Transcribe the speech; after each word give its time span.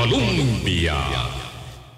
Colombia. 0.00 0.96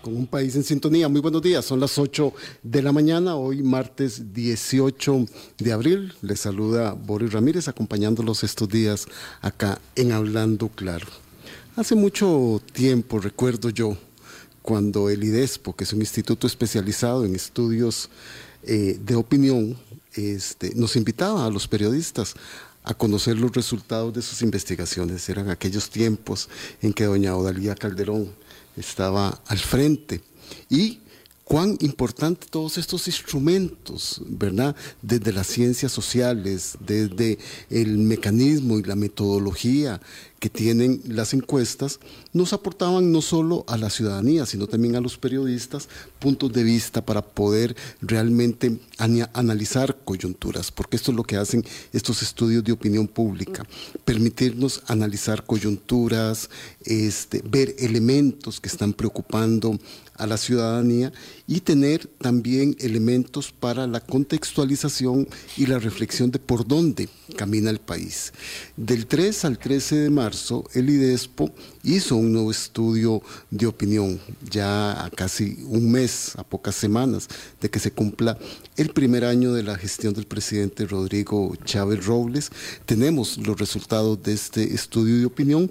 Con 0.02 0.17
un 0.17 0.27
país 0.27 0.56
en 0.56 0.65
sintonía. 0.65 1.08
Muy 1.08 1.21
buenos 1.21 1.41
días. 1.41 1.65
Son 1.65 1.79
las 1.79 1.98
8 1.98 2.32
de 2.65 2.82
la 2.82 2.90
mañana, 2.90 3.36
hoy 3.36 3.63
martes 3.63 4.35
18 4.35 5.27
de 5.59 5.72
abril. 5.72 6.12
Les 6.20 6.40
saluda 6.40 6.94
Boris 6.94 7.32
Ramírez 7.32 7.68
acompañándolos 7.68 8.42
estos 8.42 8.68
días 8.68 9.06
acá 9.40 9.80
en 9.94 10.10
Hablando 10.10 10.68
Claro. 10.68 11.06
Hace 11.76 11.94
mucho 11.94 12.60
tiempo, 12.72 13.20
recuerdo 13.20 13.70
yo, 13.70 13.96
cuando 14.62 15.08
el 15.08 15.22
IDESPO, 15.22 15.76
que 15.76 15.84
es 15.84 15.92
un 15.92 16.00
instituto 16.00 16.48
especializado 16.48 17.25
en 17.25 17.37
estudios 17.37 18.11
eh, 18.64 18.98
de 19.00 19.14
opinión, 19.14 19.79
este, 20.14 20.75
nos 20.75 20.96
invitaba 20.96 21.46
a 21.46 21.50
los 21.50 21.69
periodistas 21.69 22.34
a 22.85 22.95
conocer 22.95 23.39
los 23.39 23.53
resultados 23.53 24.12
de 24.12 24.23
sus 24.23 24.43
investigaciones. 24.43 25.29
Eran 25.29 25.51
aquellos 25.51 25.91
tiempos 25.91 26.49
en 26.81 26.93
que 26.93 27.05
doña 27.05 27.37
Odalía 27.37 27.75
Calderón 27.75 28.31
estaba 28.77 29.41
al 29.46 29.59
frente 29.59 30.21
y 30.68 31.00
cuán 31.45 31.77
importante 31.81 32.46
todos 32.48 32.78
estos 32.78 33.06
instrumentos, 33.06 34.22
¿verdad? 34.27 34.74
Desde 35.02 35.32
las 35.32 35.46
ciencias 35.46 35.92
sociales, 35.92 36.77
desde 36.80 37.38
el 37.68 37.98
mecanismo 37.98 38.78
y 38.78 38.83
la 38.83 38.96
metodología 38.96 40.00
que 40.42 40.51
tienen 40.51 41.01
las 41.06 41.34
encuestas 41.34 42.01
nos 42.32 42.52
aportaban 42.52 43.12
no 43.12 43.23
solo 43.23 43.64
a 43.69 43.77
la 43.77 43.91
ciudadanía, 43.91 44.45
sino 44.45 44.66
también 44.66 44.96
a 44.96 45.00
los 45.00 45.16
periodistas 45.16 45.88
puntos 46.19 46.52
de 46.52 46.64
vista 46.64 47.06
para 47.06 47.23
poder 47.23 47.77
realmente 48.00 48.77
analizar 48.98 49.98
coyunturas, 50.05 50.73
porque 50.73 50.97
esto 50.97 51.12
es 51.12 51.16
lo 51.16 51.23
que 51.23 51.36
hacen 51.36 51.64
estos 51.92 52.23
estudios 52.23 52.64
de 52.64 52.73
opinión 52.73 53.06
pública, 53.06 53.64
permitirnos 54.05 54.83
analizar 54.88 55.47
coyunturas, 55.47 56.50
este, 56.84 57.41
ver 57.48 57.77
elementos 57.78 58.61
que 58.61 58.69
están 58.69 58.95
preocupando 58.95 59.78
a 60.16 60.27
la 60.27 60.38
ciudadanía 60.38 61.12
y 61.46 61.60
tener 61.60 62.06
también 62.19 62.77
elementos 62.78 63.53
para 63.53 63.86
la 63.86 64.00
contextualización 64.00 65.28
y 65.56 65.66
la 65.66 65.78
reflexión 65.78 66.30
de 66.30 66.39
por 66.39 66.66
dónde 66.66 67.08
camina 67.36 67.70
el 67.70 67.80
país. 67.80 68.33
Del 68.77 69.06
3 69.06 69.44
al 69.44 69.58
13 69.58 69.97
de 69.97 70.11
marzo, 70.11 70.64
el 70.75 70.91
IDESPO 70.91 71.53
hizo 71.84 72.16
un 72.16 72.33
nuevo 72.33 72.50
estudio 72.50 73.22
de 73.50 73.66
opinión, 73.66 74.20
ya 74.48 75.05
a 75.05 75.11
casi 75.11 75.58
un 75.66 75.91
mes, 75.91 76.33
a 76.36 76.44
pocas 76.44 76.75
semanas 76.75 77.28
de 77.61 77.70
que 77.70 77.78
se 77.78 77.92
cumpla 77.92 78.38
el 78.77 78.91
primer 78.91 79.25
año 79.25 79.53
de 79.53 79.62
la 79.62 79.77
gestión 79.77 80.14
del 80.14 80.27
presidente 80.27 80.86
Rodrigo 80.86 81.55
Chávez 81.64 82.05
Robles. 82.06 82.50
Tenemos 82.86 83.38
los 83.38 83.59
resultados 83.59 84.22
de 84.22 84.33
este 84.33 84.75
estudio 84.75 85.19
de 85.19 85.27
opinión 85.27 85.70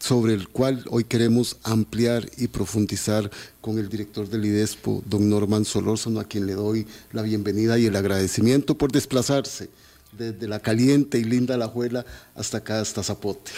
sobre 0.00 0.34
el 0.34 0.48
cual 0.48 0.82
hoy 0.88 1.04
queremos 1.04 1.58
ampliar 1.62 2.28
y 2.38 2.48
profundizar 2.48 3.30
con 3.60 3.78
el 3.78 3.88
director 3.88 4.28
del 4.28 4.46
IDESPO, 4.46 5.04
don 5.06 5.28
Norman 5.28 5.64
Solórzano, 5.64 6.18
a 6.18 6.24
quien 6.24 6.46
le 6.46 6.54
doy 6.54 6.86
la 7.12 7.22
bienvenida 7.22 7.78
y 7.78 7.86
el 7.86 7.94
agradecimiento 7.94 8.76
por 8.76 8.90
desplazarse 8.90 9.68
desde 10.12 10.48
la 10.48 10.58
caliente 10.58 11.18
y 11.18 11.24
linda 11.24 11.54
Alajuela 11.54 12.04
hasta 12.34 12.58
acá, 12.58 12.80
hasta 12.80 13.02
Zapote. 13.02 13.52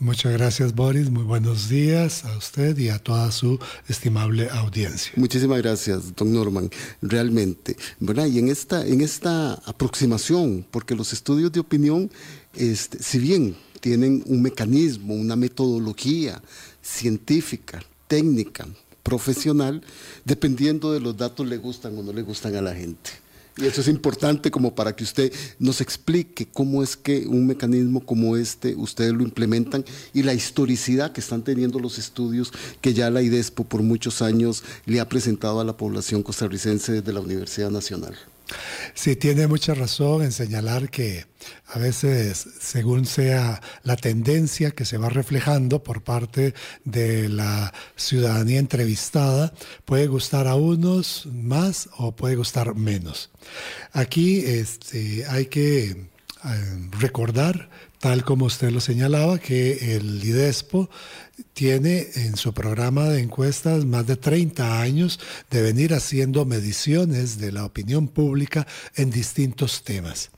Muchas 0.00 0.32
gracias, 0.32 0.74
Boris. 0.74 1.08
Muy 1.08 1.22
buenos 1.22 1.68
días 1.68 2.24
a 2.24 2.36
usted 2.36 2.76
y 2.76 2.88
a 2.88 2.98
toda 2.98 3.30
su 3.30 3.60
estimable 3.88 4.48
audiencia. 4.50 5.12
Muchísimas 5.14 5.62
gracias, 5.62 6.16
don 6.16 6.32
Norman. 6.32 6.68
Realmente, 7.00 7.76
¿verdad? 8.00 8.26
Y 8.26 8.40
en 8.40 8.48
esta, 8.48 8.84
en 8.84 9.00
esta 9.00 9.52
aproximación, 9.52 10.66
porque 10.72 10.96
los 10.96 11.12
estudios 11.12 11.52
de 11.52 11.60
opinión, 11.60 12.10
este, 12.54 13.00
si 13.00 13.20
bien 13.20 13.56
tienen 13.84 14.22
un 14.24 14.40
mecanismo, 14.40 15.12
una 15.12 15.36
metodología 15.36 16.40
científica, 16.80 17.84
técnica, 18.06 18.66
profesional, 19.02 19.82
dependiendo 20.24 20.90
de 20.90 21.00
los 21.00 21.14
datos 21.14 21.46
le 21.46 21.58
gustan 21.58 21.98
o 21.98 22.02
no 22.02 22.10
le 22.10 22.22
gustan 22.22 22.56
a 22.56 22.62
la 22.62 22.74
gente. 22.74 23.10
Y 23.58 23.66
eso 23.66 23.82
es 23.82 23.88
importante 23.88 24.50
como 24.50 24.74
para 24.74 24.96
que 24.96 25.04
usted 25.04 25.30
nos 25.58 25.82
explique 25.82 26.46
cómo 26.50 26.82
es 26.82 26.96
que 26.96 27.26
un 27.26 27.46
mecanismo 27.46 28.00
como 28.00 28.38
este 28.38 28.74
ustedes 28.74 29.12
lo 29.12 29.22
implementan 29.22 29.84
y 30.14 30.22
la 30.22 30.32
historicidad 30.32 31.12
que 31.12 31.20
están 31.20 31.42
teniendo 31.42 31.78
los 31.78 31.98
estudios 31.98 32.54
que 32.80 32.94
ya 32.94 33.10
la 33.10 33.20
IDESPO 33.20 33.64
por 33.64 33.82
muchos 33.82 34.22
años 34.22 34.64
le 34.86 34.98
ha 34.98 35.10
presentado 35.10 35.60
a 35.60 35.64
la 35.64 35.76
población 35.76 36.22
costarricense 36.22 36.90
desde 36.90 37.12
la 37.12 37.20
Universidad 37.20 37.70
Nacional. 37.70 38.16
Sí, 38.94 39.16
tiene 39.16 39.46
mucha 39.46 39.74
razón 39.74 40.22
en 40.22 40.32
señalar 40.32 40.90
que 40.90 41.26
a 41.66 41.78
veces, 41.78 42.46
según 42.60 43.06
sea 43.06 43.60
la 43.82 43.96
tendencia 43.96 44.70
que 44.70 44.84
se 44.84 44.98
va 44.98 45.08
reflejando 45.08 45.82
por 45.82 46.02
parte 46.02 46.54
de 46.84 47.28
la 47.28 47.72
ciudadanía 47.96 48.58
entrevistada, 48.58 49.52
puede 49.84 50.06
gustar 50.06 50.46
a 50.46 50.54
unos 50.54 51.26
más 51.26 51.88
o 51.96 52.14
puede 52.14 52.36
gustar 52.36 52.74
menos. 52.74 53.30
Aquí 53.92 54.40
este, 54.40 55.24
hay 55.26 55.46
que 55.46 55.84
eh, 55.90 56.88
recordar 57.00 57.70
tal 58.04 58.22
como 58.22 58.44
usted 58.44 58.70
lo 58.70 58.82
señalaba, 58.82 59.38
que 59.38 59.96
el 59.96 60.22
IDESPO 60.22 60.90
tiene 61.54 62.06
en 62.16 62.36
su 62.36 62.52
programa 62.52 63.08
de 63.08 63.22
encuestas 63.22 63.86
más 63.86 64.06
de 64.06 64.16
30 64.16 64.82
años 64.82 65.18
de 65.50 65.62
venir 65.62 65.94
haciendo 65.94 66.44
mediciones 66.44 67.38
de 67.38 67.50
la 67.50 67.64
opinión 67.64 68.08
pública 68.08 68.66
en 68.94 69.10
distintos 69.10 69.84
temas. 69.84 70.30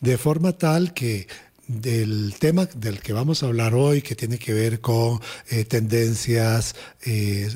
De 0.00 0.18
forma 0.18 0.50
tal 0.50 0.94
que 0.94 1.28
del 1.68 2.34
tema 2.40 2.66
del 2.66 2.98
que 2.98 3.12
vamos 3.12 3.44
a 3.44 3.46
hablar 3.46 3.72
hoy, 3.72 4.02
que 4.02 4.16
tiene 4.16 4.36
que 4.36 4.52
ver 4.52 4.80
con 4.80 5.20
eh, 5.48 5.64
tendencias 5.64 6.74
eh, 7.06 7.48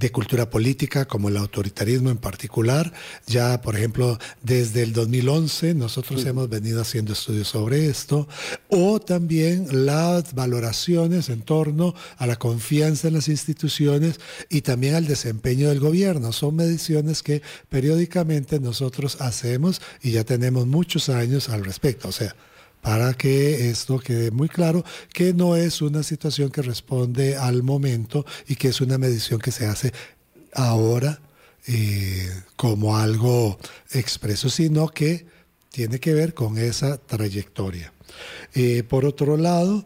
de 0.00 0.10
cultura 0.10 0.48
política, 0.48 1.04
como 1.04 1.28
el 1.28 1.36
autoritarismo 1.36 2.08
en 2.10 2.16
particular. 2.16 2.90
Ya, 3.26 3.60
por 3.60 3.76
ejemplo, 3.76 4.18
desde 4.42 4.82
el 4.82 4.94
2011 4.94 5.74
nosotros 5.74 6.24
hemos 6.24 6.48
venido 6.48 6.80
haciendo 6.80 7.12
estudios 7.12 7.48
sobre 7.48 7.86
esto, 7.86 8.26
o 8.70 8.98
también 8.98 9.84
las 9.84 10.34
valoraciones 10.34 11.28
en 11.28 11.42
torno 11.42 11.94
a 12.16 12.26
la 12.26 12.36
confianza 12.36 13.08
en 13.08 13.14
las 13.14 13.28
instituciones 13.28 14.20
y 14.48 14.62
también 14.62 14.94
al 14.94 15.06
desempeño 15.06 15.68
del 15.68 15.80
gobierno. 15.80 16.32
Son 16.32 16.56
mediciones 16.56 17.22
que 17.22 17.42
periódicamente 17.68 18.58
nosotros 18.58 19.20
hacemos 19.20 19.82
y 20.02 20.12
ya 20.12 20.24
tenemos 20.24 20.66
muchos 20.66 21.10
años 21.10 21.50
al 21.50 21.62
respecto. 21.62 22.08
O 22.08 22.12
sea, 22.12 22.34
para 22.80 23.14
que 23.14 23.70
esto 23.70 23.98
quede 23.98 24.30
muy 24.30 24.48
claro, 24.48 24.84
que 25.12 25.34
no 25.34 25.56
es 25.56 25.82
una 25.82 26.02
situación 26.02 26.50
que 26.50 26.62
responde 26.62 27.36
al 27.36 27.62
momento 27.62 28.24
y 28.48 28.56
que 28.56 28.68
es 28.68 28.80
una 28.80 28.98
medición 28.98 29.40
que 29.40 29.52
se 29.52 29.66
hace 29.66 29.92
ahora 30.54 31.20
eh, 31.66 32.28
como 32.56 32.96
algo 32.96 33.58
expreso, 33.92 34.48
sino 34.48 34.88
que 34.88 35.26
tiene 35.70 36.00
que 36.00 36.14
ver 36.14 36.34
con 36.34 36.58
esa 36.58 36.98
trayectoria. 36.98 37.92
Eh, 38.54 38.82
por 38.82 39.04
otro 39.04 39.36
lado, 39.36 39.84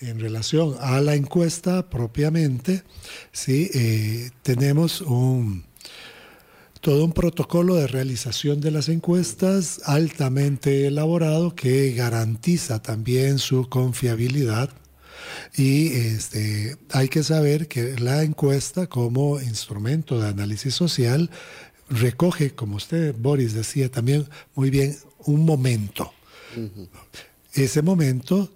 en 0.00 0.20
relación 0.20 0.76
a 0.80 1.00
la 1.00 1.14
encuesta 1.14 1.90
propiamente, 1.90 2.84
sí, 3.32 3.70
eh, 3.74 4.30
tenemos 4.42 5.00
un, 5.00 5.64
todo 6.80 7.04
un 7.04 7.12
protocolo 7.12 7.74
de 7.74 7.86
realización 7.86 8.60
de 8.60 8.70
las 8.70 8.88
encuestas 8.88 9.80
altamente 9.84 10.86
elaborado 10.86 11.54
que 11.54 11.92
garantiza 11.92 12.80
también 12.80 13.38
su 13.38 13.68
confiabilidad. 13.68 14.70
Y 15.56 15.88
este, 15.88 16.76
hay 16.90 17.08
que 17.08 17.22
saber 17.22 17.68
que 17.68 17.98
la 17.98 18.22
encuesta 18.22 18.86
como 18.86 19.40
instrumento 19.40 20.20
de 20.20 20.28
análisis 20.28 20.74
social 20.74 21.30
recoge, 21.90 22.54
como 22.54 22.76
usted, 22.76 23.14
Boris, 23.18 23.54
decía 23.54 23.90
también 23.90 24.28
muy 24.54 24.70
bien, 24.70 24.96
un 25.18 25.44
momento. 25.44 26.12
Ese 27.52 27.82
momento 27.82 28.52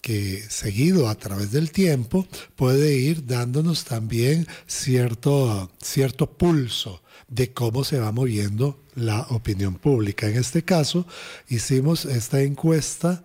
que 0.00 0.42
seguido 0.48 1.08
a 1.08 1.14
través 1.14 1.52
del 1.52 1.70
tiempo 1.70 2.26
puede 2.56 2.96
ir 2.96 3.26
dándonos 3.26 3.84
también 3.84 4.46
cierto, 4.66 5.70
cierto 5.80 6.30
pulso 6.30 7.02
de 7.30 7.52
cómo 7.52 7.84
se 7.84 7.98
va 7.98 8.12
moviendo 8.12 8.78
la 8.94 9.22
opinión 9.30 9.76
pública. 9.76 10.28
En 10.28 10.36
este 10.36 10.62
caso, 10.62 11.06
hicimos 11.48 12.04
esta 12.04 12.42
encuesta 12.42 13.24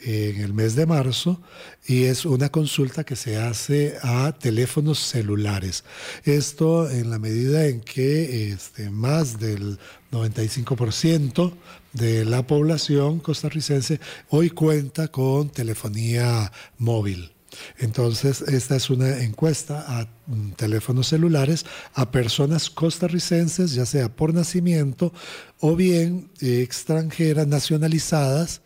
en 0.00 0.40
el 0.40 0.52
mes 0.52 0.74
de 0.74 0.86
marzo 0.86 1.40
y 1.86 2.04
es 2.04 2.26
una 2.26 2.50
consulta 2.50 3.04
que 3.04 3.16
se 3.16 3.38
hace 3.38 3.96
a 4.02 4.32
teléfonos 4.32 4.98
celulares. 4.98 5.84
Esto 6.24 6.90
en 6.90 7.10
la 7.10 7.18
medida 7.18 7.66
en 7.66 7.80
que 7.80 8.50
este, 8.50 8.90
más 8.90 9.38
del 9.38 9.78
95% 10.12 11.54
de 11.92 12.24
la 12.24 12.46
población 12.46 13.20
costarricense 13.20 14.00
hoy 14.28 14.50
cuenta 14.50 15.08
con 15.08 15.48
telefonía 15.48 16.52
móvil. 16.76 17.33
Entonces, 17.78 18.42
esta 18.42 18.76
es 18.76 18.90
una 18.90 19.22
encuesta 19.22 19.84
a 19.86 20.08
mm, 20.26 20.52
teléfonos 20.52 21.08
celulares 21.08 21.64
a 21.94 22.10
personas 22.10 22.70
costarricenses, 22.70 23.74
ya 23.74 23.86
sea 23.86 24.08
por 24.14 24.34
nacimiento 24.34 25.12
o 25.60 25.76
bien 25.76 26.30
extranjeras 26.40 27.46
nacionalizadas 27.46 28.62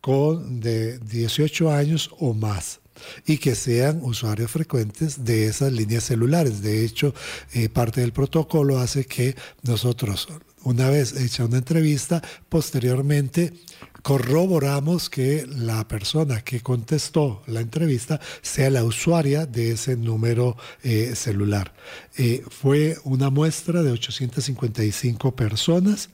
con 0.00 0.60
de 0.60 0.98
18 0.98 1.72
años 1.72 2.10
o 2.18 2.34
más. 2.34 2.80
y 3.26 3.38
que 3.38 3.54
sean 3.54 4.00
usuarios 4.02 4.50
frecuentes 4.50 5.24
de 5.24 5.46
esas 5.46 5.72
líneas 5.72 6.04
celulares. 6.04 6.62
De 6.62 6.84
hecho, 6.84 7.14
eh, 7.52 7.68
parte 7.68 8.00
del 8.02 8.12
protocolo 8.12 8.78
hace 8.78 9.06
que 9.06 9.34
nosotros, 9.62 10.28
una 10.62 10.88
vez 10.90 11.16
hecha 11.16 11.46
una 11.46 11.58
entrevista, 11.58 12.22
posteriormente 12.48 13.54
corroboramos 14.02 15.08
que 15.08 15.46
la 15.46 15.86
persona 15.86 16.42
que 16.42 16.60
contestó 16.60 17.42
la 17.46 17.60
entrevista 17.60 18.20
sea 18.42 18.70
la 18.70 18.84
usuaria 18.84 19.46
de 19.46 19.72
ese 19.72 19.96
número 19.96 20.56
eh, 20.82 21.14
celular. 21.14 21.72
Eh, 22.16 22.44
fue 22.50 22.96
una 23.04 23.30
muestra 23.30 23.82
de 23.82 23.92
855 23.92 25.34
personas 25.34 26.10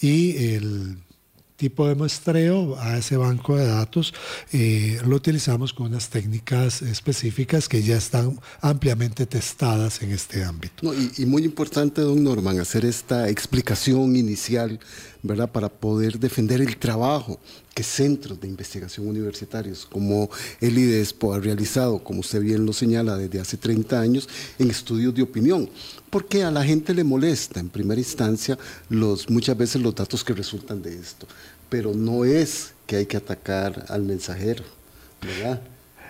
y 0.00 0.54
el 0.54 0.98
tipo 1.56 1.88
de 1.88 1.94
muestreo 1.94 2.76
a 2.78 2.98
ese 2.98 3.16
banco 3.16 3.56
de 3.56 3.66
datos 3.66 4.12
eh, 4.52 5.00
lo 5.06 5.16
utilizamos 5.16 5.72
con 5.72 5.86
unas 5.86 6.10
técnicas 6.10 6.82
específicas 6.82 7.68
que 7.68 7.82
ya 7.82 7.96
están 7.96 8.38
ampliamente 8.60 9.26
testadas 9.26 10.02
en 10.02 10.12
este 10.12 10.44
ámbito. 10.44 10.92
y, 10.94 11.22
y, 11.22 11.26
muy 11.26 11.44
importante, 11.44 12.02
don 12.02 12.22
Norman, 12.22 12.60
hacer 12.60 12.84
esta 12.84 13.28
explicación 13.28 14.16
inicial, 14.16 14.78
¿verdad? 15.22 15.50
Para 15.50 15.68
poder 15.68 16.18
defender 16.18 16.60
el 16.60 16.76
trabajo 16.76 17.40
que 17.76 17.82
centros 17.82 18.40
de 18.40 18.48
investigación 18.48 19.06
universitarios 19.06 19.84
como 19.84 20.30
el 20.62 20.78
IDESPO 20.78 21.34
ha 21.34 21.40
realizado, 21.40 22.02
como 22.02 22.20
usted 22.20 22.40
bien 22.40 22.64
lo 22.64 22.72
señala, 22.72 23.18
desde 23.18 23.38
hace 23.38 23.58
30 23.58 24.00
años 24.00 24.28
en 24.58 24.70
estudios 24.70 25.14
de 25.14 25.22
opinión. 25.22 25.68
Porque 26.16 26.42
a 26.42 26.50
la 26.50 26.64
gente 26.64 26.94
le 26.94 27.04
molesta 27.04 27.60
en 27.60 27.68
primera 27.68 28.00
instancia 28.00 28.56
los, 28.88 29.28
muchas 29.28 29.54
veces 29.54 29.82
los 29.82 29.94
datos 29.94 30.24
que 30.24 30.32
resultan 30.32 30.80
de 30.80 30.98
esto. 30.98 31.26
Pero 31.68 31.92
no 31.92 32.24
es 32.24 32.72
que 32.86 32.96
hay 32.96 33.04
que 33.04 33.18
atacar 33.18 33.84
al 33.90 34.00
mensajero, 34.00 34.64
¿verdad? 35.20 35.60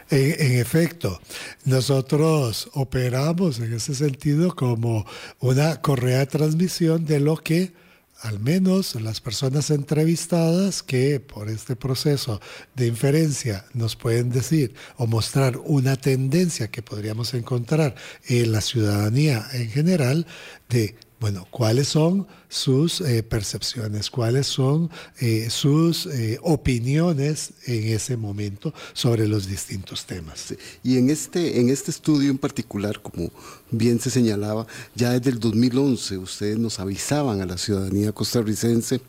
En, 0.08 0.61
efecto, 0.61 1.20
nosotros 1.64 2.70
operamos 2.75 3.58
en 3.58 3.73
ese 3.73 3.97
sentido 3.97 4.55
como 4.55 5.05
una 5.41 5.81
correa 5.81 6.20
de 6.20 6.26
transmisión 6.26 7.05
de 7.05 7.19
lo 7.19 7.37
que 7.38 7.73
al 8.21 8.41
menos 8.41 8.95
las 8.97 9.21
personas 9.21 9.71
entrevistadas 9.71 10.83
que 10.83 11.21
por 11.21 11.49
este 11.49 11.77
proceso 11.77 12.41
de 12.75 12.87
inferencia 12.87 13.65
nos 13.75 13.97
pueden 13.97 14.31
decir 14.31 14.75
o 14.97 15.07
mostrar 15.07 15.59
una 15.65 15.97
tendencia 15.97 16.71
que 16.71 16.83
podríamos 16.83 17.35
encontrar 17.35 17.95
en 18.27 18.53
la 18.53 18.61
ciudadanía 18.61 19.47
en 19.53 19.71
general 19.71 20.27
de 20.69 20.97
bueno, 21.19 21.47
¿cuáles 21.51 21.89
son 21.89 22.27
sus 22.49 23.01
eh, 23.01 23.23
percepciones? 23.23 24.11
¿Cuáles 24.11 24.47
son 24.47 24.91
eh, 25.19 25.49
sus 25.49 26.07
eh, 26.07 26.39
opiniones 26.43 27.53
en 27.67 27.89
ese 27.89 28.19
momento 28.19 28.75
sobre 28.93 29.27
los 29.27 29.47
distintos 29.47 30.05
temas? 30.05 30.55
Y 30.83 30.99
en 30.99 31.09
este, 31.09 31.59
en 31.59 31.71
este 31.71 31.91
estudio 31.91 32.31
en 32.31 32.37
particular, 32.37 33.01
como 33.01 33.31
bien 33.71 33.99
se 33.99 34.11
señalaba, 34.11 34.67
ya 34.95 35.13
desde 35.13 35.31
el 35.31 35.41
2011 35.41 36.19
ustedes 36.19 36.59
nos 36.59 36.81
avisaban 36.81 37.41
a 37.41 37.47
la 37.47 37.57
ciudadanía 37.57 38.12
costarricense 38.12 39.01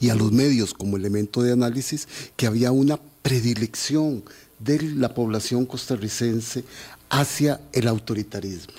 y 0.00 0.08
a 0.08 0.16
los 0.16 0.32
medios 0.32 0.74
como 0.74 0.96
elemento 0.96 1.40
de 1.40 1.52
análisis 1.52 2.08
que 2.36 2.48
había 2.48 2.72
una 2.72 2.98
predilección 3.22 4.24
de 4.58 4.82
la 4.82 5.14
población 5.14 5.66
costarricense 5.66 6.64
hacia 7.10 7.60
el 7.72 7.86
autoritarismo. 7.86 8.74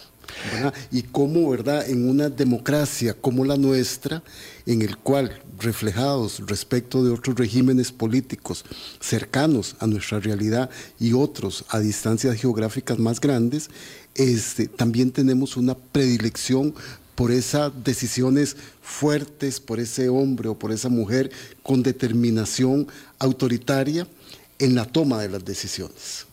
Y 0.92 1.04
cómo, 1.04 1.50
¿verdad? 1.50 1.90
En 1.90 2.10
una 2.10 2.30
democracia 2.30 3.14
como 3.14 3.44
la 3.46 3.58
nuestra, 3.58 4.24
en 4.66 4.82
el 4.82 4.98
cual, 4.98 5.42
reflejados 5.60 6.42
respecto 6.46 7.04
de 7.04 7.12
otros 7.12 7.36
regímenes 7.36 7.92
políticos 7.92 8.64
cercanos 9.00 9.76
a 9.80 9.88
nuestra 9.88 10.20
realidad 10.20 10.70
y 11.00 11.14
otros 11.14 11.66
a 11.70 11.80
distancias 11.80 12.36
geográficas 12.36 13.00
más 13.00 13.20
grandes, 13.20 13.70
este, 14.16 14.68
también 14.68 15.12
tenemos 15.12 15.58
una 15.58 15.76
predilección 15.76 16.74
por 17.16 17.32
esas 17.32 17.72
decisiones 17.84 18.56
fuertes, 18.80 19.60
por 19.60 19.80
ese 19.80 20.08
hombre 20.08 20.50
o 20.50 20.60
por 20.60 20.72
esa 20.72 20.88
mujer 20.88 21.32
con 21.64 21.82
determinación 21.82 22.88
autoritaria 23.18 24.08
en 24.60 24.76
la 24.76 24.86
toma 24.86 25.20
de 25.24 25.30
las 25.30 25.44
decisiones. 25.44 26.27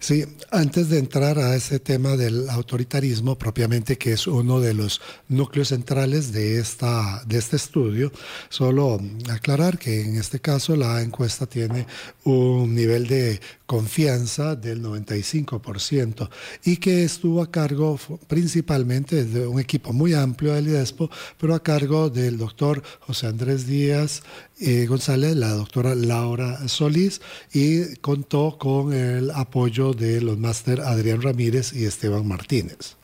Sí, 0.00 0.24
antes 0.50 0.88
de 0.88 0.98
entrar 0.98 1.38
a 1.38 1.54
ese 1.54 1.78
tema 1.78 2.16
del 2.16 2.48
autoritarismo 2.50 3.36
propiamente, 3.36 3.98
que 3.98 4.12
es 4.12 4.26
uno 4.26 4.60
de 4.60 4.74
los 4.74 5.00
núcleos 5.28 5.68
centrales 5.68 6.32
de, 6.32 6.58
esta, 6.58 7.22
de 7.26 7.38
este 7.38 7.56
estudio, 7.56 8.12
solo 8.48 9.00
aclarar 9.30 9.78
que 9.78 10.00
en 10.02 10.16
este 10.16 10.40
caso 10.40 10.76
la 10.76 11.02
encuesta 11.02 11.46
tiene 11.46 11.86
un 12.24 12.74
nivel 12.74 13.06
de 13.06 13.40
confianza 13.66 14.56
del 14.56 14.82
95% 14.82 16.28
y 16.64 16.78
que 16.78 17.04
estuvo 17.04 17.40
a 17.40 17.50
cargo 17.50 17.98
principalmente 18.26 19.24
de 19.24 19.46
un 19.46 19.60
equipo 19.60 19.92
muy 19.92 20.12
amplio 20.12 20.54
del 20.54 20.66
IDESPO, 20.68 21.08
pero 21.38 21.54
a 21.54 21.62
cargo 21.62 22.10
del 22.10 22.36
doctor 22.36 22.82
José 23.00 23.28
Andrés 23.28 23.66
Díaz 23.66 24.22
eh, 24.58 24.86
González, 24.86 25.36
la 25.36 25.52
doctora 25.52 25.94
Laura 25.94 26.68
Solís 26.68 27.20
y 27.52 27.96
contó 27.96 28.58
con 28.58 28.92
el 28.92 29.30
apoyo 29.30 29.69
de 29.70 30.20
los 30.20 30.38
máster 30.38 30.80
Adrián 30.80 31.22
Ramírez 31.22 31.72
y 31.72 31.84
Esteban 31.84 32.26
Martínez. 32.26 32.96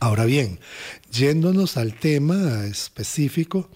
Ahora 0.00 0.24
bien, 0.24 0.58
yéndonos 1.12 1.76
al 1.76 1.98
tema 1.98 2.66
específico, 2.66 3.70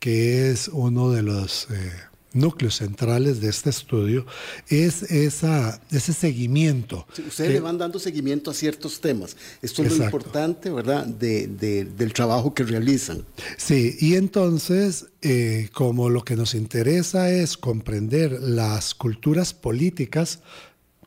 que 0.00 0.50
es 0.50 0.68
uno 0.68 1.10
de 1.10 1.22
los... 1.22 1.68
Eh, 1.70 1.92
núcleos 2.32 2.76
centrales 2.76 3.40
de 3.40 3.48
este 3.48 3.70
estudio 3.70 4.26
es 4.68 5.02
esa, 5.04 5.80
ese 5.90 6.12
seguimiento. 6.12 7.06
ustedes 7.26 7.52
le 7.52 7.60
van 7.60 7.78
dando 7.78 7.98
seguimiento 7.98 8.50
a 8.50 8.54
ciertos 8.54 9.00
temas. 9.00 9.36
Esto 9.62 9.82
es 9.82 9.96
lo 9.96 10.04
importante, 10.04 10.70
¿verdad?, 10.70 11.06
del 11.06 12.12
trabajo 12.12 12.54
que 12.54 12.64
realizan. 12.64 13.24
Sí, 13.56 13.96
y 14.00 14.14
entonces, 14.14 15.06
eh, 15.22 15.70
como 15.72 16.10
lo 16.10 16.22
que 16.22 16.36
nos 16.36 16.54
interesa 16.54 17.30
es 17.30 17.56
comprender 17.56 18.32
las 18.42 18.94
culturas 18.94 19.54
políticas, 19.54 20.40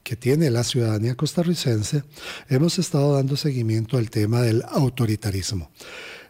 que 0.03 0.15
tiene 0.15 0.49
la 0.49 0.63
ciudadanía 0.63 1.15
costarricense, 1.15 2.03
hemos 2.49 2.79
estado 2.79 3.15
dando 3.15 3.37
seguimiento 3.37 3.97
al 3.97 4.09
tema 4.09 4.41
del 4.41 4.63
autoritarismo. 4.67 5.71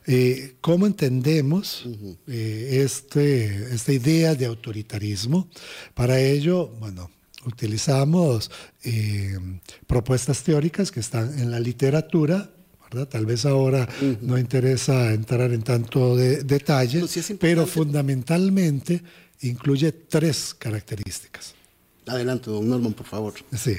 Eh, 0.07 0.55
¿Cómo 0.61 0.87
entendemos 0.87 1.85
eh, 2.27 2.81
este, 2.83 3.73
esta 3.73 3.93
idea 3.93 4.33
de 4.33 4.45
autoritarismo? 4.45 5.47
Para 5.93 6.19
ello, 6.19 6.69
bueno, 6.79 7.11
utilizamos 7.45 8.49
eh, 8.83 9.37
propuestas 9.85 10.43
teóricas 10.43 10.91
que 10.91 10.99
están 10.99 11.37
en 11.39 11.51
la 11.51 11.59
literatura, 11.59 12.49
¿verdad? 12.89 13.07
Tal 13.07 13.25
vez 13.25 13.45
ahora 13.45 13.87
no 14.21 14.37
interesa 14.37 15.13
entrar 15.13 15.51
en 15.51 15.61
tanto 15.61 16.15
de, 16.15 16.43
detalle, 16.43 17.05
pero 17.39 17.65
fundamentalmente 17.67 19.01
incluye 19.41 19.91
tres 19.91 20.53
características. 20.55 21.60
Adelante, 22.07 22.49
don 22.49 22.67
Norman, 22.67 22.93
por 22.93 23.05
favor. 23.05 23.33
Sí, 23.55 23.77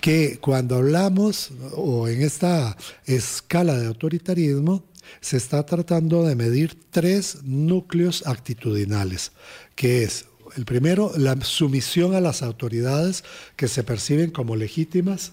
que 0.00 0.38
cuando 0.40 0.76
hablamos 0.76 1.50
o 1.74 2.08
en 2.08 2.22
esta 2.22 2.76
escala 3.06 3.78
de 3.78 3.86
autoritarismo, 3.86 4.84
se 5.20 5.36
está 5.36 5.64
tratando 5.64 6.24
de 6.24 6.34
medir 6.34 6.76
tres 6.90 7.38
núcleos 7.44 8.26
actitudinales, 8.26 9.32
que 9.74 10.02
es 10.02 10.26
el 10.56 10.64
primero, 10.64 11.12
la 11.16 11.40
sumisión 11.42 12.14
a 12.14 12.20
las 12.20 12.42
autoridades 12.42 13.24
que 13.56 13.68
se 13.68 13.82
perciben 13.82 14.30
como 14.30 14.56
legítimas 14.56 15.32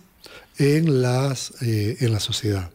en, 0.58 1.02
las, 1.02 1.54
eh, 1.62 1.98
en 2.00 2.12
la 2.12 2.20
sociedad. 2.20 2.72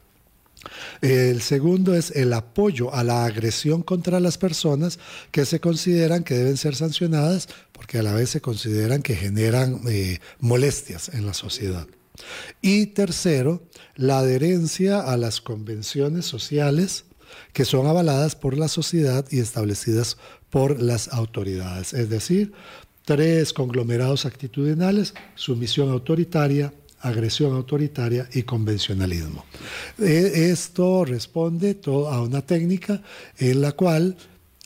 El 1.00 1.42
segundo 1.42 1.94
es 1.94 2.10
el 2.10 2.32
apoyo 2.32 2.94
a 2.94 3.04
la 3.04 3.24
agresión 3.24 3.82
contra 3.82 4.20
las 4.20 4.38
personas 4.38 4.98
que 5.30 5.44
se 5.44 5.60
consideran 5.60 6.24
que 6.24 6.34
deben 6.34 6.56
ser 6.56 6.74
sancionadas 6.74 7.48
porque 7.72 7.98
a 7.98 8.02
la 8.02 8.14
vez 8.14 8.30
se 8.30 8.40
consideran 8.40 9.02
que 9.02 9.14
generan 9.14 9.80
eh, 9.88 10.18
molestias 10.40 11.10
en 11.10 11.26
la 11.26 11.34
sociedad. 11.34 11.86
Y 12.62 12.86
tercero, 12.86 13.62
la 13.94 14.20
adherencia 14.20 15.00
a 15.00 15.16
las 15.16 15.40
convenciones 15.40 16.24
sociales 16.24 17.04
que 17.52 17.64
son 17.64 17.86
avaladas 17.86 18.36
por 18.36 18.56
la 18.56 18.68
sociedad 18.68 19.26
y 19.30 19.40
establecidas 19.40 20.16
por 20.50 20.80
las 20.80 21.08
autoridades. 21.08 21.92
Es 21.92 22.08
decir, 22.08 22.52
tres 23.04 23.52
conglomerados 23.52 24.26
actitudinales, 24.26 25.14
sumisión 25.34 25.90
autoritaria, 25.90 26.72
agresión 27.08 27.54
autoritaria 27.54 28.28
y 28.32 28.42
convencionalismo. 28.42 29.44
E, 29.98 30.50
esto 30.50 31.04
responde 31.04 31.78
a 31.86 32.20
una 32.20 32.42
técnica 32.42 33.02
en 33.38 33.60
la 33.60 33.72
cual 33.72 34.16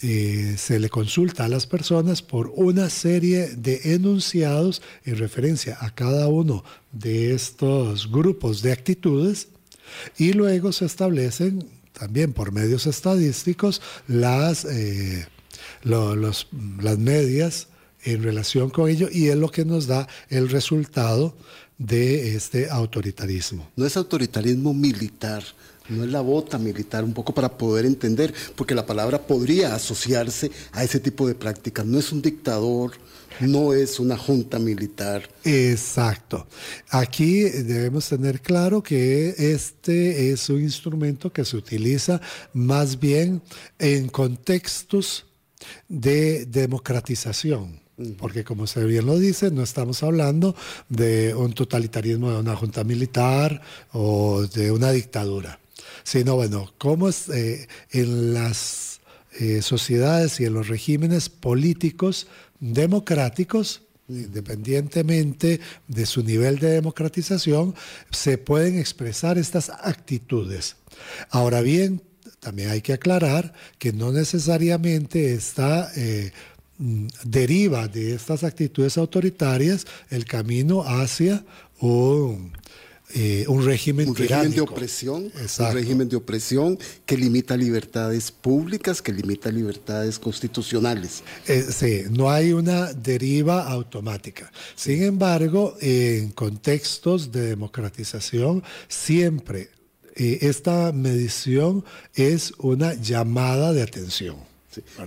eh, 0.02 0.54
se 0.56 0.78
le 0.78 0.88
consulta 0.88 1.44
a 1.44 1.48
las 1.48 1.66
personas 1.66 2.22
por 2.22 2.50
una 2.56 2.88
serie 2.88 3.48
de 3.48 3.94
enunciados 3.94 4.80
en 5.04 5.18
referencia 5.18 5.76
a 5.78 5.94
cada 5.94 6.26
uno 6.28 6.64
de 6.90 7.34
estos 7.34 8.10
grupos 8.10 8.62
de 8.62 8.72
actitudes 8.72 9.48
y 10.16 10.32
luego 10.32 10.72
se 10.72 10.86
establecen 10.86 11.68
también 11.92 12.32
por 12.32 12.50
medios 12.50 12.86
estadísticos 12.86 13.82
las, 14.08 14.64
eh, 14.64 15.26
las 15.82 16.98
medias 16.98 17.68
en 18.02 18.22
relación 18.22 18.70
con 18.70 18.88
ello 18.88 19.08
y 19.12 19.28
es 19.28 19.36
lo 19.36 19.50
que 19.50 19.66
nos 19.66 19.86
da 19.86 20.08
el 20.30 20.48
resultado 20.48 21.36
de 21.80 22.36
este 22.36 22.68
autoritarismo. 22.68 23.66
No 23.74 23.86
es 23.86 23.96
autoritarismo 23.96 24.74
militar, 24.74 25.42
no 25.88 26.04
es 26.04 26.10
la 26.10 26.20
bota 26.20 26.58
militar, 26.58 27.02
un 27.02 27.14
poco 27.14 27.32
para 27.32 27.56
poder 27.56 27.86
entender, 27.86 28.34
porque 28.54 28.74
la 28.74 28.84
palabra 28.84 29.26
podría 29.26 29.74
asociarse 29.74 30.50
a 30.72 30.84
ese 30.84 31.00
tipo 31.00 31.26
de 31.26 31.34
prácticas. 31.34 31.86
No 31.86 31.98
es 31.98 32.12
un 32.12 32.20
dictador, 32.20 32.92
no 33.40 33.72
es 33.72 33.98
una 33.98 34.18
junta 34.18 34.58
militar. 34.58 35.26
Exacto. 35.42 36.46
Aquí 36.90 37.44
debemos 37.44 38.10
tener 38.10 38.42
claro 38.42 38.82
que 38.82 39.34
este 39.38 40.30
es 40.30 40.50
un 40.50 40.60
instrumento 40.60 41.32
que 41.32 41.46
se 41.46 41.56
utiliza 41.56 42.20
más 42.52 43.00
bien 43.00 43.40
en 43.78 44.08
contextos 44.08 45.24
de 45.88 46.44
democratización. 46.44 47.79
Porque 48.18 48.44
como 48.44 48.64
usted 48.64 48.86
bien 48.86 49.06
lo 49.06 49.18
dice, 49.18 49.50
no 49.50 49.62
estamos 49.62 50.02
hablando 50.02 50.54
de 50.88 51.34
un 51.34 51.52
totalitarismo 51.52 52.30
de 52.30 52.38
una 52.38 52.56
junta 52.56 52.84
militar 52.84 53.60
o 53.92 54.42
de 54.46 54.72
una 54.72 54.90
dictadura, 54.90 55.58
sino 56.02 56.36
bueno, 56.36 56.72
cómo 56.78 57.10
eh, 57.10 57.66
en 57.90 58.34
las 58.34 59.00
eh, 59.38 59.62
sociedades 59.62 60.40
y 60.40 60.44
en 60.46 60.54
los 60.54 60.68
regímenes 60.68 61.28
políticos 61.28 62.26
democráticos, 62.58 63.82
independientemente 64.08 65.60
de 65.86 66.06
su 66.06 66.22
nivel 66.22 66.58
de 66.58 66.70
democratización, 66.70 67.74
se 68.10 68.38
pueden 68.38 68.78
expresar 68.78 69.38
estas 69.38 69.70
actitudes. 69.70 70.76
Ahora 71.30 71.60
bien, 71.60 72.02
también 72.40 72.70
hay 72.70 72.80
que 72.80 72.94
aclarar 72.94 73.52
que 73.78 73.92
no 73.92 74.12
necesariamente 74.12 75.34
está 75.34 75.92
eh, 75.94 76.32
deriva 77.24 77.88
de 77.88 78.14
estas 78.14 78.42
actitudes 78.42 78.96
autoritarias 78.96 79.86
el 80.08 80.24
camino 80.24 80.82
hacia 80.82 81.44
un 81.80 82.52
eh, 83.12 83.44
un 83.48 83.64
régimen 83.64 84.08
un 84.08 84.14
régimen 84.14 84.52
de 84.52 84.60
opresión, 84.60 85.24
un 85.24 85.72
régimen 85.72 86.08
de 86.08 86.14
opresión 86.14 86.78
que 87.04 87.16
limita 87.16 87.56
libertades 87.56 88.30
públicas, 88.30 89.02
que 89.02 89.12
limita 89.12 89.50
libertades 89.50 90.16
constitucionales. 90.16 91.24
Eh, 91.48 91.66
sí, 91.70 92.04
no 92.08 92.30
hay 92.30 92.52
una 92.52 92.92
deriva 92.92 93.68
automática. 93.68 94.52
Sin 94.76 95.02
embargo, 95.02 95.76
en 95.80 96.30
contextos 96.30 97.32
de 97.32 97.48
democratización, 97.48 98.62
siempre 98.86 99.70
eh, 100.14 100.38
esta 100.42 100.92
medición 100.92 101.84
es 102.14 102.52
una 102.58 102.94
llamada 102.94 103.72
de 103.72 103.82
atención. 103.82 104.49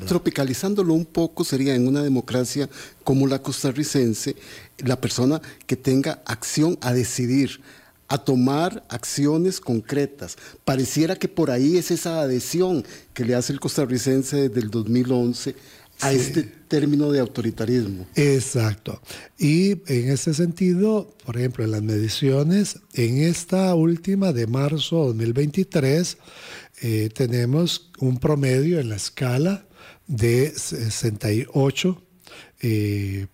Tropicalizándolo 0.07 0.93
un 0.93 1.05
poco 1.05 1.43
sería 1.43 1.75
en 1.75 1.87
una 1.87 2.03
democracia 2.03 2.69
como 3.03 3.27
la 3.27 3.41
costarricense, 3.41 4.35
la 4.79 4.99
persona 4.99 5.41
que 5.65 5.75
tenga 5.75 6.21
acción 6.25 6.77
a 6.81 6.93
decidir, 6.93 7.61
a 8.09 8.17
tomar 8.17 8.83
acciones 8.89 9.59
concretas. 9.59 10.37
Pareciera 10.65 11.15
que 11.15 11.27
por 11.27 11.49
ahí 11.49 11.77
es 11.77 11.91
esa 11.91 12.21
adhesión 12.21 12.83
que 13.13 13.25
le 13.25 13.35
hace 13.35 13.53
el 13.53 13.59
costarricense 13.59 14.49
desde 14.49 14.59
el 14.59 14.69
2011 14.69 15.55
a 15.99 16.11
este 16.11 16.43
término 16.43 17.11
de 17.11 17.19
autoritarismo. 17.19 18.05
Exacto. 18.15 19.01
Y 19.37 19.71
en 19.91 20.09
ese 20.09 20.33
sentido, 20.33 21.13
por 21.25 21.37
ejemplo, 21.37 21.63
en 21.63 21.71
las 21.71 21.83
mediciones, 21.83 22.79
en 22.93 23.19
esta 23.19 23.73
última 23.75 24.33
de 24.33 24.47
marzo 24.47 25.13
de 25.13 25.25
2023, 25.25 26.17
eh, 26.85 27.09
tenemos 27.13 27.89
un 27.99 28.17
promedio 28.17 28.77
en 28.81 28.89
la 28.89 28.97
escala 28.97 29.65
de 30.05 30.51
68 30.51 32.03
eh, 32.59 33.27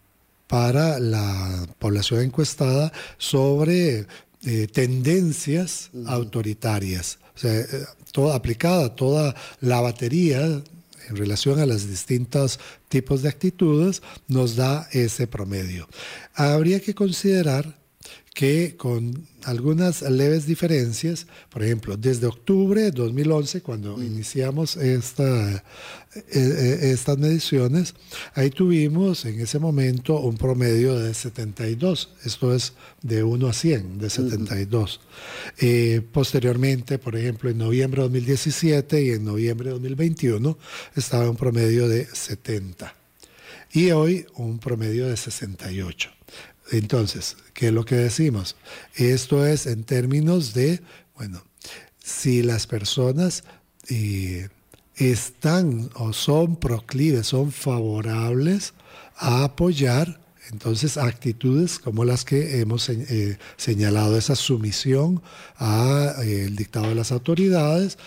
para 0.46 1.00
la 1.00 1.68
población 1.80 2.22
encuestada 2.22 2.94
sobre 3.18 4.06
eh, 4.46 4.68
tendencias 4.72 5.90
autoritarias. 6.06 7.18
O 7.36 7.40
sea, 7.40 7.66
toda, 8.12 8.36
aplicada 8.36 8.96
toda 8.96 9.34
la 9.62 9.82
batería 9.82 10.46
en 10.46 11.16
relación 11.16 11.60
a 11.60 11.66
los 11.66 11.90
distintos 11.90 12.60
tipos 12.88 13.24
de 13.24 13.30
actitudes, 13.30 14.04
nos 14.28 14.58
da 14.58 14.88
ese 14.92 15.26
promedio. 15.26 15.90
Habría 16.36 16.82
que 16.82 16.94
considerar 16.94 17.79
que 18.34 18.76
con 18.78 19.28
algunas 19.44 20.02
leves 20.02 20.46
diferencias, 20.46 21.28
por 21.50 21.64
ejemplo, 21.64 21.98
desde 21.98 22.28
octubre 22.28 22.82
de 22.82 22.92
2011, 22.92 23.62
cuando 23.62 23.98
mm. 23.98 24.04
iniciamos 24.04 24.78
esta, 24.78 25.56
eh, 25.56 25.62
eh, 26.32 26.80
estas 26.92 27.18
mediciones, 27.18 27.96
ahí 28.34 28.50
tuvimos 28.50 29.26
en 29.26 29.40
ese 29.42 29.60
momento 29.60 30.20
un 30.20 30.38
promedio 30.38 30.98
de 30.98 31.14
72, 31.14 32.10
esto 32.24 32.54
es 32.54 32.74
de 33.02 33.24
1 33.24 33.48
a 33.48 33.54
100, 33.54 33.98
de 34.00 34.10
72. 34.10 35.02
Eh, 35.60 36.02
posteriormente, 36.12 37.00
por 37.00 37.16
ejemplo, 37.16 37.50
en 37.50 37.58
noviembre 37.58 38.02
de 38.02 38.10
2017 38.10 39.04
y 39.04 39.10
en 39.12 39.26
noviembre 39.26 39.68
de 39.68 39.74
2021 39.74 40.58
estaba 40.96 41.30
un 41.30 41.36
promedio 41.36 41.88
de 41.88 42.06
70 42.06 42.96
y 43.72 43.92
hoy 43.92 44.26
un 44.36 44.60
promedio 44.60 45.08
de 45.08 45.18
68. 45.18 46.12
Entonces, 46.72 47.38
¿qué 47.54 47.68
es 47.68 47.74
lo 47.74 47.86
que 47.86 47.96
decimos? 47.96 48.56
Esto 48.96 49.46
es 49.46 49.66
en 49.66 49.84
términos 49.84 50.54
de, 50.54 50.82
bueno, 51.16 51.44
si 52.04 52.44
las 52.44 52.68
personas 52.68 53.44
eh, 53.90 54.50
están 54.96 55.90
o 55.96 56.14
son 56.14 56.58
proclives, 56.58 57.28
son 57.28 57.52
favorables 57.52 58.74
a 59.16 59.44
apoyar 59.44 60.20
entonces, 60.52 60.98
actitudes 60.98 61.78
como 61.78 62.06
las 62.06 62.26
que 62.26 62.60
hemos 62.60 62.90
eh, 62.90 63.38
señalado, 63.56 64.18
esa 64.18 64.36
sumisión 64.36 65.22
al 65.58 66.16
eh, 66.24 66.50
dictado 66.52 66.90
de 66.90 66.96
las 66.96 67.12
autoridades, 67.12 67.98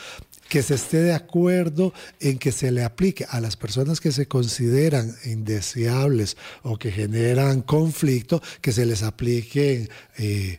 que 0.52 0.62
se 0.62 0.74
esté 0.74 0.98
de 0.98 1.14
acuerdo 1.14 1.94
en 2.20 2.38
que 2.38 2.52
se 2.52 2.70
le 2.70 2.84
aplique 2.84 3.24
a 3.30 3.40
las 3.40 3.56
personas 3.56 4.00
que 4.00 4.12
se 4.12 4.28
consideran 4.28 5.16
indeseables 5.24 6.36
o 6.62 6.76
que 6.76 6.92
generan 6.92 7.62
conflicto, 7.62 8.42
que 8.60 8.70
se 8.70 8.84
les 8.84 9.02
apliquen 9.02 9.88
eh, 10.18 10.58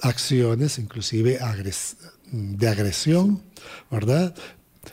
acciones, 0.00 0.78
inclusive 0.78 1.40
de 2.30 2.68
agresión, 2.68 3.42
¿verdad? 3.90 4.32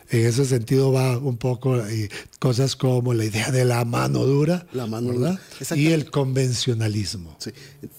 En 0.10 0.25
ese 0.25 0.46
sentido 0.46 0.91
va 0.91 1.17
un 1.17 1.38
poco 1.38 1.77
eh, 1.86 2.10
cosas 2.39 2.75
como 2.75 3.13
la 3.13 3.25
idea 3.25 3.51
de 3.51 3.65
la 3.65 3.86
mano 3.86 4.25
dura 4.25 4.65
la 4.74 4.86
mano 4.86 5.10
¿verdad? 5.10 5.39
y 5.75 5.88
el 5.88 6.10
convencionalismo. 6.10 7.38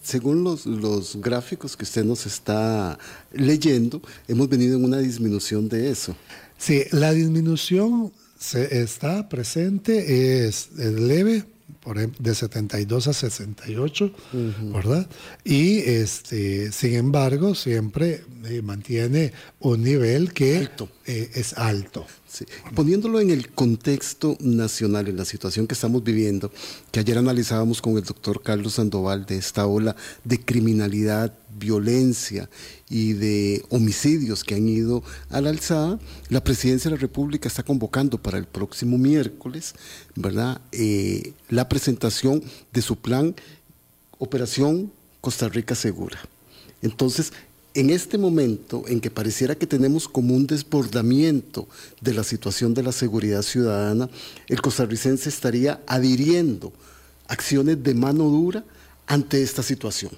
Según 0.03 0.45
los, 0.45 0.67
los, 0.67 1.17
gráficos 1.21 1.77
que 1.77 1.85
usted 1.85 2.05
nos 2.05 2.27
está 2.27 2.99
leyendo, 3.33 4.01
hemos 4.29 4.49
venido 4.49 4.77
en 4.77 4.85
una 4.85 4.99
disminución 4.99 5.69
de 5.69 5.91
eso. 5.91 6.17
Sí, 6.59 6.85
la 6.91 7.13
disminución 7.13 8.13
se 8.39 8.83
está 8.83 9.29
presente, 9.29 10.47
es, 10.47 10.71
leve, 10.73 11.45
por 11.81 11.97
de 11.97 12.35
72 12.35 13.09
a 13.09 13.13
68, 13.15 14.13
¿verdad? 14.73 15.09
Y 15.45 15.79
este, 15.79 16.73
sin 16.73 16.95
embargo, 16.95 17.55
siempre 17.55 18.23
eh, 18.45 18.61
mantiene 18.63 19.33
un 19.61 19.83
nivel 19.83 20.33
que 20.35 20.69
eh, 21.07 21.31
es 21.35 21.55
alto. 21.55 22.07
Poniéndolo 22.75 23.19
en 23.21 23.31
el 23.31 23.49
contexto 23.51 24.37
nacional, 24.41 25.09
en 25.09 25.17
la 25.17 25.25
situación 25.25 25.67
que 25.67 25.75
estamos 25.75 26.05
viviendo, 26.05 26.53
que 26.93 27.01
ayer 27.01 27.19
analizábamos 27.19 27.83
con 27.83 27.97
el 27.97 28.05
doctor 28.05 28.43
Carlos 28.43 28.75
Sandoval 28.75 29.27
de 29.27 29.37
esta 29.37 29.67
ola 29.67 29.97
de 30.23 30.39
criminalidad, 30.39 31.35
violencia 31.59 32.49
y 32.89 33.13
de 33.15 33.65
homicidios 33.71 34.45
que 34.45 34.55
han 34.55 34.69
ido 34.69 35.03
a 35.29 35.41
la 35.41 35.51
alzada, 35.51 35.99
la 36.29 36.43
presidencia 36.43 36.91
de 36.91 36.97
la 36.97 37.01
República 37.01 37.49
está 37.49 37.63
convocando 37.63 38.19
para 38.19 38.39
el 38.39 38.47
próximo 38.47 38.99
miércoles, 38.99 39.75
¿verdad?, 40.17 40.61
eh, 40.73 41.33
la 41.49 41.69
presentación 41.69 42.43
de 42.73 42.83
su 42.83 42.97
plan 42.97 43.35
Operación 44.19 44.93
Costa 45.21 45.49
Rica 45.49 45.75
Segura. 45.75 46.19
Entonces, 46.83 47.33
en 47.75 47.91
este 47.91 48.19
momento 48.19 48.85
en 48.89 49.01
que 49.01 49.11
pareciera 49.11 49.55
que 49.55 49.67
tenemos 49.67 50.09
como 50.09 50.35
un 50.35 50.47
desbordamiento 50.47 51.69
de 52.01 52.15
la 52.15 52.25
situación 52.25 52.75
de 52.75 52.83
la 52.83 52.93
seguridad 52.93 53.43
ciudadana, 53.43 54.11
el 54.49 54.61
costarricense 54.61 55.29
estaría 55.29 55.81
adhiriendo 55.87 56.73
acciones 57.29 57.83
de 57.83 57.95
mano 57.95 58.25
dura 58.25 58.65
ante 59.07 59.43
esta 59.43 59.63
situación. 59.63 60.11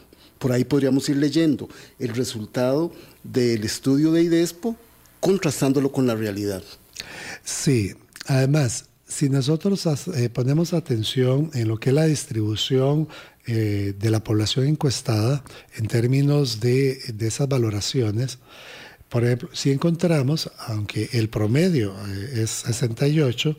Por 0.43 0.51
ahí 0.51 0.65
podríamos 0.65 1.09
ir 1.09 1.19
leyendo 1.19 1.69
el 2.01 2.09
resultado 2.17 2.93
del 3.23 3.63
estudio 3.63 4.11
de 4.11 4.23
IDESPO 4.23 4.75
contrastándolo 5.21 5.93
con 5.93 6.09
la 6.09 6.17
realidad. 6.17 6.65
Sí, 7.45 7.95
además, 8.27 8.87
si 9.07 9.29
nosotros 9.29 9.87
eh, 10.17 10.29
ponemos 10.31 10.73
atención 10.73 11.53
en 11.55 11.69
lo 11.69 11.79
que 11.79 11.91
es 11.91 11.95
la 11.95 12.07
distribución 12.07 13.07
eh, 13.47 13.95
de 13.97 14.11
la 14.11 14.25
población 14.25 14.67
encuestada 14.67 15.45
en 15.77 15.87
términos 15.87 16.59
de, 16.59 16.99
esas 17.21 17.47
valoraciones, 17.47 18.41
por 19.13 19.25
ejemplo, 19.25 19.51
si 19.53 19.71
encontramos, 19.71 20.51
aunque 20.69 21.11
el 21.13 21.29
promedio 21.29 21.95
eh, 22.09 22.45
es 22.45 22.51
68, 22.51 23.55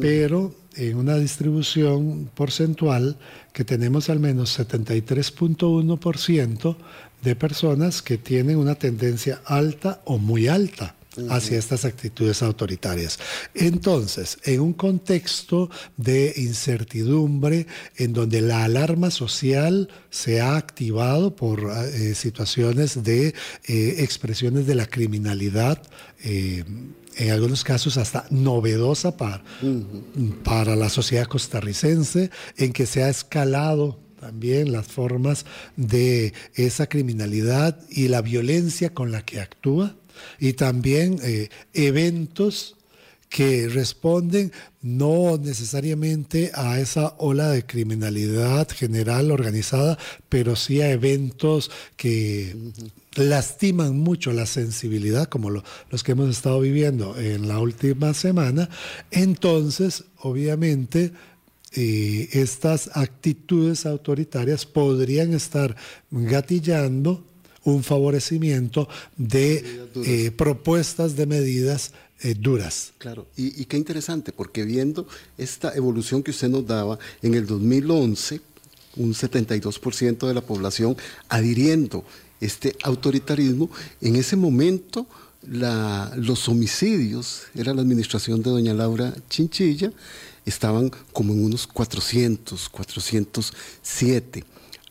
pero 0.00 0.54
en 0.76 0.96
una 0.96 1.16
distribución 1.16 2.30
porcentual 2.32 3.18
que 3.52 3.64
tenemos 3.64 4.08
al 4.08 4.20
menos 4.20 4.56
73.1% 4.56 6.76
de 7.24 7.34
personas 7.34 8.02
que 8.02 8.18
tienen 8.18 8.56
una 8.56 8.76
tendencia 8.76 9.40
alta 9.44 10.00
o 10.04 10.18
muy 10.18 10.46
alta 10.46 10.94
hacia 11.30 11.58
estas 11.58 11.84
actitudes 11.84 12.42
autoritarias. 12.42 13.18
Entonces, 13.54 14.38
en 14.44 14.60
un 14.60 14.72
contexto 14.72 15.70
de 15.96 16.32
incertidumbre, 16.36 17.66
en 17.96 18.12
donde 18.12 18.40
la 18.40 18.64
alarma 18.64 19.10
social 19.10 19.88
se 20.10 20.40
ha 20.40 20.56
activado 20.56 21.36
por 21.36 21.70
eh, 21.70 22.14
situaciones 22.14 23.02
de 23.04 23.28
eh, 23.28 23.96
expresiones 23.98 24.66
de 24.66 24.74
la 24.74 24.86
criminalidad, 24.86 25.82
eh, 26.22 26.64
en 27.16 27.30
algunos 27.30 27.62
casos 27.62 27.96
hasta 27.96 28.26
novedosa 28.30 29.16
para, 29.16 29.44
para 30.42 30.74
la 30.74 30.88
sociedad 30.88 31.26
costarricense, 31.26 32.30
en 32.56 32.72
que 32.72 32.86
se 32.86 33.04
ha 33.04 33.08
escalado 33.08 34.00
también 34.18 34.72
las 34.72 34.86
formas 34.86 35.44
de 35.76 36.32
esa 36.54 36.88
criminalidad 36.88 37.78
y 37.90 38.08
la 38.08 38.22
violencia 38.22 38.92
con 38.92 39.12
la 39.12 39.24
que 39.24 39.40
actúa 39.40 39.94
y 40.38 40.54
también 40.54 41.18
eh, 41.22 41.48
eventos 41.72 42.76
que 43.34 43.68
responden 43.68 44.52
no 44.80 45.38
necesariamente 45.38 46.52
a 46.54 46.78
esa 46.78 47.14
ola 47.18 47.48
de 47.48 47.66
criminalidad 47.66 48.68
general 48.68 49.32
organizada, 49.32 49.98
pero 50.28 50.54
sí 50.54 50.80
a 50.82 50.92
eventos 50.92 51.70
que 51.96 52.54
lastiman 53.16 53.98
mucho 53.98 54.32
la 54.32 54.46
sensibilidad, 54.46 55.28
como 55.28 55.50
los 55.50 56.04
que 56.04 56.12
hemos 56.12 56.30
estado 56.30 56.60
viviendo 56.60 57.18
en 57.18 57.48
la 57.48 57.58
última 57.58 58.14
semana. 58.14 58.68
Entonces, 59.10 60.04
obviamente, 60.18 61.10
eh, 61.72 62.28
estas 62.34 62.90
actitudes 62.94 63.84
autoritarias 63.84 64.64
podrían 64.64 65.34
estar 65.34 65.74
gatillando 66.12 67.24
un 67.64 67.82
favorecimiento 67.82 68.88
de 69.16 69.86
eh, 70.04 70.30
propuestas 70.30 71.16
de 71.16 71.26
medidas 71.26 71.92
eh, 72.20 72.34
duras. 72.34 72.92
Claro, 72.98 73.26
y, 73.36 73.64
qué 73.64 73.76
interesante, 73.76 74.32
porque 74.32 74.64
viendo 74.64 75.06
esta 75.36 75.74
evolución 75.74 76.22
que 76.22 76.30
usted 76.30 76.48
nos 76.48 76.66
daba, 76.66 76.98
en 77.22 77.34
el 77.34 77.46
2011, 77.46 78.40
un 78.96 79.12
72% 79.12 80.26
de 80.26 80.34
la 80.34 80.40
población 80.40 80.96
adhiriendo 81.28 82.04
este 82.40 82.76
autoritarismo, 82.82 83.70
en 84.00 84.16
ese 84.16 84.36
momento 84.36 85.06
los 85.46 86.48
homicidios, 86.48 87.42
era 87.54 87.74
la 87.74 87.82
administración 87.82 88.42
de 88.42 88.50
doña 88.50 88.72
Laura 88.72 89.14
Chinchilla, 89.28 89.92
estaban 90.46 90.90
como 91.12 91.34
en 91.34 91.44
unos 91.44 91.66
400, 91.66 92.68
407 92.68 94.44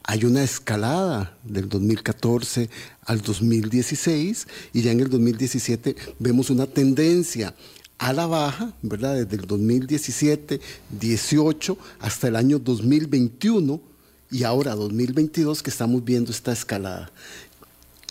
hay 0.04 0.26
una 0.26 0.44
escalada 0.44 1.38
del 1.44 1.70
2014 1.70 2.70
al 3.06 3.22
2016 3.22 4.48
y 4.74 4.82
ya 4.82 4.92
en 4.92 5.00
el 5.00 5.10
2017 5.10 5.96
vemos 6.20 6.50
una 6.50 6.68
tendencia 6.68 7.56
a 7.98 8.12
la 8.12 8.26
baja, 8.26 8.74
¿verdad? 8.82 9.16
Desde 9.16 9.38
el 9.38 9.48
2017, 9.48 10.60
18 11.00 11.78
hasta 12.00 12.28
el 12.28 12.36
año 12.36 12.60
2021 12.60 13.80
y 14.30 14.44
ahora 14.44 14.76
2022 14.76 15.64
que 15.64 15.70
estamos 15.70 16.04
viendo 16.04 16.32
esta 16.32 16.52
escalada. 16.52 17.12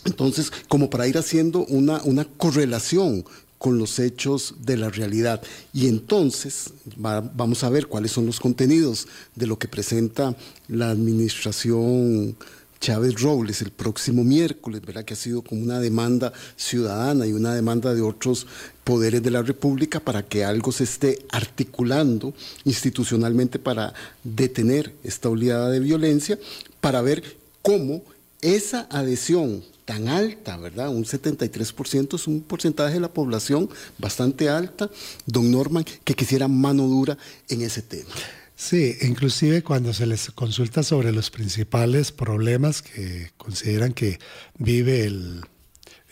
Entonces, 0.05 0.51
como 0.67 0.89
para 0.89 1.07
ir 1.07 1.17
haciendo 1.17 1.65
una, 1.65 2.01
una 2.03 2.25
correlación 2.25 3.23
con 3.63 3.77
los 3.77 3.97
hechos 3.99 4.55
de 4.59 4.75
la 4.75 4.89
realidad. 4.89 5.41
Y 5.71 5.87
entonces 5.87 6.73
vamos 6.97 7.63
a 7.63 7.69
ver 7.69 7.87
cuáles 7.87 8.11
son 8.11 8.25
los 8.25 8.41
contenidos 8.41 9.07
de 9.35 9.47
lo 9.47 9.57
que 9.57 9.69
presenta 9.69 10.35
la 10.67 10.89
administración 10.89 12.35
Chávez 12.81 13.21
Robles 13.21 13.61
el 13.61 13.71
próximo 13.71 14.25
miércoles, 14.25 14.81
¿verdad? 14.85 15.05
que 15.05 15.13
ha 15.13 15.15
sido 15.15 15.43
como 15.43 15.61
una 15.61 15.79
demanda 15.79 16.33
ciudadana 16.57 17.25
y 17.25 17.31
una 17.31 17.55
demanda 17.55 17.93
de 17.93 18.01
otros 18.01 18.47
poderes 18.83 19.23
de 19.23 19.31
la 19.31 19.41
República 19.41 20.01
para 20.01 20.23
que 20.23 20.43
algo 20.43 20.73
se 20.73 20.83
esté 20.83 21.19
articulando 21.31 22.33
institucionalmente 22.65 23.59
para 23.59 23.93
detener 24.25 24.93
esta 25.05 25.29
oleada 25.29 25.69
de 25.69 25.79
violencia, 25.79 26.37
para 26.81 27.01
ver 27.01 27.23
cómo 27.61 28.03
esa 28.41 28.87
adhesión 28.89 29.63
tan 29.85 30.07
alta, 30.07 30.57
¿verdad? 30.57 30.89
Un 30.89 31.05
73% 31.05 32.15
es 32.15 32.27
un 32.27 32.41
porcentaje 32.41 32.95
de 32.95 32.99
la 32.99 33.13
población 33.13 33.69
bastante 33.97 34.49
alta, 34.49 34.89
don 35.25 35.51
Norman, 35.51 35.85
que 36.03 36.13
quisiera 36.13 36.47
mano 36.47 36.87
dura 36.87 37.17
en 37.49 37.61
ese 37.61 37.81
tema. 37.81 38.11
Sí, 38.55 38.95
inclusive 39.01 39.63
cuando 39.63 39.93
se 39.93 40.05
les 40.05 40.29
consulta 40.31 40.83
sobre 40.83 41.11
los 41.11 41.29
principales 41.31 42.11
problemas 42.11 42.81
que 42.81 43.31
consideran 43.37 43.93
que 43.93 44.19
vive 44.57 45.05
el, 45.05 45.41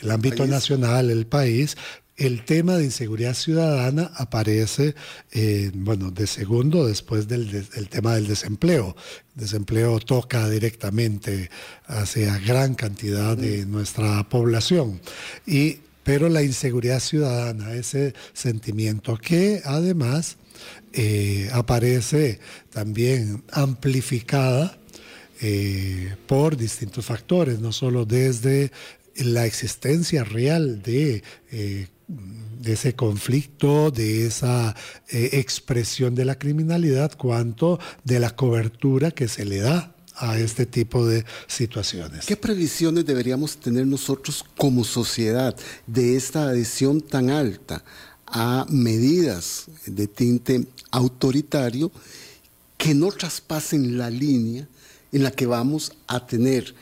ámbito 0.10 0.48
nacional, 0.48 1.12
el 1.12 1.28
país, 1.28 1.78
el 2.22 2.46
tema 2.46 2.78
de 2.78 2.84
inseguridad 2.84 3.34
ciudadana 3.34 4.12
aparece, 4.16 4.94
eh, 5.32 5.72
bueno, 5.74 6.12
de 6.12 6.28
segundo 6.28 6.86
después 6.86 7.28
del, 7.28 7.68
tema 7.90 8.14
del 8.14 8.28
desempleo. 8.28 8.96
El 9.36 9.42
desempleo 9.42 10.00
toca 10.00 10.48
directamente 10.48 11.50
hacia 11.88 12.38
gran 12.38 12.76
cantidad 12.76 13.36
de 13.36 13.66
nuestra 13.66 14.30
población. 14.30 15.02
Y, 15.48 15.80
pero 16.04 16.30
la 16.30 16.44
inseguridad 16.44 17.00
ciudadana, 17.00 17.74
ese 17.74 18.14
sentimiento 18.34 19.18
que 19.18 19.64
además 19.66 20.38
eh, 20.94 21.50
aparece 21.54 22.40
también 22.70 23.44
amplificada 23.52 24.78
eh, 25.42 26.16
por 26.28 26.56
distintos 26.56 27.04
factores, 27.04 27.60
no 27.60 27.72
solo 27.72 28.06
desde 28.06 28.72
la 29.16 29.48
existencia 29.48 30.24
real 30.24 30.84
de 30.84 31.24
de 32.60 32.74
ese 32.74 32.96
conflicto, 32.96 33.92
de 33.92 34.28
esa 34.28 34.76
eh, 35.10 35.30
expresión 35.34 36.14
de 36.14 36.26
la 36.26 36.38
criminalidad, 36.38 37.18
cuanto 37.18 37.80
de 38.04 38.20
la 38.20 38.36
cobertura 38.36 39.12
que 39.12 39.28
se 39.28 39.46
le 39.46 39.60
da 39.60 39.96
a 40.16 40.38
este 40.38 40.66
tipo 40.66 41.08
de 41.08 41.26
situaciones. 41.48 42.26
¿Qué 42.26 42.38
previsiones 42.38 43.06
deberíamos 43.06 43.58
tener 43.58 43.88
nosotros 43.88 44.46
como 44.58 44.84
sociedad 44.84 45.56
de 45.88 46.16
esta 46.16 46.44
adhesión 46.44 47.02
tan 47.02 47.30
alta 47.30 47.84
a 48.28 48.66
medidas 48.70 49.66
de 49.86 50.08
tinte 50.08 50.68
autoritario 50.92 51.92
que 52.78 52.94
no 52.94 53.12
traspasen 53.12 53.98
la 53.98 54.10
línea 54.10 54.68
en 55.12 55.24
la 55.24 55.32
que 55.32 55.46
vamos 55.46 55.92
a 56.08 56.26
tener 56.26 56.74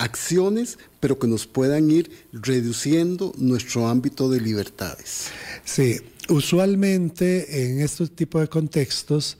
acciones, 0.00 0.78
pero 0.98 1.18
que 1.18 1.28
nos 1.28 1.46
puedan 1.46 1.90
ir 1.90 2.10
reduciendo 2.32 3.32
nuestro 3.36 3.86
ámbito 3.86 4.30
de 4.30 4.40
libertades. 4.40 5.28
Sí, 5.64 6.00
usualmente 6.28 7.64
en 7.64 7.80
estos 7.80 8.10
tipos 8.10 8.40
de 8.40 8.48
contextos, 8.48 9.36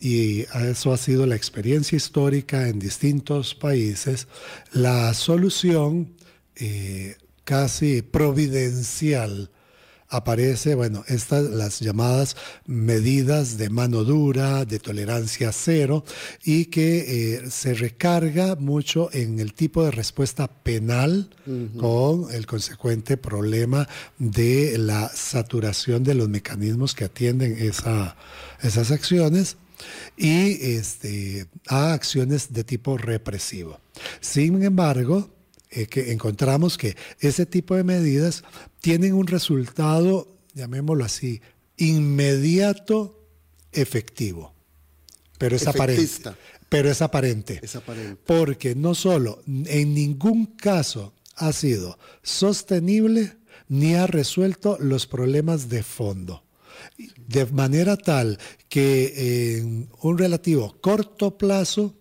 y 0.00 0.42
eso 0.70 0.92
ha 0.92 0.96
sido 0.96 1.26
la 1.26 1.34
experiencia 1.34 1.96
histórica 1.96 2.68
en 2.68 2.78
distintos 2.78 3.54
países, 3.54 4.28
la 4.72 5.12
solución 5.12 6.14
eh, 6.54 7.16
casi 7.44 8.02
providencial 8.02 9.50
aparece, 10.08 10.74
bueno, 10.74 11.04
estas 11.08 11.44
las 11.44 11.80
llamadas 11.80 12.36
medidas 12.66 13.58
de 13.58 13.70
mano 13.70 14.04
dura, 14.04 14.64
de 14.64 14.78
tolerancia 14.78 15.52
cero, 15.52 16.04
y 16.44 16.66
que 16.66 17.34
eh, 17.34 17.50
se 17.50 17.74
recarga 17.74 18.56
mucho 18.56 19.10
en 19.12 19.40
el 19.40 19.54
tipo 19.54 19.84
de 19.84 19.90
respuesta 19.90 20.48
penal 20.48 21.30
con 21.78 22.32
el 22.32 22.44
consecuente 22.46 23.16
problema 23.16 23.88
de 24.18 24.78
la 24.78 25.08
saturación 25.08 26.02
de 26.02 26.14
los 26.14 26.28
mecanismos 26.28 26.94
que 26.94 27.04
atienden 27.04 27.56
esa, 27.58 28.16
esas 28.62 28.90
acciones 28.90 29.56
y 30.16 30.74
este, 30.76 31.46
a 31.68 31.92
acciones 31.92 32.52
de 32.52 32.64
tipo 32.64 32.96
represivo. 32.96 33.80
Sin 34.20 34.62
embargo, 34.62 35.30
eh, 35.76 35.86
que 35.86 36.10
encontramos 36.12 36.78
que 36.78 36.96
ese 37.20 37.44
tipo 37.44 37.76
de 37.76 37.84
medidas 37.84 38.44
tienen 38.80 39.12
un 39.12 39.26
resultado, 39.26 40.34
llamémoslo 40.54 41.04
así, 41.04 41.42
inmediato, 41.76 43.28
efectivo. 43.72 44.54
Pero 45.36 45.54
es 45.56 45.66
aparente. 45.66 46.30
Pero 46.70 46.90
es 46.90 47.02
aparente. 47.02 47.60
Es 47.62 47.76
aparente. 47.76 48.16
Porque 48.24 48.74
no 48.74 48.94
solo 48.94 49.42
en 49.46 49.92
ningún 49.92 50.46
caso 50.46 51.12
ha 51.34 51.52
sido 51.52 51.98
sostenible 52.22 53.36
ni 53.68 53.96
ha 53.96 54.06
resuelto 54.06 54.78
los 54.80 55.06
problemas 55.06 55.68
de 55.68 55.82
fondo. 55.82 56.42
De 57.18 57.44
manera 57.44 57.98
tal 57.98 58.38
que 58.70 59.58
en 59.58 59.90
un 60.00 60.16
relativo 60.16 60.74
corto 60.80 61.36
plazo 61.36 61.94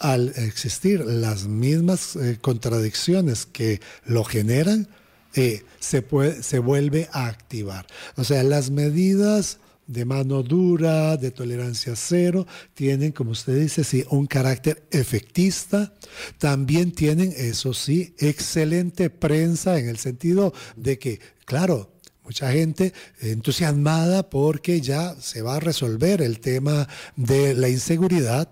al 0.00 0.30
existir 0.36 1.00
las 1.04 1.46
mismas 1.46 2.16
eh, 2.16 2.38
contradicciones 2.40 3.46
que 3.46 3.80
lo 4.04 4.24
generan, 4.24 4.88
eh, 5.34 5.62
se, 5.78 6.04
se 6.42 6.58
vuelve 6.58 7.08
a 7.12 7.26
activar. 7.26 7.86
O 8.16 8.24
sea, 8.24 8.42
las 8.42 8.70
medidas 8.70 9.58
de 9.90 10.04
mano 10.04 10.44
dura, 10.44 11.16
de 11.16 11.32
tolerancia 11.32 11.96
cero, 11.96 12.46
tienen, 12.74 13.10
como 13.10 13.32
usted 13.32 13.60
dice, 13.60 13.82
sí, 13.82 14.04
un 14.10 14.26
carácter 14.26 14.86
efectista. 14.92 15.92
También 16.38 16.92
tienen, 16.92 17.34
eso 17.36 17.74
sí, 17.74 18.14
excelente 18.18 19.10
prensa 19.10 19.78
en 19.78 19.88
el 19.88 19.98
sentido 19.98 20.54
de 20.76 20.98
que, 21.00 21.20
claro, 21.44 21.92
mucha 22.22 22.52
gente 22.52 22.92
entusiasmada 23.20 24.30
porque 24.30 24.80
ya 24.80 25.16
se 25.20 25.42
va 25.42 25.56
a 25.56 25.60
resolver 25.60 26.22
el 26.22 26.38
tema 26.38 26.86
de 27.16 27.54
la 27.54 27.68
inseguridad, 27.68 28.48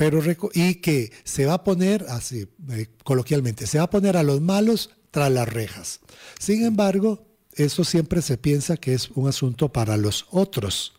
pero 0.00 0.22
y 0.54 0.76
que 0.76 1.12
se 1.24 1.44
va 1.44 1.52
a 1.52 1.62
poner, 1.62 2.06
así 2.08 2.48
eh, 2.70 2.86
coloquialmente, 3.04 3.66
se 3.66 3.76
va 3.76 3.84
a 3.84 3.90
poner 3.90 4.16
a 4.16 4.22
los 4.22 4.40
malos 4.40 4.88
tras 5.10 5.30
las 5.30 5.46
rejas. 5.46 6.00
Sin 6.38 6.64
embargo, 6.64 7.26
eso 7.52 7.84
siempre 7.84 8.22
se 8.22 8.38
piensa 8.38 8.78
que 8.78 8.94
es 8.94 9.10
un 9.10 9.28
asunto 9.28 9.70
para 9.70 9.98
los 9.98 10.26
otros. 10.30 10.94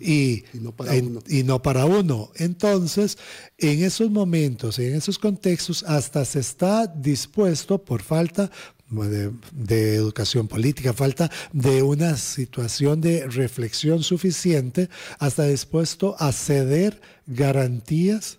Y, 0.00 0.42
no 0.54 0.72
para 0.74 0.94
uno. 0.94 1.20
y 1.28 1.44
no 1.44 1.62
para 1.62 1.84
uno. 1.84 2.32
Entonces, 2.34 3.16
en 3.58 3.84
esos 3.84 4.10
momentos, 4.10 4.80
en 4.80 4.96
esos 4.96 5.20
contextos, 5.20 5.84
hasta 5.84 6.24
se 6.24 6.40
está 6.40 6.88
dispuesto 6.88 7.78
por 7.78 8.02
falta 8.02 8.50
de, 8.90 9.32
de, 9.52 9.94
educación 9.96 10.48
política, 10.48 10.92
falta 10.92 11.30
de 11.52 11.82
una 11.82 12.16
situación 12.16 13.00
de 13.00 13.26
reflexión 13.26 14.02
suficiente, 14.02 14.88
hasta 15.18 15.44
dispuesto 15.44 16.16
a 16.18 16.32
ceder 16.32 17.00
garantías, 17.26 18.38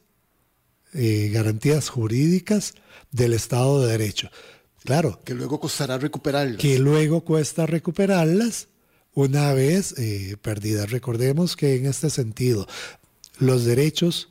eh, 0.93 1.29
garantías 1.33 1.89
jurídicas 1.89 2.75
del 3.11 3.33
Estado 3.33 3.81
de 3.81 3.91
Derecho. 3.91 4.29
Claro. 4.83 5.19
Que 5.25 5.33
luego 5.33 5.59
costará 5.59 5.97
recuperarlas. 5.97 6.61
Que 6.61 6.79
luego 6.79 7.21
cuesta 7.21 7.65
recuperarlas 7.65 8.69
una 9.13 9.51
vez 9.51 9.95
eh, 9.97 10.37
perdidas. 10.41 10.91
Recordemos 10.91 11.55
que 11.55 11.75
en 11.75 11.87
este 11.87 12.09
sentido, 12.09 12.67
los 13.37 13.65
derechos, 13.65 14.29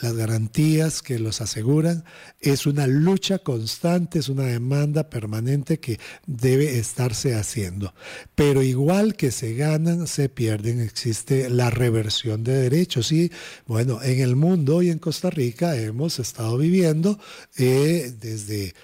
las 0.00 0.14
garantías 0.14 1.02
que 1.02 1.18
los 1.18 1.40
aseguran, 1.40 2.04
es 2.40 2.66
una 2.66 2.86
lucha 2.86 3.38
constante, 3.38 4.18
es 4.18 4.28
una 4.28 4.44
demanda 4.44 5.10
permanente 5.10 5.78
que 5.78 6.00
debe 6.26 6.78
estarse 6.78 7.34
haciendo. 7.34 7.94
Pero 8.34 8.62
igual 8.62 9.14
que 9.14 9.30
se 9.30 9.54
ganan, 9.54 10.06
se 10.06 10.28
pierden, 10.28 10.80
existe 10.80 11.50
la 11.50 11.70
reversión 11.70 12.42
de 12.42 12.54
derechos. 12.54 13.12
Y 13.12 13.30
bueno, 13.66 14.02
en 14.02 14.20
el 14.20 14.36
mundo 14.36 14.82
y 14.82 14.90
en 14.90 14.98
Costa 14.98 15.30
Rica 15.30 15.76
hemos 15.76 16.18
estado 16.18 16.58
viviendo 16.58 17.18
eh, 17.56 18.14
desde 18.20 18.74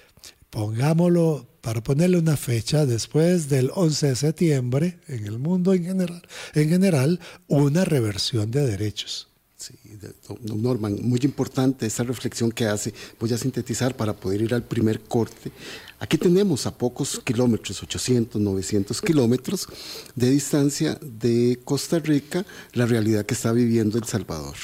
pongámoslo, 0.49 1.47
para 1.61 1.83
ponerle 1.83 2.17
una 2.17 2.37
fecha, 2.37 2.85
después 2.85 3.49
del 3.49 3.71
11 3.73 4.07
de 4.07 4.15
septiembre, 4.15 4.99
en 5.07 5.25
el 5.25 5.39
mundo 5.39 5.73
en 5.73 5.83
general, 5.83 6.21
en 6.55 6.69
general 6.69 7.19
una 7.47 7.85
reversión 7.85 8.49
de 8.49 8.65
derechos. 8.65 9.28
Don 10.41 10.61
Norman, 10.61 10.97
muy 11.01 11.19
importante 11.23 11.85
esa 11.85 12.03
reflexión 12.03 12.51
que 12.51 12.65
hace. 12.65 12.93
Voy 13.19 13.33
a 13.33 13.37
sintetizar 13.37 13.95
para 13.95 14.13
poder 14.13 14.41
ir 14.41 14.53
al 14.53 14.63
primer 14.63 15.01
corte. 15.01 15.51
Aquí 15.99 16.17
tenemos 16.17 16.65
a 16.65 16.77
pocos 16.77 17.19
kilómetros, 17.23 17.83
800, 17.83 18.41
900 18.41 19.01
kilómetros 19.01 19.67
de 20.15 20.29
distancia 20.29 20.97
de 21.01 21.59
Costa 21.63 21.99
Rica, 21.99 22.45
la 22.73 22.85
realidad 22.85 23.25
que 23.25 23.33
está 23.33 23.51
viviendo 23.51 23.97
El 23.97 24.05
Salvador. 24.05 24.55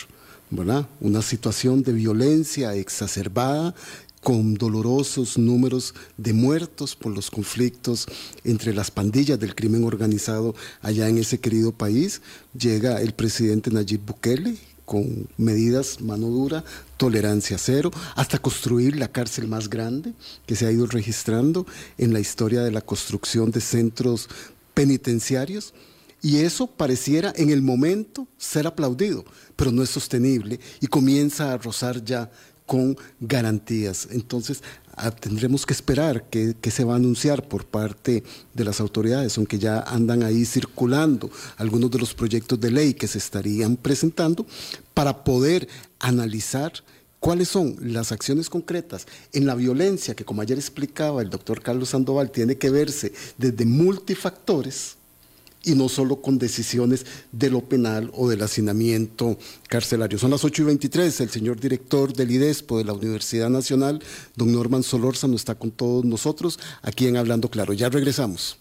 ¿verdad? 0.50 0.88
Una 1.02 1.22
situación 1.22 1.84
de 1.84 1.94
violencia 1.94 2.76
exacerbada 2.76 3.76
con 4.22 4.56
dolorosos 4.56 5.38
números 5.38 5.94
de 6.18 6.34
muertos 6.34 6.96
por 6.96 7.14
los 7.14 7.30
conflictos 7.30 8.08
entre 8.44 8.74
las 8.74 8.90
pandillas 8.90 9.40
del 9.40 9.54
crimen 9.54 9.84
organizado 9.84 10.56
allá 10.82 11.08
en 11.10 11.20
ese 11.20 11.40
querido 11.40 11.72
país. 11.72 12.22
Llega 12.58 13.02
el 13.02 13.14
presidente 13.14 13.70
Nayib 13.70 14.02
Bukele 14.06 14.58
con 14.86 15.28
medidas 15.38 16.00
mano 16.02 16.28
dura, 16.28 16.64
tolerancia 16.98 17.58
cero, 17.58 17.92
hasta 18.16 18.38
construir 18.38 18.96
la 18.96 19.08
cárcel 19.08 19.48
más 19.48 19.70
grande 19.70 20.14
que 20.46 20.56
se 20.56 20.66
ha 20.66 20.72
ido 20.72 20.86
registrando 20.86 21.66
en 21.98 22.14
la 22.14 22.20
historia 22.20 22.62
de 22.62 22.72
la 22.72 22.82
construcción 22.82 23.52
de 23.52 23.62
centros 23.62 24.30
penitenciarios. 24.74 25.74
Y 26.22 26.38
eso 26.38 26.68
pareciera 26.68 27.34
en 27.36 27.50
el 27.50 27.62
momento 27.62 28.28
ser 28.38 28.66
aplaudido, 28.66 29.26
pero 29.56 29.72
no 29.72 29.84
es 29.84 29.90
sostenible 29.90 30.60
y 30.80 30.88
comienza 30.88 31.52
a 31.52 31.58
rozar 31.58 32.04
ya 32.04 32.32
con 32.66 32.98
garantías. 33.20 34.08
Entonces, 34.12 34.64
ah, 34.96 35.12
tendremos 35.12 35.66
que 35.66 35.74
esperar 35.74 36.30
que, 36.30 36.56
se 36.72 36.84
va 36.84 36.94
a 36.94 36.98
anunciar 36.98 37.48
por 37.48 37.66
parte 37.66 38.24
de 38.54 38.64
las 38.64 38.80
autoridades, 38.80 39.38
aunque 39.38 39.60
ya 39.60 39.82
andan 39.82 40.24
ahí 40.24 40.46
circulando 40.46 41.30
algunos 41.58 41.92
de 41.92 42.00
los 42.00 42.14
proyectos 42.14 42.60
de 42.60 42.72
ley 42.72 42.94
que 42.94 43.08
se 43.08 43.18
estarían 43.18 43.78
presentando, 43.78 44.46
para 44.94 45.24
poder 45.24 45.68
analizar 46.00 46.72
cuáles 47.20 47.50
son 47.50 47.76
las 47.82 48.12
acciones 48.12 48.50
concretas 48.50 49.08
en 49.34 49.46
la 49.46 49.56
violencia, 49.56 50.16
que 50.16 50.26
como 50.26 50.42
ayer 50.42 50.58
explicaba 50.58 51.22
el 51.22 51.30
doctor 51.30 51.62
Carlos 51.62 51.90
Sandoval, 51.90 52.32
tiene 52.32 52.58
que 52.58 52.70
verse 52.70 53.14
desde 53.38 53.66
multifactores 53.66 54.98
y 55.66 55.76
no 55.76 55.90
solo 55.90 56.22
con 56.22 56.38
decisiones 56.38 57.06
de 57.32 57.50
lo 57.50 57.62
penal 57.62 58.12
o 58.14 58.30
del 58.30 58.42
hacinamiento 58.42 59.38
carcelario. 59.68 60.18
Son 60.18 60.32
las 60.32 60.44
8 60.44 60.62
y 60.62 60.66
23. 60.66 61.22
El 61.22 61.30
señor 61.30 61.60
director 61.60 62.14
del 62.14 62.32
IDESPO 62.32 62.78
de 62.78 62.86
la 62.86 62.94
Universidad 62.94 63.50
Nacional, 63.50 64.02
don 64.36 64.52
Norman 64.52 64.84
Solórzano, 64.84 65.36
está 65.36 65.56
con 65.56 65.72
todos 65.72 66.06
nosotros 66.06 66.60
aquí 66.82 67.08
en 67.08 67.18
Hablando 67.18 67.50
Claro. 67.50 67.74
Ya 67.74 67.90
regresamos. 67.90 68.58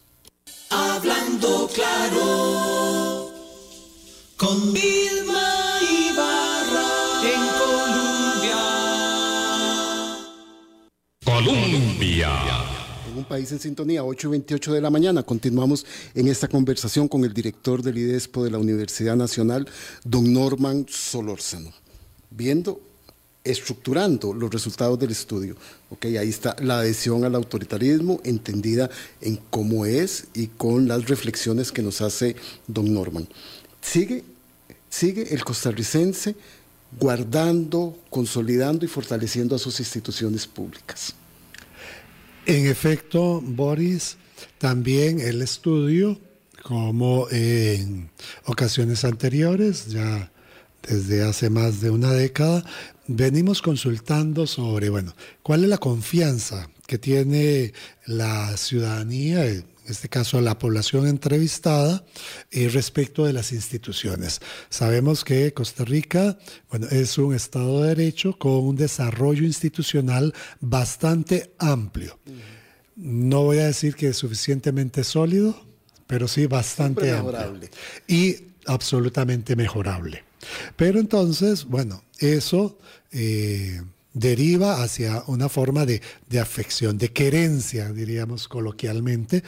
Hablando 0.70 1.68
Claro 1.74 3.32
con 4.36 4.72
un 13.24 13.28
país 13.28 13.50
en 13.52 13.58
sintonía, 13.58 14.04
8 14.04 14.28
y 14.28 14.30
28 14.32 14.72
de 14.74 14.80
la 14.82 14.90
mañana. 14.90 15.22
Continuamos 15.22 15.86
en 16.14 16.28
esta 16.28 16.46
conversación 16.46 17.08
con 17.08 17.24
el 17.24 17.32
director 17.32 17.82
del 17.82 17.96
IDESPO 17.96 18.44
de 18.44 18.50
la 18.50 18.58
Universidad 18.58 19.16
Nacional, 19.16 19.66
don 20.04 20.30
Norman 20.30 20.84
Solórzano, 20.88 21.72
viendo, 22.30 22.82
estructurando 23.42 24.34
los 24.34 24.50
resultados 24.50 24.98
del 24.98 25.10
estudio. 25.10 25.56
Okay, 25.88 26.18
ahí 26.18 26.28
está 26.28 26.54
la 26.60 26.80
adhesión 26.80 27.24
al 27.24 27.34
autoritarismo 27.34 28.20
entendida 28.24 28.90
en 29.22 29.36
cómo 29.48 29.86
es 29.86 30.26
y 30.34 30.48
con 30.48 30.86
las 30.86 31.08
reflexiones 31.08 31.72
que 31.72 31.82
nos 31.82 32.02
hace 32.02 32.36
don 32.66 32.92
Norman. 32.92 33.26
Sigue, 33.80 34.22
sigue 34.90 35.32
el 35.34 35.44
costarricense 35.44 36.36
guardando, 37.00 37.98
consolidando 38.10 38.84
y 38.84 38.88
fortaleciendo 38.88 39.56
a 39.56 39.58
sus 39.58 39.80
instituciones 39.80 40.46
públicas. 40.46 41.14
En 42.46 42.66
efecto, 42.66 43.40
Boris, 43.42 44.18
también 44.58 45.18
el 45.18 45.40
estudio, 45.40 46.20
como 46.62 47.26
en 47.30 48.10
ocasiones 48.44 49.06
anteriores, 49.06 49.86
ya 49.86 50.30
desde 50.86 51.22
hace 51.22 51.48
más 51.48 51.80
de 51.80 51.88
una 51.88 52.12
década, 52.12 52.62
venimos 53.06 53.62
consultando 53.62 54.46
sobre, 54.46 54.90
bueno, 54.90 55.14
cuál 55.42 55.64
es 55.64 55.70
la 55.70 55.78
confianza 55.78 56.68
que 56.86 56.98
tiene 56.98 57.72
la 58.04 58.54
ciudadanía, 58.58 59.46
en 59.84 59.90
este 59.90 60.08
caso 60.08 60.40
la 60.40 60.58
población 60.58 61.06
entrevistada, 61.06 62.04
eh, 62.50 62.68
respecto 62.68 63.24
de 63.24 63.32
las 63.32 63.52
instituciones. 63.52 64.40
Sabemos 64.70 65.24
que 65.24 65.52
Costa 65.52 65.84
Rica 65.84 66.38
bueno, 66.70 66.88
es 66.90 67.18
un 67.18 67.34
Estado 67.34 67.82
de 67.82 67.88
Derecho 67.88 68.38
con 68.38 68.52
un 68.52 68.76
desarrollo 68.76 69.44
institucional 69.44 70.32
bastante 70.60 71.52
amplio. 71.58 72.18
No 72.96 73.42
voy 73.42 73.58
a 73.58 73.66
decir 73.66 73.94
que 73.94 74.08
es 74.08 74.16
suficientemente 74.16 75.04
sólido, 75.04 75.66
pero 76.06 76.28
sí 76.28 76.46
bastante 76.46 77.12
amplio. 77.12 77.70
Y 78.06 78.36
absolutamente 78.66 79.56
mejorable. 79.56 80.24
Pero 80.76 80.98
entonces, 80.98 81.64
bueno, 81.64 82.04
eso... 82.18 82.78
Eh, 83.12 83.80
deriva 84.14 84.82
hacia 84.82 85.24
una 85.26 85.48
forma 85.48 85.84
de, 85.84 86.00
afección, 86.40 86.96
de 86.96 87.12
querencia, 87.12 87.92
diríamos 87.92 88.48
coloquialmente, 88.48 89.42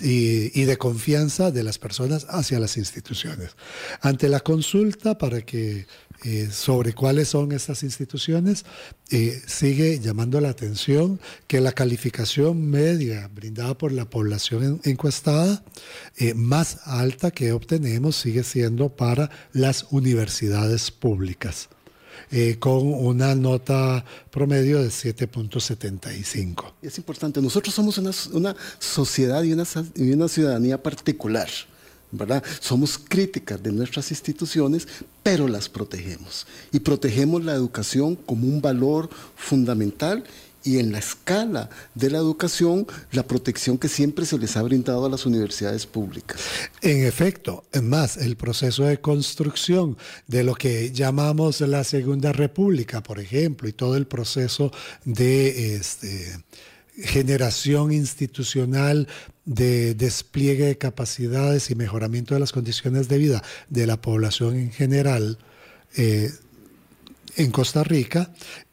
y, 0.00 0.62
de 0.64 0.76
confianza 0.78 1.50
de 1.50 1.64
las 1.64 1.78
personas 1.78 2.26
hacia 2.28 2.60
las 2.60 2.76
instituciones. 2.76 3.56
Ante 4.00 4.28
la 4.28 4.38
consulta 4.38 5.18
para 5.18 5.42
que 5.42 5.86
eh, 6.24 6.48
sobre 6.52 6.92
cuáles 6.92 7.28
son 7.28 7.50
estas 7.50 7.82
instituciones, 7.82 8.64
eh, 9.10 9.42
sigue 9.44 9.98
llamando 9.98 10.40
la 10.40 10.50
atención 10.50 11.20
que 11.48 11.60
la 11.60 11.72
calificación 11.72 12.70
media 12.70 13.28
brindada 13.34 13.76
por 13.76 13.90
la 13.90 14.08
población 14.08 14.80
encuestada, 14.84 15.64
eh, 16.16 16.34
más 16.34 16.78
alta 16.84 17.32
que 17.32 17.50
obtenemos, 17.50 18.14
sigue 18.14 18.44
siendo 18.44 18.94
para 18.94 19.30
las 19.52 19.86
universidades 19.90 20.92
públicas. 20.92 21.68
Eh, 22.30 22.56
con 22.58 22.86
una 22.92 23.34
nota 23.34 24.04
promedio 24.30 24.82
de 24.82 24.88
7.75. 24.88 26.72
Es 26.82 26.98
importante, 26.98 27.40
nosotros 27.40 27.74
somos 27.74 27.98
una, 27.98 28.10
una 28.32 28.56
sociedad 28.78 29.42
y 29.42 29.52
una, 29.52 29.64
y 29.94 30.12
una 30.12 30.28
ciudadanía 30.28 30.82
particular. 30.82 31.48
¿verdad? 32.12 32.44
Somos 32.60 32.98
críticas 32.98 33.62
de 33.62 33.72
nuestras 33.72 34.10
instituciones, 34.10 34.86
pero 35.22 35.48
las 35.48 35.68
protegemos. 35.68 36.46
Y 36.70 36.80
protegemos 36.80 37.42
la 37.42 37.54
educación 37.54 38.16
como 38.16 38.46
un 38.46 38.60
valor 38.60 39.08
fundamental 39.34 40.22
y 40.64 40.78
en 40.78 40.92
la 40.92 40.98
escala 40.98 41.70
de 41.94 42.10
la 42.10 42.18
educación 42.18 42.86
la 43.10 43.26
protección 43.26 43.78
que 43.78 43.88
siempre 43.88 44.26
se 44.26 44.38
les 44.38 44.56
ha 44.56 44.62
brindado 44.62 45.06
a 45.06 45.10
las 45.10 45.26
universidades 45.26 45.86
públicas. 45.86 46.40
En 46.80 47.04
efecto, 47.04 47.64
es 47.72 47.82
más, 47.82 48.16
el 48.16 48.36
proceso 48.36 48.84
de 48.84 49.00
construcción 49.00 49.96
de 50.26 50.44
lo 50.44 50.54
que 50.54 50.92
llamamos 50.92 51.60
la 51.60 51.84
Segunda 51.84 52.32
República, 52.32 53.02
por 53.02 53.18
ejemplo, 53.18 53.68
y 53.68 53.72
todo 53.72 53.96
el 53.96 54.06
proceso 54.06 54.72
de 55.04 55.76
este, 55.76 56.42
generación 56.96 57.92
institucional 57.92 59.08
de 59.44 59.94
despliegue 59.94 60.66
de 60.66 60.78
capacidades 60.78 61.70
y 61.70 61.74
mejoramiento 61.74 62.34
de 62.34 62.40
las 62.40 62.52
condiciones 62.52 63.08
de 63.08 63.18
vida 63.18 63.42
de 63.68 63.86
la 63.86 64.00
población 64.00 64.56
en 64.56 64.70
general 64.70 65.38
eh, 65.96 66.30
en 67.36 67.50
Costa 67.50 67.82
Rica 67.82 68.32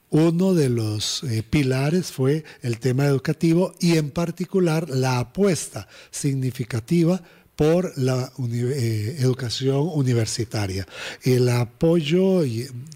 uno 0.09 0.53
de 0.53 0.69
los 0.69 1.23
eh, 1.23 1.43
pilares 1.47 2.11
fue 2.11 2.43
el 2.61 2.79
tema 2.79 3.05
educativo 3.05 3.73
y 3.79 3.97
en 3.97 4.11
particular 4.11 4.89
la 4.89 5.19
apuesta 5.19 5.87
significativa 6.11 7.21
por 7.55 7.97
la 7.97 8.31
eh, 8.51 9.17
educación 9.19 9.89
universitaria. 9.93 10.87
El 11.23 11.49
apoyo 11.49 12.41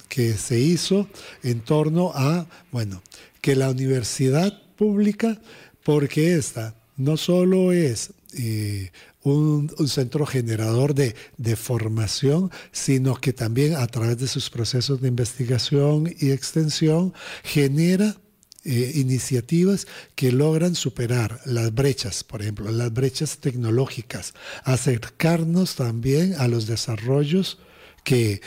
que 0.07 0.33
se 0.35 0.59
hizo 0.59 1.09
en 1.43 1.59
torno 1.59 2.11
a, 2.15 2.47
bueno, 2.71 3.03
que 3.41 3.57
la 3.57 3.69
universidad 3.69 4.61
pública, 4.77 5.41
porque 5.83 6.35
esta 6.35 6.75
no 6.95 7.17
solo 7.17 7.73
es 7.73 8.11
eh, 8.37 8.91
un, 9.23 9.71
centro 9.87 10.25
generador 10.25 10.93
de, 10.93 11.15
formación, 11.55 12.51
sino 12.71 13.15
que 13.15 13.33
también 13.33 13.75
a 13.75 13.87
través 13.87 14.17
de 14.17 14.27
sus 14.27 14.49
procesos 14.49 15.01
de 15.01 15.07
investigación 15.07 16.13
y 16.19 16.31
extensión 16.31 17.13
genera 17.43 18.17
eh, 18.65 18.91
iniciativas 18.95 19.87
que 20.15 20.31
logran 20.31 20.75
superar 20.75 21.41
las 21.45 21.73
brechas, 21.73 22.23
por 22.23 22.41
ejemplo, 22.41 22.71
las 22.71 22.93
brechas 22.93 23.37
tecnológicas, 23.37 24.33
acercarnos 24.63 25.75
también 25.75 26.35
a 26.35 26.47
los 26.47 26.67
desarrollos 26.67 27.59
que 28.03 28.41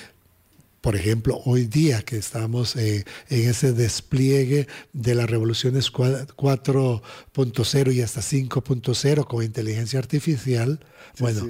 por 0.87 0.95
ejemplo, 0.95 1.43
hoy 1.47 1.67
día 1.67 2.03
que 2.03 2.17
estamos 2.17 2.77
eh, 2.77 3.05
en 3.29 3.51
ese 3.51 3.73
despliegue 3.73 4.69
de 4.93 5.17
las 5.17 5.29
revoluciones 5.29 5.93
4.0 5.93 7.93
y 7.93 8.03
hasta 8.03 8.21
5.0 8.21 9.27
con 9.27 9.43
inteligencia 9.43 9.99
artificial, 9.99 10.79
bueno, 11.19 11.49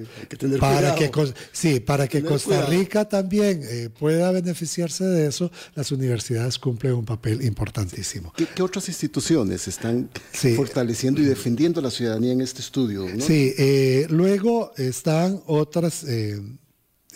para, 0.59 0.95
que, 0.95 1.13
sí, 1.53 1.81
para 1.81 2.09
que 2.09 2.23
Costa 2.23 2.65
Rica 2.65 3.11
también 3.11 3.61
eh, 3.63 3.91
pueda 3.91 4.33
beneficiarse 4.33 5.05
de 5.05 5.27
eso, 5.27 5.51
las 5.75 5.93
universidades 5.93 6.59
cumplen 6.59 6.95
un 6.95 7.05
papel 7.05 7.45
importantísimo. 7.45 8.33
¿Qué, 8.35 8.63
otras 8.63 8.89
instituciones 8.89 9.69
están 9.69 10.09
fortaleciendo 10.57 11.21
y 11.21 11.27
defendiendo 11.27 11.81
a 11.81 11.83
la 11.83 11.91
ciudadanía 11.91 12.33
en 12.33 12.41
este 12.41 12.63
estudio? 12.63 13.07
Sí, 13.19 13.53
eh, 13.59 14.07
luego 14.09 14.73
están 14.79 15.43
otras 15.45 16.07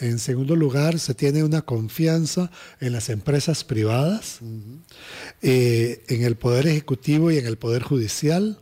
en 0.00 0.18
segundo 0.18 0.56
lugar, 0.56 0.98
se 0.98 1.14
tiene 1.14 1.44
una 1.44 1.62
confianza 1.62 2.50
en 2.80 2.92
las 2.92 3.08
empresas 3.08 3.64
privadas, 3.64 4.38
eh, 5.42 6.02
en 6.08 6.22
el 6.22 6.36
Poder 6.36 6.66
Ejecutivo 6.66 7.30
y 7.30 7.38
en 7.38 7.46
el 7.46 7.58
Poder 7.58 7.82
Judicial. 7.82 8.60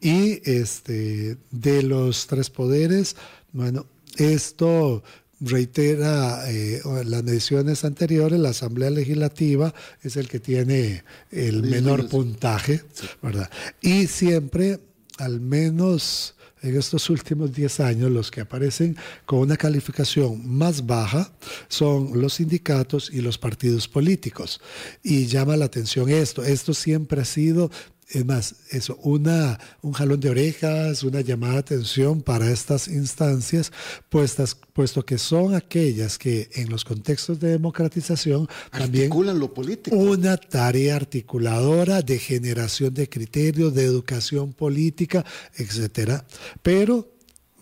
Y 0.00 0.42
este, 0.50 1.36
de 1.52 1.82
los 1.84 2.26
tres 2.26 2.50
poderes, 2.50 3.14
bueno, 3.52 3.86
esto 4.16 5.04
reitera 5.42 6.50
eh, 6.50 6.80
las 7.04 7.22
mediciones 7.24 7.84
anteriores, 7.84 8.38
la 8.38 8.50
Asamblea 8.50 8.90
Legislativa 8.90 9.74
es 10.02 10.16
el 10.16 10.28
que 10.28 10.40
tiene 10.40 11.04
el 11.30 11.62
menor 11.62 12.08
puntaje, 12.08 12.82
¿verdad? 13.22 13.50
Y 13.80 14.06
siempre, 14.06 14.80
al 15.18 15.40
menos 15.40 16.36
en 16.62 16.78
estos 16.78 17.10
últimos 17.10 17.52
10 17.52 17.80
años 17.80 18.10
los 18.10 18.30
que 18.30 18.40
aparecen 18.40 18.96
con 19.26 19.40
una 19.40 19.56
calificación 19.56 20.46
más 20.46 20.86
baja 20.86 21.32
son 21.68 22.20
los 22.20 22.34
sindicatos 22.34 23.10
y 23.12 23.20
los 23.20 23.38
partidos 23.38 23.88
políticos. 23.88 24.60
Y 25.02 25.26
llama 25.26 25.56
la 25.56 25.64
atención 25.64 26.08
esto. 26.08 26.44
Esto 26.44 26.72
siempre 26.72 27.20
ha 27.20 27.24
sido 27.24 27.70
es 28.12 28.26
más, 28.26 28.56
eso, 28.70 28.96
una, 29.02 29.58
un 29.80 29.92
jalón 29.92 30.20
de 30.20 30.28
orejas, 30.28 31.02
una 31.02 31.22
llamada 31.22 31.54
de 31.54 31.58
atención 31.60 32.20
para 32.20 32.50
estas 32.50 32.88
instancias, 32.88 33.72
puestas, 34.10 34.54
puesto 34.54 35.04
que 35.04 35.16
son 35.16 35.54
aquellas 35.54 36.18
que 36.18 36.50
en 36.54 36.68
los 36.68 36.84
contextos 36.84 37.40
de 37.40 37.50
democratización 37.50 38.48
también 38.70 39.04
articulan 39.04 39.38
lo 39.38 39.54
político. 39.54 39.96
Una 39.96 40.36
tarea 40.36 40.96
articuladora 40.96 42.02
de 42.02 42.18
generación 42.18 42.92
de 42.92 43.08
criterios, 43.08 43.74
de 43.74 43.84
educación 43.84 44.52
política, 44.52 45.24
etcétera. 45.56 46.26
Pero 46.62 47.11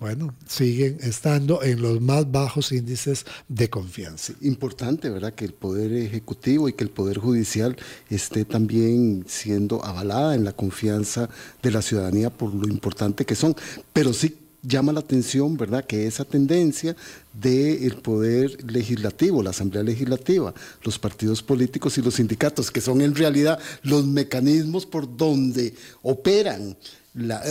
bueno, 0.01 0.35
siguen 0.49 0.97
estando 1.03 1.63
en 1.63 1.83
los 1.83 2.01
más 2.01 2.33
bajos 2.33 2.73
índices 2.73 3.27
de 3.49 3.69
confianza. 3.69 4.33
Importante, 4.41 5.11
¿verdad? 5.11 5.35
Que 5.35 5.45
el 5.45 5.53
Poder 5.53 5.93
Ejecutivo 5.93 6.71
y 6.71 6.73
que 6.73 6.85
el 6.85 6.91
Poder 6.91 7.19
Judicial 7.19 7.77
esté 8.09 8.47
también 8.47 9.27
siendo 9.29 9.85
avalada 9.85 10.35
en 10.35 10.45
la 10.45 10.53
confianza 10.53 11.29
de 11.63 11.71
la 11.71 11.83
ciudadanía 11.83 12.31
por 12.31 12.55
lo 12.55 12.67
importante 12.67 13.27
que 13.27 13.35
son. 13.35 13.55
Pero 13.93 14.15
sí 14.15 14.39
llama 14.63 14.93
la 14.93 15.01
atención, 15.01 15.57
¿verdad?, 15.57 15.85
que 15.85 16.07
esa 16.07 16.25
tendencia 16.25 16.97
del 17.33 17.97
poder 17.97 18.71
legislativo, 18.71 19.43
la 19.43 19.51
Asamblea 19.51 19.83
Legislativa, 19.83 20.55
los 20.83 20.99
partidos 20.99 21.43
políticos 21.43 21.97
y 21.99 22.03
los 22.03 22.15
sindicatos, 22.15 22.71
que 22.71 22.81
son 22.81 23.01
en 23.01 23.15
realidad 23.15 23.59
los 23.83 24.07
mecanismos 24.07 24.87
por 24.87 25.17
donde 25.17 25.75
operan 26.03 26.77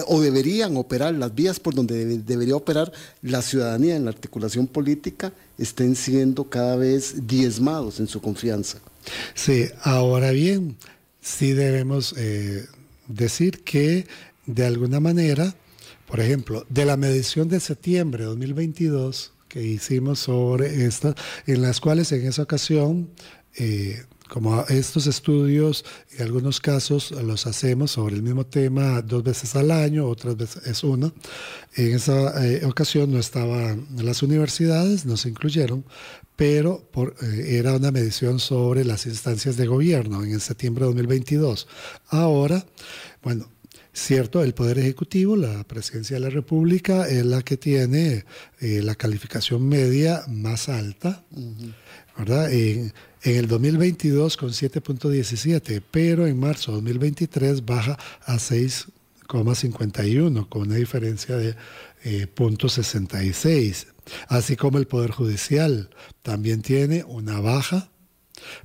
o 0.07 0.21
deberían 0.21 0.77
operar 0.77 1.13
las 1.15 1.35
vías 1.35 1.59
por 1.59 1.75
donde 1.75 2.19
debería 2.19 2.55
operar 2.55 2.91
la 3.21 3.41
ciudadanía 3.41 3.95
en 3.95 4.05
la 4.05 4.11
articulación 4.11 4.67
política 4.67 5.33
estén 5.57 5.95
siendo 5.95 6.45
cada 6.45 6.75
vez 6.77 7.27
diezmados 7.27 7.99
en 7.99 8.07
su 8.07 8.21
confianza. 8.21 8.79
Sí, 9.33 9.65
ahora 9.81 10.31
bien, 10.31 10.77
sí 11.21 11.51
debemos 11.51 12.15
eh, 12.17 12.65
decir 13.07 13.63
que 13.63 14.07
de 14.45 14.65
alguna 14.65 14.99
manera, 14.99 15.53
por 16.07 16.19
ejemplo, 16.21 16.65
de 16.69 16.85
la 16.85 16.97
medición 16.97 17.49
de 17.49 17.59
septiembre 17.59 18.23
de 18.23 18.29
2022 18.29 19.33
que 19.49 19.63
hicimos 19.63 20.19
sobre 20.19 20.85
esta, 20.85 21.15
en 21.47 21.61
las 21.61 21.81
cuales 21.81 22.11
en 22.11 22.25
esa 22.25 22.43
ocasión 22.43 23.09
eh, 23.57 24.03
como 24.29 24.63
estos 24.69 25.07
estudios, 25.07 25.83
en 26.17 26.23
algunos 26.23 26.61
casos 26.61 27.11
los 27.11 27.47
hacemos 27.47 27.91
sobre 27.91 28.15
el 28.15 28.23
mismo 28.23 28.45
tema 28.45 29.01
dos 29.01 29.23
veces 29.23 29.55
al 29.55 29.71
año, 29.71 30.07
otras 30.07 30.37
veces 30.37 30.65
es 30.65 30.83
una. 30.83 31.11
En 31.75 31.95
esa 31.95 32.45
eh, 32.45 32.65
ocasión 32.65 33.11
no 33.11 33.19
estaban 33.19 33.87
las 33.97 34.23
universidades, 34.23 35.05
no 35.05 35.17
se 35.17 35.29
incluyeron, 35.29 35.83
pero 36.35 36.87
eh, 37.21 37.57
era 37.57 37.75
una 37.75 37.91
medición 37.91 38.39
sobre 38.39 38.85
las 38.85 39.05
instancias 39.05 39.57
de 39.57 39.67
gobierno 39.67 40.23
en 40.23 40.39
septiembre 40.39 40.85
de 40.85 40.91
2022. 40.91 41.67
Ahora, 42.09 42.65
bueno, 43.21 43.49
Cierto, 43.91 44.43
el 44.43 44.54
Poder 44.54 44.78
Ejecutivo, 44.80 45.36
la 45.36 45.63
Presidencia 45.63 46.15
de 46.15 46.21
la 46.21 46.30
República, 46.30 47.08
es 47.08 47.25
la 47.25 47.41
que 47.41 47.58
tiene 47.58 48.23
eh, 48.60 48.82
la 48.84 48.93
calificación 48.95 49.67
media 49.67 50.21
más 50.28 50.69
alta, 50.69 51.25
¿verdad? 52.17 52.54
En, 52.54 52.93
en 53.23 53.36
el 53.36 53.47
2022 53.47 54.38
con 54.38 54.49
7.17, 54.49 55.82
pero 55.91 56.28
en 56.28 56.39
marzo 56.39 56.71
de 56.71 56.78
2023 56.78 57.65
baja 57.65 57.97
a 58.25 58.36
6,51 58.36 60.47
con 60.47 60.62
una 60.62 60.75
diferencia 60.75 61.36
de 61.36 61.56
eh, 62.04 62.28
0.66. 62.34 63.88
Así 64.28 64.56
como 64.56 64.78
el 64.78 64.88
Poder 64.88 65.12
Judicial 65.12 65.89
también 66.21 66.62
tiene 66.62 67.04
una 67.04 67.39
baja 67.39 67.89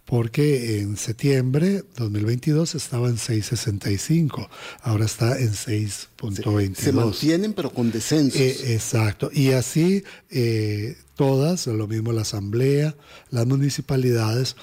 porque 0.05 0.81
en 0.81 0.97
septiembre 0.97 1.85
2022 1.97 2.75
estaba 2.75 3.09
en 3.09 3.17
6.65, 3.17 4.49
ahora 4.83 5.05
está 5.05 5.39
en 5.39 5.53
6.22. 5.53 6.75
Se, 6.75 6.93
mantienen 6.93 7.53
pero 7.53 7.71
con 7.71 7.91
descensos. 7.91 8.41
Eh, 8.41 8.75
exacto, 8.75 9.31
y 9.33 9.53
así 9.53 10.05
eh, 10.31 10.97
todas, 11.17 11.67
lo 11.67 11.87
mismo 11.87 12.13
la 12.13 12.23
Asamblea, 12.23 12.95
las 13.31 13.47
municipalidades, 13.47 14.57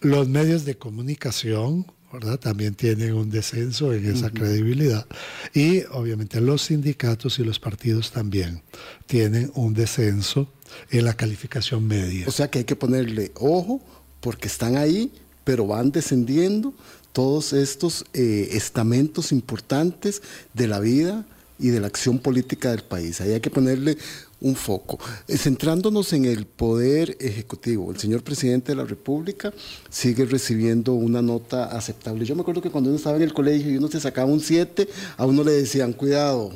los 0.00 0.28
medios 0.28 0.64
de 0.64 0.76
comunicación, 0.76 1.86
¿verdad? 2.12 2.38
También 2.38 2.74
tienen 2.74 3.14
un 3.14 3.30
descenso 3.30 3.92
en 3.94 4.10
esa 4.10 4.30
credibilidad. 4.30 5.06
Y 5.54 5.84
obviamente 5.92 6.40
los 6.40 6.62
sindicatos 6.62 7.38
y 7.38 7.44
los 7.44 7.58
partidos 7.58 8.12
también 8.12 8.62
tienen 9.06 9.50
un 9.54 9.72
descenso 9.72 10.52
en 10.90 11.04
la 11.06 11.14
calificación 11.14 11.86
media. 11.86 12.26
O 12.28 12.30
sea 12.30 12.50
que 12.50 12.60
hay 12.60 12.64
que 12.64 12.76
ponerle 12.76 13.32
ojo 13.34 13.80
porque 14.22 14.48
están 14.48 14.78
ahí, 14.78 15.12
pero 15.44 15.66
van 15.66 15.92
descendiendo 15.92 16.72
todos 17.12 17.52
estos 17.52 18.06
eh, 18.14 18.48
estamentos 18.52 19.32
importantes 19.32 20.22
de 20.54 20.66
la 20.66 20.80
vida 20.80 21.26
y 21.58 21.68
de 21.68 21.80
la 21.80 21.88
acción 21.88 22.18
política 22.18 22.70
del 22.70 22.82
país. 22.82 23.20
Ahí 23.20 23.32
hay 23.32 23.40
que 23.40 23.50
ponerle 23.50 23.98
un 24.40 24.56
foco. 24.56 24.98
Eh, 25.28 25.36
centrándonos 25.36 26.12
en 26.12 26.24
el 26.24 26.46
poder 26.46 27.16
ejecutivo, 27.20 27.90
el 27.90 27.98
señor 27.98 28.22
presidente 28.22 28.72
de 28.72 28.76
la 28.76 28.84
República 28.84 29.52
sigue 29.90 30.24
recibiendo 30.24 30.94
una 30.94 31.20
nota 31.20 31.64
aceptable. 31.66 32.24
Yo 32.24 32.34
me 32.34 32.42
acuerdo 32.42 32.62
que 32.62 32.70
cuando 32.70 32.90
uno 32.90 32.96
estaba 32.96 33.16
en 33.16 33.22
el 33.22 33.34
colegio 33.34 33.70
y 33.70 33.76
uno 33.76 33.88
se 33.88 34.00
sacaba 34.00 34.30
un 34.30 34.40
7, 34.40 34.88
a 35.16 35.26
uno 35.26 35.44
le 35.44 35.52
decían, 35.52 35.92
cuidado, 35.92 36.52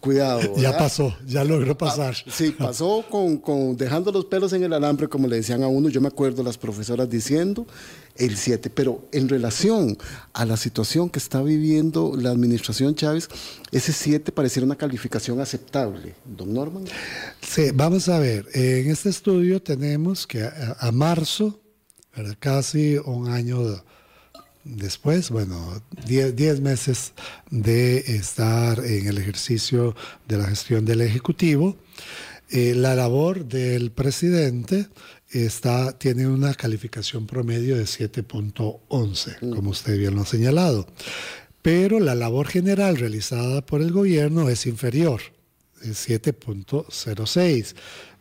cuidado. 0.00 0.56
Ya 0.56 0.76
pasó, 0.76 1.14
ya 1.26 1.44
logró 1.44 1.76
pasar. 1.76 2.16
sí, 2.26 2.50
pasó 2.58 3.04
con, 3.08 3.38
con, 3.38 3.76
dejando 3.76 4.10
los 4.10 4.24
pelos 4.24 4.52
en 4.52 4.64
el 4.64 4.72
alambre, 4.72 5.08
como 5.08 5.28
le 5.28 5.36
decían 5.36 5.62
a 5.62 5.68
uno. 5.68 5.88
Yo 5.88 6.00
me 6.00 6.08
acuerdo 6.08 6.42
las 6.42 6.58
profesoras 6.58 7.08
diciendo 7.08 7.66
el 8.16 8.36
7, 8.36 8.70
pero 8.70 9.06
en 9.12 9.28
relación 9.28 9.96
a 10.32 10.44
la 10.44 10.56
situación 10.56 11.08
que 11.10 11.18
está 11.18 11.42
viviendo 11.42 12.14
la 12.16 12.30
administración 12.30 12.94
Chávez, 12.94 13.28
ese 13.70 13.92
7 13.92 14.32
pareciera 14.32 14.66
una 14.66 14.76
calificación 14.76 15.40
aceptable. 15.40 16.14
Don 16.24 16.52
Norman. 16.52 16.84
Sí, 17.40 17.70
vamos 17.74 18.08
a 18.08 18.18
ver, 18.18 18.46
en 18.54 18.90
este 18.90 19.10
estudio 19.10 19.62
tenemos 19.62 20.26
que 20.26 20.42
a, 20.42 20.90
marzo, 20.92 21.60
casi 22.38 22.96
un 22.98 23.28
año 23.28 23.82
después, 24.76 25.30
bueno, 25.30 25.82
10 26.06 26.60
meses 26.60 27.12
de 27.50 27.98
estar 27.98 28.84
en 28.84 29.06
el 29.06 29.18
ejercicio 29.18 29.94
de 30.28 30.38
la 30.38 30.46
gestión 30.46 30.84
del 30.84 31.00
Ejecutivo, 31.00 31.76
eh, 32.50 32.74
la 32.74 32.94
labor 32.94 33.44
del 33.44 33.92
presidente 33.92 34.88
está, 35.30 35.96
tiene 35.98 36.26
una 36.26 36.54
calificación 36.54 37.26
promedio 37.26 37.76
de 37.76 37.84
7.11, 37.84 39.36
mm. 39.40 39.54
como 39.54 39.70
usted 39.70 39.98
bien 39.98 40.14
lo 40.14 40.22
ha 40.22 40.26
señalado. 40.26 40.86
Pero 41.62 42.00
la 42.00 42.14
labor 42.14 42.48
general 42.48 42.96
realizada 42.96 43.64
por 43.64 43.82
el 43.82 43.92
gobierno 43.92 44.48
es 44.48 44.66
inferior, 44.66 45.20
es 45.82 46.08
7.06. 46.08 47.74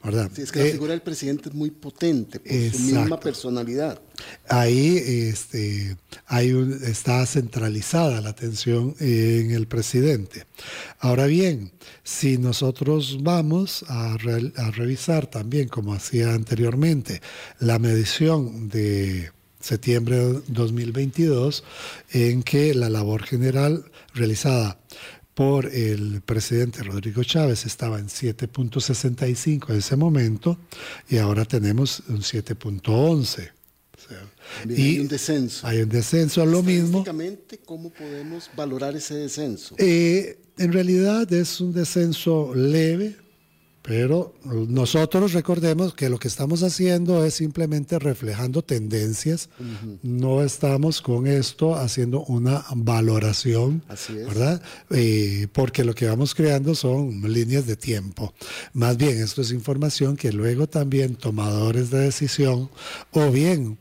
¿verdad? 0.04 0.30
Sí, 0.34 0.42
es 0.44 0.52
que 0.52 0.60
la 0.60 0.66
eh, 0.66 0.72
figura 0.72 0.92
del 0.92 1.02
presidente 1.02 1.50
es 1.50 1.56
muy 1.56 1.72
potente 1.72 2.40
por 2.40 2.72
su 2.72 2.80
misma 2.80 3.20
personalidad. 3.20 4.02
Ahí 4.48 4.98
este, 4.98 5.96
está 6.84 7.26
centralizada 7.26 8.22
la 8.22 8.30
atención 8.30 8.96
en 9.00 9.52
el 9.52 9.68
presidente. 9.68 10.46
Ahora 11.00 11.28
bien, 11.28 11.72
si 12.04 12.38
nosotros 12.38 13.20
vamos 13.22 13.86
a, 13.88 14.14
a 14.14 14.72
revisar 14.72 15.28
también, 15.28 15.68
como 15.68 15.94
hacía 15.94 16.34
anteriormente, 16.34 17.22
la 17.60 17.80
medición 17.80 18.70
de 18.70 19.32
septiembre 19.60 20.18
de 20.18 20.42
2022, 20.48 21.64
en 22.12 22.44
que 22.44 22.74
la 22.74 22.90
labor 22.90 23.24
general 23.24 23.86
realizada 24.14 24.80
por 25.40 25.68
el 25.68 26.22
presidente 26.22 26.84
Rodrigo 26.84 27.24
Chávez 27.24 27.66
estaba 27.66 27.98
en 28.00 28.08
7.65 28.08 29.70
en 29.70 29.78
ese 29.78 29.96
momento 29.96 30.58
y 31.08 31.18
ahora 31.18 31.46
tenemos 31.46 32.04
un 32.10 32.20
7.11. 32.20 33.59
y 34.68 34.82
hay 34.82 35.00
un 35.00 35.08
descenso. 35.08 35.68
Hay 35.68 35.82
un 35.82 35.90
descenso, 35.90 36.46
lo 36.46 36.64
mismo. 36.64 37.04
¿Cómo 37.66 37.90
podemos 37.92 38.50
valorar 38.56 38.96
ese 38.96 39.16
descenso? 39.16 39.76
Eh, 39.78 40.40
en 40.58 40.74
realidad 40.74 41.32
es 41.32 41.62
un 41.62 41.72
descenso 41.72 42.54
leve, 42.54 43.16
pero 43.82 44.36
nosotros 44.44 45.32
recordemos 45.32 45.94
que 45.94 46.10
lo 46.10 46.20
que 46.20 46.28
estamos 46.28 46.64
haciendo 46.64 47.24
es 47.24 47.36
simplemente 47.36 47.98
reflejando 47.98 48.62
tendencias, 48.62 49.50
no 50.04 50.44
estamos 50.44 51.02
con 51.02 51.28
esto 51.28 51.76
haciendo 51.76 52.24
una 52.26 52.66
valoración, 52.76 53.82
¿verdad? 54.10 54.62
Eh, 54.90 55.48
porque 55.54 55.86
lo 55.86 55.96
que 55.96 56.08
vamos 56.08 56.36
creando 56.36 56.76
son 56.76 57.22
líneas 57.34 57.66
de 57.66 57.78
tiempo. 57.78 58.34
Más 58.74 58.98
bien, 58.98 59.18
esto 59.22 59.42
es 59.42 59.52
información 59.52 60.18
que 60.18 60.34
luego 60.34 60.68
también 60.68 61.16
tomadores 61.16 61.90
de 61.90 62.00
decisión 62.00 62.70
o 63.12 63.32
bien 63.32 63.78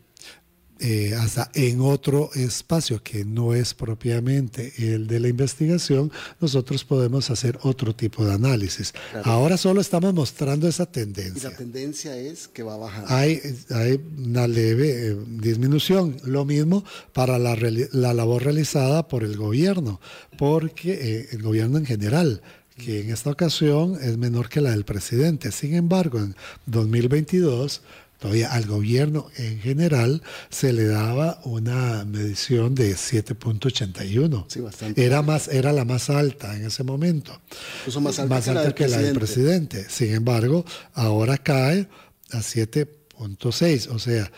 eh, 0.81 1.15
hasta 1.19 1.51
en 1.55 1.81
otro 1.81 2.31
espacio 2.35 3.03
que 3.03 3.25
no 3.25 3.53
es 3.53 3.75
propiamente 3.75 4.73
el 4.79 5.09
de 5.09 5.19
la 5.19 5.29
investigación, 5.29 6.13
nosotros 6.41 6.85
podemos 6.85 7.31
hacer 7.31 7.59
otro 7.63 7.97
tipo 7.97 8.25
de 8.25 8.35
análisis. 8.35 8.95
Ahora 9.25 9.57
solo 9.57 9.81
estamos 9.81 10.15
mostrando 10.15 10.69
esa 10.69 10.87
tendencia. 10.87 11.49
Y 11.49 11.53
la 11.53 11.57
tendencia 11.57 12.17
es 12.17 12.47
que 12.47 12.63
va 12.63 12.75
a 12.75 12.77
bajar. 12.77 13.05
Hay, 13.09 13.41
hay 13.71 14.01
una 14.19 14.47
leve 14.47 15.09
eh, 15.09 15.17
disminución. 15.27 16.17
Lo 16.25 16.45
mismo 16.45 16.85
para 17.13 17.39
la, 17.39 17.57
la, 17.93 18.15
labor 18.15 18.45
realizada 18.45 19.09
por 19.09 19.25
el 19.25 19.37
gobierno, 19.37 20.01
porque 20.37 20.93
eh, 20.93 21.29
el 21.33 21.43
gobierno 21.43 21.79
en 21.79 21.87
general 21.87 22.41
que 22.77 23.01
en 23.01 23.11
esta 23.11 23.31
ocasión 23.31 23.99
es 24.01 24.17
menor 24.17 24.49
que 24.49 24.61
la 24.61 24.71
del 24.71 24.85
presidente. 24.85 25.51
Sin 25.51 25.75
embargo, 25.75 26.21
en 26.21 26.37
2022 26.67 27.83
Todavía 28.19 28.53
al 28.53 28.67
gobierno 28.67 29.29
en 29.37 29.61
general 29.61 30.23
se 30.51 30.73
le 30.73 30.87
daba 30.87 31.41
una 31.45 32.05
medición 32.05 32.75
de 32.75 32.95
7.81. 32.95 34.45
Sí, 34.49 34.61
bastante. 34.61 35.05
Era, 35.05 35.23
más, 35.23 35.47
era 35.47 35.73
la 35.73 35.85
más 35.85 36.11
alta 36.11 36.57
en 36.57 36.67
ese 36.67 36.83
momento. 36.83 37.41
Incluso 37.81 38.01
más 38.01 38.19
alta, 38.19 38.75
que, 38.75 38.89
la, 38.89 38.99
del 38.99 39.15
presidente. 39.15 39.87
Sin 39.89 40.13
embargo, 40.13 40.65
ahora 40.95 41.39
cae 41.39 41.89
a 42.33 42.39
7.6, 42.39 43.89
o 43.89 43.99
sea, 44.01 44.31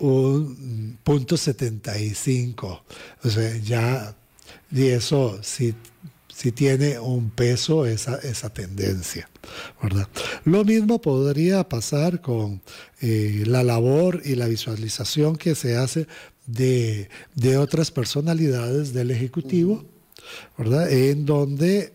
un 0.00 0.98
punto 1.04 1.36
75. 1.36 2.84
O 3.22 3.30
sea, 3.30 3.56
ya, 3.58 4.16
y 4.72 4.86
eso 4.86 5.38
sí 5.42 5.74
si 6.34 6.52
tiene 6.52 6.98
un 6.98 7.30
peso 7.30 7.86
esa, 7.86 8.16
esa 8.16 8.50
tendencia. 8.50 9.28
¿verdad? 9.82 10.08
Lo 10.44 10.64
mismo 10.64 11.00
podría 11.00 11.68
pasar 11.68 12.20
con 12.20 12.62
eh, 13.00 13.42
la 13.46 13.62
labor 13.64 14.22
y 14.24 14.36
la 14.36 14.46
visualización 14.46 15.36
que 15.36 15.54
se 15.54 15.76
hace 15.76 16.06
de, 16.46 17.08
otras 17.58 17.90
personalidades 17.90 18.92
del 18.92 19.10
Ejecutivo, 19.10 19.84
¿verdad? 20.56 20.90
en 20.90 21.26
donde 21.26 21.92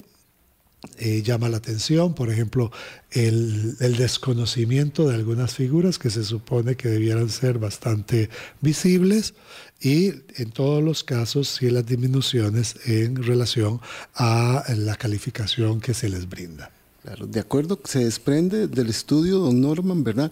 eh, 1.00 1.22
llama 1.24 1.50
la 1.50 1.58
atención, 1.58 2.14
por 2.14 2.32
ejemplo, 2.32 2.72
el, 3.12 3.78
desconocimiento 3.78 5.08
de 5.08 5.16
algunas 5.16 5.54
figuras 5.56 5.98
que 5.98 6.10
se 6.10 6.24
supone 6.24 6.76
que 6.76 6.90
debieran 6.90 7.30
ser 7.30 7.58
bastante 7.58 8.30
visibles 8.62 9.34
y 9.82 10.08
en 10.36 10.52
todos 10.52 10.84
los 10.84 11.04
casos 11.04 11.48
sí 11.48 11.70
las 11.70 11.86
disminuciones 11.86 12.76
en 12.86 13.22
relación 13.22 13.80
a 14.16 14.64
la 14.76 14.96
calificación 14.96 15.80
que 15.80 15.94
se 15.94 16.10
les 16.10 16.28
brinda. 16.28 16.72
Claro, 17.04 17.28
de 17.28 17.40
acuerdo, 17.40 17.80
se 17.86 18.04
desprende 18.04 18.68
del 18.68 18.90
estudio, 18.90 19.40
don 19.40 19.62
Norman, 19.62 20.04
¿verdad? 20.04 20.32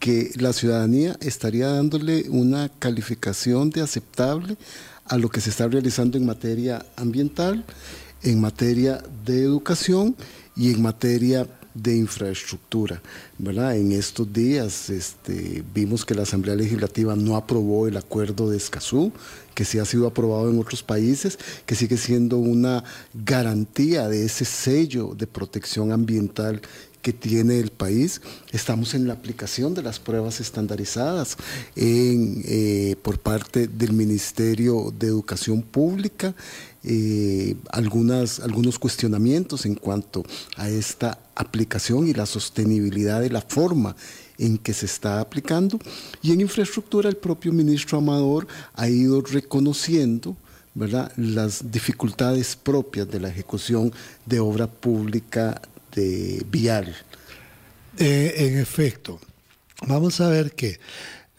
Que 0.00 0.32
la 0.36 0.52
ciudadanía 0.52 1.16
estaría 1.20 1.68
dándole 1.68 2.24
una 2.28 2.68
calificación 2.78 3.70
de 3.70 3.82
aceptable 3.82 4.56
a 5.04 5.18
lo 5.18 5.28
que 5.28 5.40
se 5.40 5.50
está 5.50 5.68
realizando 5.68 6.18
en 6.18 6.26
materia 6.26 6.84
ambiental, 6.96 7.64
en 8.22 8.40
materia 8.40 9.02
de 9.24 9.42
educación 9.42 10.16
y 10.56 10.72
en 10.72 10.82
materia 10.82 11.46
de 11.76 11.96
infraestructura. 11.96 13.02
¿verdad? 13.38 13.76
En 13.76 13.92
estos 13.92 14.32
días 14.32 14.90
este, 14.90 15.62
vimos 15.74 16.04
que 16.04 16.14
la 16.14 16.22
Asamblea 16.22 16.54
Legislativa 16.54 17.14
no 17.16 17.36
aprobó 17.36 17.86
el 17.86 17.96
acuerdo 17.96 18.50
de 18.50 18.56
Escazú, 18.56 19.12
que 19.54 19.64
sí 19.64 19.78
ha 19.78 19.84
sido 19.84 20.06
aprobado 20.06 20.50
en 20.50 20.58
otros 20.58 20.82
países, 20.82 21.38
que 21.64 21.74
sigue 21.74 21.96
siendo 21.96 22.38
una 22.38 22.84
garantía 23.14 24.08
de 24.08 24.24
ese 24.24 24.44
sello 24.44 25.14
de 25.16 25.26
protección 25.26 25.92
ambiental 25.92 26.60
que 27.06 27.12
tiene 27.12 27.60
el 27.60 27.70
país. 27.70 28.20
Estamos 28.50 28.92
en 28.92 29.06
la 29.06 29.12
aplicación 29.12 29.74
de 29.74 29.82
las 29.84 30.00
pruebas 30.00 30.40
estandarizadas 30.40 31.36
eh, 31.76 32.96
por 33.00 33.20
parte 33.20 33.68
del 33.68 33.92
Ministerio 33.92 34.92
de 34.98 35.06
Educación 35.06 35.62
Pública. 35.62 36.34
Eh, 36.82 37.54
algunas, 37.70 38.40
algunos 38.40 38.76
cuestionamientos 38.80 39.66
en 39.66 39.76
cuanto 39.76 40.24
a 40.56 40.68
esta 40.68 41.20
aplicación 41.36 42.08
y 42.08 42.12
la 42.12 42.26
sostenibilidad 42.26 43.20
de 43.20 43.30
la 43.30 43.40
forma 43.40 43.94
en 44.36 44.58
que 44.58 44.74
se 44.74 44.86
está 44.86 45.20
aplicando. 45.20 45.78
Y 46.22 46.32
en 46.32 46.40
infraestructura 46.40 47.08
el 47.08 47.18
propio 47.18 47.52
ministro 47.52 47.98
Amador 47.98 48.48
ha 48.74 48.88
ido 48.88 49.20
reconociendo 49.20 50.36
¿verdad? 50.74 51.12
las 51.16 51.70
dificultades 51.70 52.56
propias 52.56 53.08
de 53.08 53.20
la 53.20 53.28
ejecución 53.28 53.92
de 54.24 54.40
obra 54.40 54.66
pública 54.66 55.62
de 55.96 56.46
vial. 56.48 56.94
Eh, 57.98 58.34
en 58.36 58.58
efecto, 58.58 59.18
vamos 59.88 60.20
a 60.20 60.28
ver 60.28 60.52
que 60.52 60.78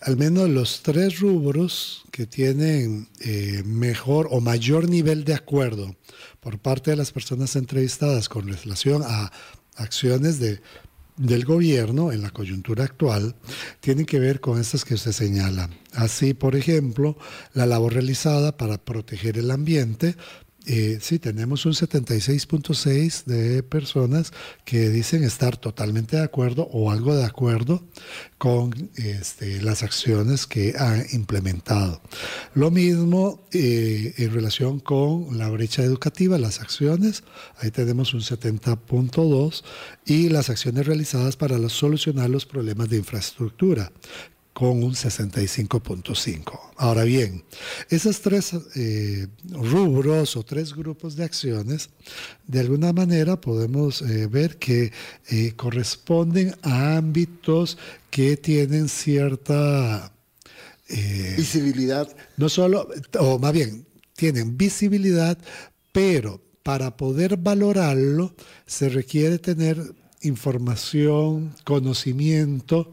al 0.02 0.18
menos 0.18 0.50
los 0.50 0.82
tres 0.82 1.20
rubros 1.20 2.04
que 2.12 2.26
tienen 2.26 3.08
eh, 3.22 3.64
mejor 3.66 4.28
o 4.32 4.42
mayor 4.42 4.90
nivel 4.90 5.24
de 5.24 5.36
acuerdo 5.36 5.96
por 6.42 6.60
parte 6.60 6.92
de 6.92 6.98
las 6.98 7.12
personas 7.14 7.56
entrevistadas 7.56 8.28
con 8.28 8.48
relación 8.48 9.04
a 9.06 9.32
acciones 9.78 10.40
de 10.40 10.60
del 11.18 11.46
gobierno 11.46 12.12
en 12.12 12.22
la 12.22 12.30
coyuntura 12.30 12.84
actual 12.84 13.36
tienen 13.80 14.06
que 14.06 14.20
ver 14.20 14.40
con 14.40 14.60
estas 14.60 14.86
que 14.86 14.94
usted 14.94 15.12
señala. 15.12 15.70
Así, 15.94 16.34
por 16.34 16.56
ejemplo, 16.56 17.18
la 17.54 17.66
labor 17.66 17.94
realizada 17.94 18.56
para 18.56 18.78
proteger 18.78 19.38
el 19.38 19.50
ambiente, 19.52 20.16
eh, 20.70 21.00
sí, 21.02 21.18
tenemos 21.18 21.66
un 21.66 21.72
76.6 21.72 23.24
de 23.24 23.64
personas 23.64 24.34
que 24.66 24.90
dicen 24.90 25.24
estar 25.24 25.56
totalmente 25.56 26.18
de 26.18 26.24
acuerdo 26.24 26.68
o 26.74 26.92
algo 26.92 27.16
de 27.16 27.24
acuerdo 27.24 27.86
con 28.38 28.92
este, 28.96 29.62
las 29.62 29.82
acciones 29.82 30.46
que 30.46 30.76
han 30.78 31.06
implementado. 31.14 32.02
Lo 32.54 32.70
mismo 32.70 33.48
eh, 33.54 34.14
en 34.18 34.34
relación 34.34 34.82
con 34.82 35.38
la 35.38 35.50
brecha 35.50 35.84
educativa, 35.84 36.38
las 36.38 36.60
acciones, 36.60 37.24
ahí 37.60 37.72
tenemos 37.72 38.14
un 38.14 38.20
70.2 38.20 39.64
y 40.06 40.28
las 40.28 40.50
acciones 40.50 40.86
realizadas 40.86 41.38
para 41.38 41.58
solucionar 41.70 42.30
los 42.30 42.46
problemas 42.46 42.90
de 42.90 42.98
infraestructura, 42.98 43.94
con 44.58 44.84
un 44.84 44.96
65.5. 44.96 46.60
Ahora 46.78 47.04
bien, 47.04 47.44
esos 47.92 48.22
tres 48.22 48.54
eh, 48.74 49.28
rubros 49.52 50.36
o 50.36 50.42
tres 50.42 50.74
grupos 50.74 51.16
de 51.16 51.26
acciones, 51.26 51.92
de 52.48 52.62
alguna 52.62 52.92
manera 52.92 53.40
podemos 53.40 54.02
eh, 54.02 54.26
ver 54.26 54.58
que 54.58 54.92
eh, 55.30 55.54
corresponden 55.56 56.56
a 56.64 56.98
ámbitos 56.98 57.78
que 58.10 58.36
tienen 58.36 58.90
cierta... 58.90 60.12
visibilidad. 60.90 62.10
No 62.38 62.50
solo, 62.50 62.90
o 63.20 63.38
más 63.38 63.54
bien, 63.54 63.86
tienen 64.16 64.58
visibilidad, 64.58 65.38
pero 65.92 66.42
para 66.64 66.98
poder 66.98 67.38
valorarlo 67.38 68.34
se 68.66 68.90
requiere 68.90 69.38
tener 69.38 69.78
información, 70.22 71.54
conocimiento. 71.64 72.92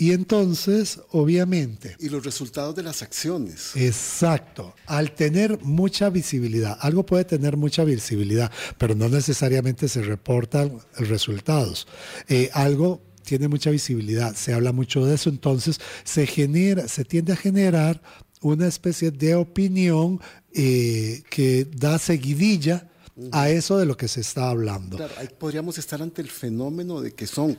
Y 0.00 0.12
entonces, 0.12 0.98
obviamente... 1.10 1.94
Y 1.98 2.08
los 2.08 2.24
resultados 2.24 2.74
de 2.74 2.82
las 2.82 3.02
acciones. 3.02 3.72
Exacto. 3.76 4.74
Al 4.86 5.14
tener 5.14 5.62
mucha 5.62 6.08
visibilidad, 6.08 6.78
algo 6.80 7.04
puede 7.04 7.26
tener 7.26 7.58
mucha 7.58 7.84
visibilidad, 7.84 8.50
pero 8.78 8.94
no 8.94 9.10
necesariamente 9.10 9.88
se 9.88 10.00
reportan 10.00 10.78
resultados. 10.96 11.86
Eh, 12.28 12.48
algo 12.54 13.02
tiene 13.24 13.48
mucha 13.48 13.68
visibilidad, 13.68 14.34
se 14.34 14.54
habla 14.54 14.72
mucho 14.72 15.04
de 15.04 15.16
eso, 15.16 15.28
entonces 15.28 15.78
se 16.04 16.26
genera, 16.26 16.88
se 16.88 17.04
tiende 17.04 17.34
a 17.34 17.36
generar 17.36 18.00
una 18.40 18.68
especie 18.68 19.10
de 19.10 19.34
opinión 19.34 20.18
eh, 20.54 21.24
que 21.28 21.66
da 21.76 21.98
seguidilla 21.98 22.88
a 23.32 23.50
eso 23.50 23.76
de 23.76 23.84
lo 23.84 23.98
que 23.98 24.08
se 24.08 24.22
está 24.22 24.48
hablando. 24.48 24.96
Claro, 24.96 25.12
ahí 25.18 25.28
podríamos 25.38 25.76
estar 25.76 26.00
ante 26.00 26.22
el 26.22 26.30
fenómeno 26.30 27.02
de 27.02 27.12
que 27.12 27.26
son 27.26 27.58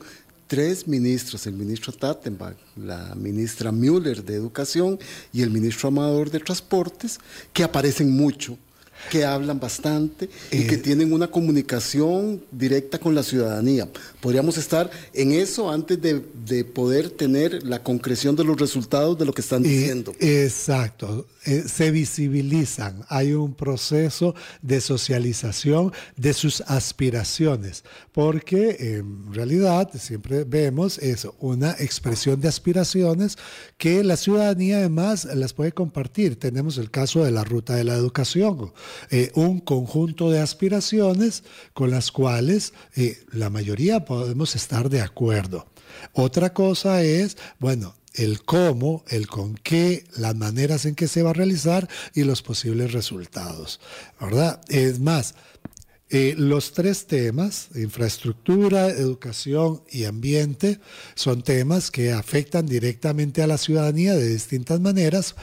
tres 0.52 0.86
ministros, 0.86 1.46
el 1.46 1.54
ministro 1.54 1.94
Tattenbach, 1.94 2.58
la 2.76 3.14
ministra 3.14 3.72
Müller 3.72 4.22
de 4.22 4.34
Educación 4.34 4.98
y 5.32 5.40
el 5.40 5.48
ministro 5.48 5.88
Amador 5.88 6.30
de 6.30 6.40
Transportes, 6.40 7.18
que 7.54 7.64
aparecen 7.64 8.10
mucho 8.10 8.58
que 9.10 9.24
hablan 9.24 9.58
bastante 9.58 10.28
y 10.50 10.66
que 10.66 10.74
eh, 10.74 10.78
tienen 10.78 11.12
una 11.12 11.28
comunicación 11.28 12.44
directa 12.50 12.98
con 12.98 13.14
la 13.14 13.22
ciudadanía. 13.22 13.88
Podríamos 14.20 14.58
estar 14.58 14.90
en 15.12 15.32
eso 15.32 15.70
antes 15.70 15.98
de, 16.00 16.64
poder 16.64 17.10
tener 17.10 17.62
la 17.66 17.82
concreción 17.82 18.36
de 18.36 18.44
los 18.44 18.58
resultados 18.58 19.18
de 19.18 19.24
lo 19.24 19.32
que 19.32 19.40
están 19.40 19.64
eh, 19.64 19.68
diciendo. 19.68 20.14
exacto, 20.20 21.26
eh, 21.44 21.64
se 21.66 21.90
visibilizan, 21.90 23.04
hay 23.08 23.32
un 23.32 23.54
proceso 23.54 24.34
de 24.60 24.80
socialización 24.80 25.92
de 26.16 26.32
sus 26.32 26.60
aspiraciones, 26.62 27.84
porque 28.12 28.96
en 28.96 29.32
realidad 29.32 29.90
siempre 29.98 30.44
vemos 30.44 30.98
eso, 30.98 31.34
una 31.40 31.72
expresión 31.72 32.40
de 32.40 32.48
aspiraciones 32.48 33.38
que 33.76 34.04
la 34.04 34.16
ciudadanía 34.16 34.78
además 34.78 35.24
las 35.24 35.52
puede 35.52 35.72
compartir. 35.72 36.38
Tenemos 36.38 36.78
el 36.78 36.90
caso 36.90 37.24
de 37.24 37.30
la 37.30 37.44
ruta 37.44 37.74
de 37.74 37.84
la 37.84 37.94
educación 37.94 38.72
eh, 39.10 39.30
un 39.34 39.60
conjunto 39.60 40.30
de 40.30 40.40
aspiraciones 40.40 41.44
con 41.74 41.90
las 41.90 42.10
cuales 42.10 42.72
eh, 42.94 43.18
la 43.32 43.50
mayoría 43.50 44.04
podemos 44.04 44.54
estar 44.54 44.88
de 44.88 45.00
acuerdo. 45.00 45.66
Otra 46.12 46.52
cosa 46.52 47.02
es, 47.02 47.36
bueno, 47.58 47.94
el 48.14 48.42
cómo, 48.42 49.04
el 49.08 49.26
con 49.26 49.54
qué, 49.54 50.04
las 50.16 50.36
maneras 50.36 50.84
en 50.84 50.94
que 50.94 51.08
se 51.08 51.22
va 51.22 51.30
a 51.30 51.34
realizar 51.34 51.88
y 52.14 52.24
los 52.24 52.42
posibles 52.42 52.92
resultados. 52.92 53.80
¿Verdad? 54.20 54.60
Es 54.68 55.00
más, 55.00 55.34
eh, 56.14 56.34
los 56.36 56.72
tres 56.72 57.06
temas, 57.06 57.68
infraestructura, 57.74 58.88
educación 58.88 59.82
y 59.90 60.04
ambiente, 60.04 60.78
son 61.14 61.42
temas 61.42 61.90
que 61.90 62.12
afectan 62.12 62.66
directamente 62.66 63.42
a 63.42 63.46
la 63.46 63.56
ciudadanía 63.56 64.14
de 64.14 64.28
distintas 64.28 64.78
maneras, 64.78 65.36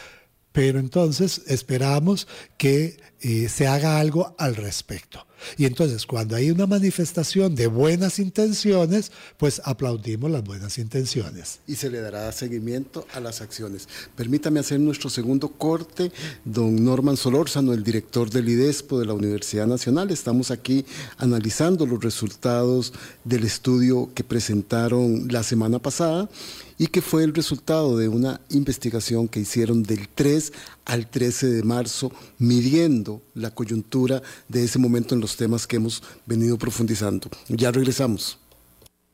pero 0.51 0.77
entonces 0.79 1.41
esperamos 1.47 2.27
que 2.57 2.99
eh, 3.21 3.49
se 3.49 3.65
haga 3.65 3.99
algo 3.99 4.35
al 4.37 4.55
respecto. 4.55 5.25
Y 5.57 5.65
entonces 5.65 6.05
cuando 6.05 6.35
hay 6.35 6.51
una 6.51 6.67
manifestación 6.67 7.55
de 7.55 7.67
buenas 7.67 8.19
intenciones, 8.19 9.11
pues 9.37 9.61
aplaudimos 9.65 10.31
las 10.31 10.43
buenas 10.43 10.77
intenciones. 10.77 11.59
Y 11.67 11.75
se 11.75 11.89
le 11.89 12.01
dará 12.01 12.31
seguimiento 12.31 13.05
a 13.13 13.19
las 13.19 13.41
acciones. 13.41 13.87
Permítame 14.15 14.59
hacer 14.59 14.79
nuestro 14.79 15.09
segundo 15.09 15.49
corte. 15.49 16.11
Don 16.45 16.83
Norman 16.83 17.17
Solórzano, 17.17 17.73
el 17.73 17.83
director 17.83 18.29
del 18.29 18.49
IDESPO 18.49 18.99
de 18.99 19.05
la 19.05 19.13
Universidad 19.13 19.67
Nacional, 19.67 20.11
estamos 20.11 20.51
aquí 20.51 20.85
analizando 21.17 21.85
los 21.85 22.03
resultados 22.03 22.93
del 23.23 23.43
estudio 23.43 24.09
que 24.13 24.23
presentaron 24.23 25.27
la 25.29 25.43
semana 25.43 25.79
pasada 25.79 26.29
y 26.77 26.87
que 26.87 27.01
fue 27.01 27.23
el 27.25 27.35
resultado 27.35 27.97
de 27.97 28.07
una 28.07 28.39
investigación 28.49 29.27
que 29.27 29.41
hicieron 29.41 29.83
del 29.83 30.07
3 30.07 30.53
al 30.89 31.07
13 31.07 31.51
de 31.51 31.63
marzo, 31.63 32.11
midiendo 32.39 33.21
la 33.35 33.51
coyuntura 33.51 34.23
de 34.47 34.63
ese 34.63 34.79
momento 34.79 35.13
en 35.13 35.21
los 35.21 35.37
temas 35.37 35.67
que 35.67 35.75
hemos 35.75 36.01
venido 36.25 36.57
profundizando. 36.57 37.29
Ya 37.47 37.71
regresamos. 37.71 38.39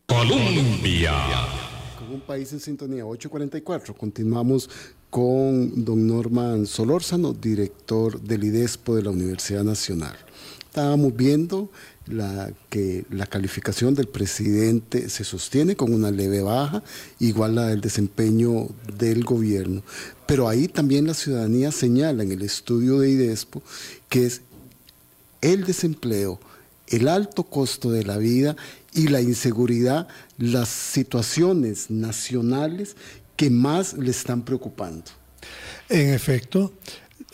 Colombia. 0.07 1.13
Con 1.99 2.13
un 2.13 2.21
país 2.21 2.53
en 2.53 2.61
sintonía 2.61 3.05
844, 3.05 3.93
continuamos 3.93 4.69
con 5.09 5.83
don 5.83 6.07
Norman 6.07 6.65
Solórzano, 6.65 7.33
director 7.33 8.21
del 8.21 8.45
IDESPO 8.45 8.95
de 8.95 9.03
la 9.03 9.09
Universidad 9.09 9.65
Nacional. 9.65 10.15
Estábamos 10.59 11.13
viendo 11.13 11.71
la, 12.07 12.51
que 12.69 13.05
la 13.09 13.25
calificación 13.25 13.95
del 13.95 14.07
presidente 14.07 15.09
se 15.09 15.23
sostiene 15.23 15.75
con 15.75 15.93
una 15.93 16.11
leve 16.11 16.41
baja, 16.41 16.83
igual 17.19 17.55
la 17.55 17.67
del 17.67 17.81
desempeño 17.81 18.67
del 18.97 19.23
gobierno. 19.23 19.83
Pero 20.25 20.47
ahí 20.47 20.67
también 20.67 21.07
la 21.07 21.13
ciudadanía 21.13 21.71
señala 21.71 22.23
en 22.23 22.31
el 22.31 22.41
estudio 22.41 22.99
de 22.99 23.09
IDESPO 23.09 23.61
que 24.09 24.25
es 24.25 24.41
el 25.41 25.65
desempleo, 25.65 26.39
el 26.87 27.07
alto 27.07 27.43
costo 27.43 27.91
de 27.91 28.03
la 28.03 28.17
vida 28.17 28.55
y 28.93 29.07
la 29.07 29.21
inseguridad 29.21 30.07
las 30.37 30.69
situaciones 30.69 31.89
nacionales 31.89 32.95
que 33.35 33.49
más 33.49 33.93
le 33.93 34.11
están 34.11 34.43
preocupando. 34.43 35.05
En 35.89 36.13
efecto, 36.13 36.73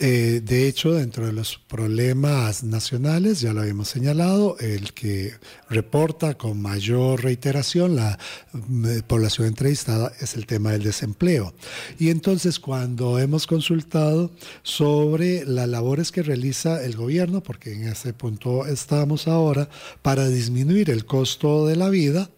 eh, 0.04 0.40
de 0.42 0.66
hecho, 0.66 0.94
dentro 0.94 1.26
de 1.26 1.32
los 1.32 1.58
problemas 1.68 2.64
nacionales, 2.64 3.40
ya 3.40 3.52
lo 3.52 3.60
habíamos 3.60 3.86
señalado, 3.86 4.56
el 4.58 4.92
que 4.94 5.32
reporta 5.70 6.34
con 6.34 6.60
mayor 6.60 7.22
reiteración 7.22 7.94
la 7.94 8.18
mm, 8.52 9.02
población 9.06 9.46
entrevistada 9.46 10.12
es 10.20 10.34
el 10.34 10.46
tema 10.46 10.72
del 10.72 10.82
desempleo. 10.82 11.54
Y 12.00 12.10
entonces 12.10 12.58
cuando 12.58 13.20
hemos 13.20 13.46
consultado 13.46 14.32
sobre 14.64 15.44
las 15.44 15.68
labores 15.68 16.10
que 16.10 16.24
realiza 16.24 16.84
el 16.84 16.96
gobierno, 16.96 17.40
porque 17.40 17.72
en 17.72 17.84
ese 17.84 18.12
punto 18.12 18.66
estamos 18.66 19.28
ahora, 19.28 19.68
para 20.02 20.28
disminuir 20.28 20.90
el 20.90 21.06
costo 21.06 21.64
de 21.68 21.76
la 21.76 21.90
vida, 21.90 22.28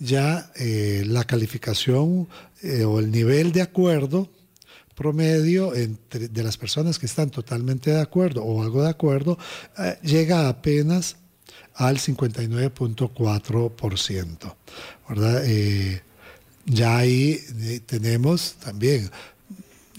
ya 0.00 0.50
eh, 0.56 1.04
la 1.06 1.22
calificación 1.22 2.26
eh, 2.62 2.82
o 2.82 2.98
el 2.98 3.12
nivel 3.12 3.52
de 3.52 3.62
acuerdo 3.62 4.28
promedio 4.94 5.74
entre, 5.74 6.28
de 6.28 6.42
las 6.42 6.56
personas 6.56 6.98
que 6.98 7.04
están 7.06 7.28
totalmente 7.30 7.90
de 7.90 8.00
acuerdo 8.00 8.42
o 8.44 8.62
algo 8.62 8.82
de 8.82 8.88
acuerdo 8.90 9.38
eh, 9.78 9.98
llega 10.02 10.48
apenas 10.48 11.16
al 11.74 11.98
59.4%. 11.98 14.54
¿verdad? 15.08 15.42
Eh, 15.46 16.02
ya 16.66 16.98
ahí 16.98 17.40
eh, 17.60 17.80
tenemos 17.84 18.54
también 18.54 19.10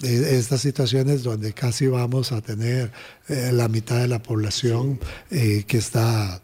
estas 0.02 0.62
situaciones 0.62 1.24
donde 1.24 1.54
casi 1.54 1.88
vamos 1.88 2.32
a 2.34 2.42
tener 2.42 2.92
la 3.30 3.70
mitad 3.70 4.00
de 4.00 4.10
la 4.10 4.22
población 4.22 5.00
que 5.30 5.66
está 5.70 6.42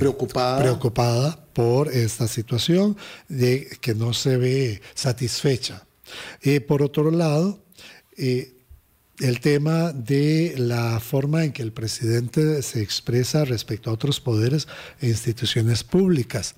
preocupada. 0.00 0.58
preocupada 0.58 1.38
por 1.52 1.92
esta 1.92 2.26
situación 2.26 2.96
de 3.28 3.68
que 3.80 3.94
no 3.94 4.12
se 4.14 4.36
ve 4.36 4.82
satisfecha 4.94 5.85
por 6.66 6.82
otro 6.82 7.10
lado, 7.10 7.64
eh, 8.16 8.52
el 9.20 9.40
tema 9.40 9.92
de 9.92 10.54
la 10.58 11.00
forma 11.00 11.44
en 11.44 11.52
que 11.52 11.62
el 11.62 11.72
presidente 11.72 12.62
se 12.62 12.82
expresa 12.82 13.44
respecto 13.44 13.88
a 13.88 13.94
otros 13.94 14.20
poderes 14.20 14.68
e 15.00 15.08
instituciones 15.08 15.84
públicas, 15.84 16.54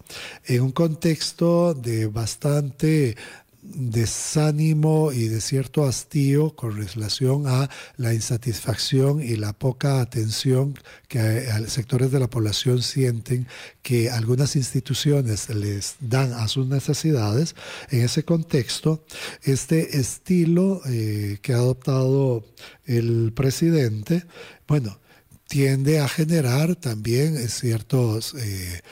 en 0.46 0.62
un 0.62 0.72
contexto 0.72 1.74
de 1.74 2.06
bastante 2.06 3.16
desánimo 3.62 5.12
y 5.12 5.28
de 5.28 5.40
cierto 5.40 5.84
hastío 5.84 6.54
con 6.54 6.76
relación 6.76 7.46
a 7.46 7.68
la 7.96 8.14
insatisfacción 8.14 9.22
y 9.22 9.36
la 9.36 9.52
poca 9.52 10.00
atención 10.00 10.78
que 11.08 11.44
sectores 11.66 12.10
de 12.10 12.20
la 12.20 12.30
población 12.30 12.82
sienten 12.82 13.46
que 13.82 14.10
algunas 14.10 14.54
instituciones 14.56 15.48
les 15.50 15.96
dan 16.00 16.32
a 16.32 16.46
sus 16.48 16.66
necesidades. 16.68 17.56
En 17.90 18.02
ese 18.02 18.24
contexto, 18.24 19.04
este 19.42 19.98
estilo 19.98 20.80
eh, 20.86 21.38
que 21.42 21.52
ha 21.52 21.56
adoptado 21.56 22.44
el 22.84 23.32
presidente, 23.34 24.24
bueno, 24.66 25.00
tiende 25.48 25.98
a 25.98 26.08
generar 26.08 26.76
también 26.76 27.36
ciertos 27.48 28.34
eh, 28.34 28.82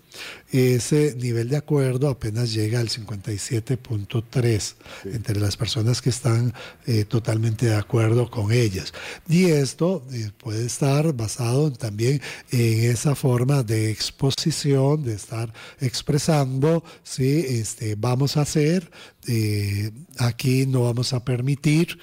ese 0.50 1.14
nivel 1.16 1.48
de 1.48 1.56
acuerdo 1.56 2.08
apenas 2.08 2.52
llega 2.52 2.80
al 2.80 2.88
57.3 2.88 4.74
entre 5.04 5.40
las 5.40 5.56
personas 5.56 6.00
que 6.00 6.10
están 6.10 6.54
eh, 6.86 7.04
totalmente 7.04 7.66
de 7.66 7.74
acuerdo 7.74 8.30
con 8.30 8.52
ellas. 8.52 8.92
Y 9.28 9.46
esto 9.46 10.04
eh, 10.12 10.30
puede 10.38 10.66
estar 10.66 11.12
basado 11.12 11.72
también 11.72 12.20
en 12.50 12.90
esa 12.90 13.14
forma 13.14 13.62
de 13.62 13.90
exposición, 13.90 15.02
de 15.02 15.14
estar 15.14 15.52
expresando, 15.80 16.84
si 17.02 17.40
este, 17.40 17.96
vamos 17.96 18.36
a 18.36 18.42
hacer, 18.42 18.90
eh, 19.28 19.90
aquí 20.18 20.66
no 20.66 20.82
vamos 20.82 21.12
a 21.12 21.24
permitir, 21.24 21.98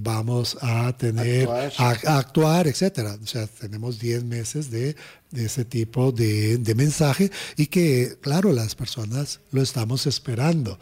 vamos 0.00 0.58
a 0.60 0.94
tener, 0.96 1.48
actuar. 1.48 1.98
A, 2.06 2.18
actuar, 2.18 2.66
etcétera. 2.66 3.16
O 3.22 3.26
sea, 3.26 3.46
tenemos 3.46 3.98
10 4.00 4.24
meses 4.24 4.70
de, 4.70 4.96
ese 5.32 5.64
tipo 5.64 6.12
de, 6.12 6.58
de 6.58 6.74
mensaje 6.74 7.30
y 7.56 7.66
que, 7.66 8.16
claro, 8.20 8.52
las 8.52 8.74
personas 8.74 9.40
lo 9.52 9.62
estamos 9.62 10.06
esperando. 10.06 10.78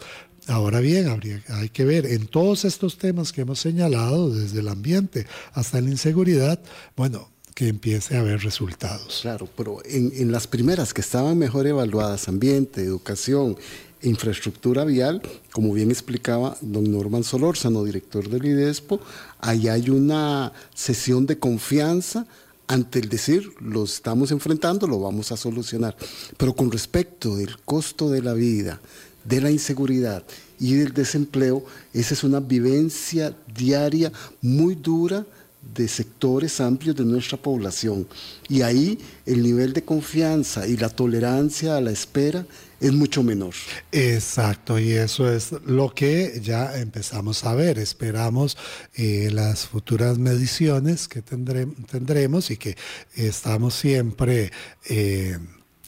Ahora 0.47 0.81
bien, 0.81 1.09
habría, 1.09 1.43
hay 1.49 1.69
que 1.69 1.85
ver 1.85 2.07
en 2.07 2.27
todos 2.27 2.65
estos 2.65 2.97
temas 2.97 3.33
que 3.33 3.43
hemos 3.43 3.61
señalado, 3.61 4.31
desde 4.31 4.61
el 4.61 4.69
ambiente 4.69 5.27
hasta 5.53 5.81
la 5.81 5.91
inseguridad, 5.91 6.59
bueno, 6.97 7.31
que 7.55 7.69
empiece 7.69 8.17
a 8.17 8.21
haber 8.21 8.41
resultados. 8.43 9.19
Claro, 9.21 9.49
pero 9.57 9.81
en, 9.85 10.11
en 10.15 10.33
las 10.33 10.47
primeras 10.47 10.95
que 10.95 11.03
estaban 11.03 11.37
mejor 11.37 11.67
evaluadas, 11.67 12.29
ambiente, 12.29 12.83
educación, 12.83 13.59
infraestructura 14.01 14.85
vial, 14.85 15.21
como 15.53 15.75
bien 15.75 15.91
explicaba 15.91 16.57
don 16.61 16.91
Norman 16.91 17.25
Solórzano, 17.25 17.85
director 17.85 18.29
del 18.29 18.45
IDESPO, 18.45 19.01
ahí 19.41 19.69
hay 19.69 19.91
una 19.91 20.53
sesión 20.75 21.27
de 21.27 21.39
confianza 21.39 22.27
ante 22.69 22.99
el 22.99 23.09
decir, 23.09 23.51
lo 23.61 23.85
estamos 23.85 24.31
enfrentando, 24.31 24.87
lo 24.87 25.01
vamos 25.01 25.33
a 25.33 25.37
solucionar. 25.37 25.97
Pero 26.37 26.55
con 26.55 26.71
respecto 26.71 27.35
del 27.37 27.59
costo 27.61 28.11
de 28.11 28.23
la 28.23 28.35
vida, 28.35 28.81
de 29.25 29.41
la 29.41 29.51
inseguridad 29.51 30.23
y 30.61 30.75
del 30.75 30.93
desempleo, 30.93 31.65
esa 31.93 32.15
es 32.15 32.25
una 32.25 32.41
vivencia 32.41 33.35
diaria 33.55 34.13
muy 34.43 34.75
dura 34.75 35.27
de 35.63 35.89
sectores 35.89 36.61
amplios 36.61 36.97
de 36.97 37.05
nuestra 37.05 37.37
población. 37.37 38.07
Y 38.49 38.63
ahí 38.63 38.99
el 39.27 39.43
nivel 39.43 39.73
de 39.73 39.83
confianza 39.83 40.67
y 40.67 40.77
la 40.77 40.89
tolerancia 40.89 41.77
a 41.77 41.81
la 41.81 41.91
espera 41.91 42.47
es 42.81 42.93
mucho 42.93 43.23
menor. 43.23 43.55
Exacto, 43.91 44.79
y 44.79 44.93
eso 44.93 45.31
es 45.33 45.53
lo 45.65 45.93
que 45.93 46.41
ya 46.43 46.79
empezamos 46.79 47.45
a 47.45 47.55
ver. 47.55 47.79
Esperamos 47.79 48.57
eh, 48.95 49.31
las 49.33 49.67
futuras 49.67 50.19
mediciones 50.19 51.09
que 51.09 51.23
tendremos 51.23 52.51
y 52.51 52.57
que 52.57 52.77
estamos 53.15 53.75
siempre... 53.75 54.53
Eh, 54.89 55.39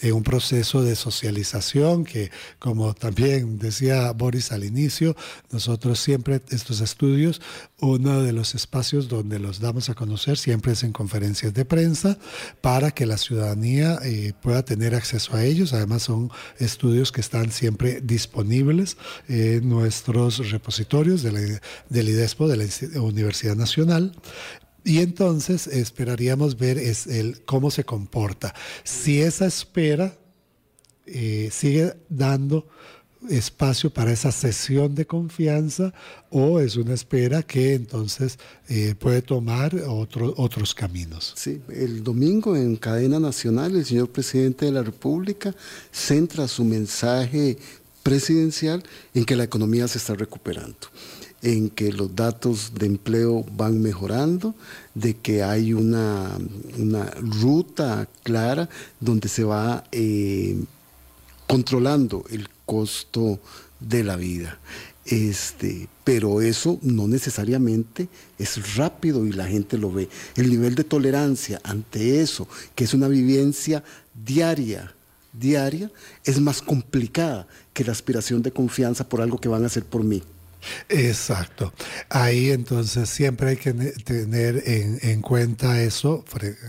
en 0.03 0.15
un 0.15 0.23
proceso 0.23 0.83
de 0.83 0.97
socialización 0.97 2.05
que, 2.05 2.31
como 2.59 2.95
también 2.95 3.59
decía 3.59 4.13
Boris 4.13 4.53
al 4.53 4.65
inicio, 4.65 5.17
nosotros 5.51 5.99
siempre 5.99 6.41
estos 6.51 6.81
estudios, 6.81 7.41
uno 7.81 8.23
de 8.23 8.33
los 8.33 8.55
espacios 8.55 9.09
donde 9.09 9.39
los 9.39 9.61
damos 9.61 9.89
a 9.89 9.95
conocer 9.95 10.39
siempre 10.39 10.73
es 10.73 10.83
en 10.83 10.93
conferencias 10.93 11.55
de 11.55 11.65
prensa 11.65 12.19
para 12.61 12.91
que 12.91 13.07
la 13.07 13.19
ciudadanía 13.19 13.99
eh, 14.05 14.33
pueda 14.43 14.65
tener 14.65 14.95
acceso 14.95 15.35
a 15.35 15.45
ellos. 15.45 15.73
Además 15.73 16.03
son 16.03 16.31
estudios 16.59 17.13
que 17.13 17.21
están 17.21 17.51
siempre 17.51 18.01
disponibles 18.01 18.97
en 19.29 19.69
nuestros 19.69 20.51
repositorios 20.51 21.23
del 21.23 21.61
IDESPO, 21.91 22.49
de 22.49 22.57
la 22.57 23.01
Universidad 23.01 23.57
Nacional. 23.57 24.13
Y 24.85 25.01
entonces 25.01 25.67
esperaríamos 25.67 26.57
ver 26.57 26.79
el, 26.79 27.43
cómo 27.45 27.71
se 27.71 27.85
comporta. 27.85 28.55
Si 28.85 29.21
esa 29.21 29.47
espera 29.47 30.17
eh, 31.07 31.51
sigue 31.53 31.95
dando 32.09 32.67
espacio 33.29 33.91
para 33.91 34.13
esa 34.13 34.33
sesión 34.33 34.95
de 34.95 35.07
confianza 35.07 35.93
o 36.31 36.59
es 36.59 36.77
una 36.77 36.95
espera 36.95 37.43
que 37.43 37.75
entonces 37.75 38.39
eh, 38.69 38.95
puede 38.99 39.21
tomar 39.21 39.75
otros 39.87 40.75
caminos. 40.75 41.35
Sí, 41.37 41.61
el 41.69 42.03
domingo 42.03 42.57
en 42.57 42.77
cadena 42.77 43.21
nacional 43.21 43.77
el 43.77 43.85
señor 43.85 44.11
presidente 44.11 44.67
de 44.67 44.73
la 44.73 44.83
República 44.83 45.55
centra 45.93 46.49
su 46.49 46.65
mensaje 46.65 47.59
presidencial 48.03 48.83
en 49.13 49.25
que 49.25 49.37
la 49.37 49.45
economía 49.45 49.87
se 49.87 49.99
está 49.99 50.15
recuperando 50.15 50.89
en 51.43 51.71
que 51.71 51.93
los 51.93 52.15
datos 52.15 52.73
de 52.75 52.87
empleo 52.87 53.45
van 53.57 53.81
mejorando, 53.81 54.55
de 54.95 55.15
que 55.15 55.43
hay 55.43 55.73
una, 55.73 56.37
ruta 57.21 58.09
clara 58.23 58.69
donde 58.99 59.29
se 59.29 59.45
va 59.45 59.85
eh, 59.93 60.63
controlando 61.47 62.25
el 62.31 62.49
costo 62.67 63.41
de 63.81 64.05
la 64.05 64.17
vida. 64.17 64.59
Este, 65.07 65.89
pero 66.05 66.41
eso 66.41 66.79
no 66.83 67.09
necesariamente 67.09 68.09
es 68.39 68.77
rápido 68.77 69.27
y 69.27 69.33
la 69.33 69.47
gente 69.47 69.79
lo 69.79 69.91
ve. 69.91 70.09
El 70.37 70.51
nivel 70.51 70.75
de 70.75 70.85
tolerancia 70.85 71.61
ante 71.65 72.21
eso, 72.21 72.47
que 72.75 72.85
es 72.85 72.95
una 72.95 73.09
vivencia 73.09 73.83
diaria, 74.25 74.95
diaria, 75.33 75.91
es 76.25 76.41
más 76.41 76.61
complicada 76.63 77.47
que 77.73 77.85
la 77.85 77.93
aspiración 77.93 78.43
de 78.43 78.53
confianza 78.53 79.09
por 79.09 79.21
algo 79.21 79.39
que 79.39 79.49
van 79.49 79.65
a 79.65 79.67
hacer 79.67 79.85
por 79.85 80.05
mí. 80.05 80.23
Exacto. 80.89 81.73
Ahí 82.09 82.51
entonces 82.51 83.09
siempre 83.09 83.51
hay 83.51 83.57
que 83.57 83.73
tener 83.73 84.63
en, 84.67 85.21
cuenta 85.23 85.83
eso 85.83 86.25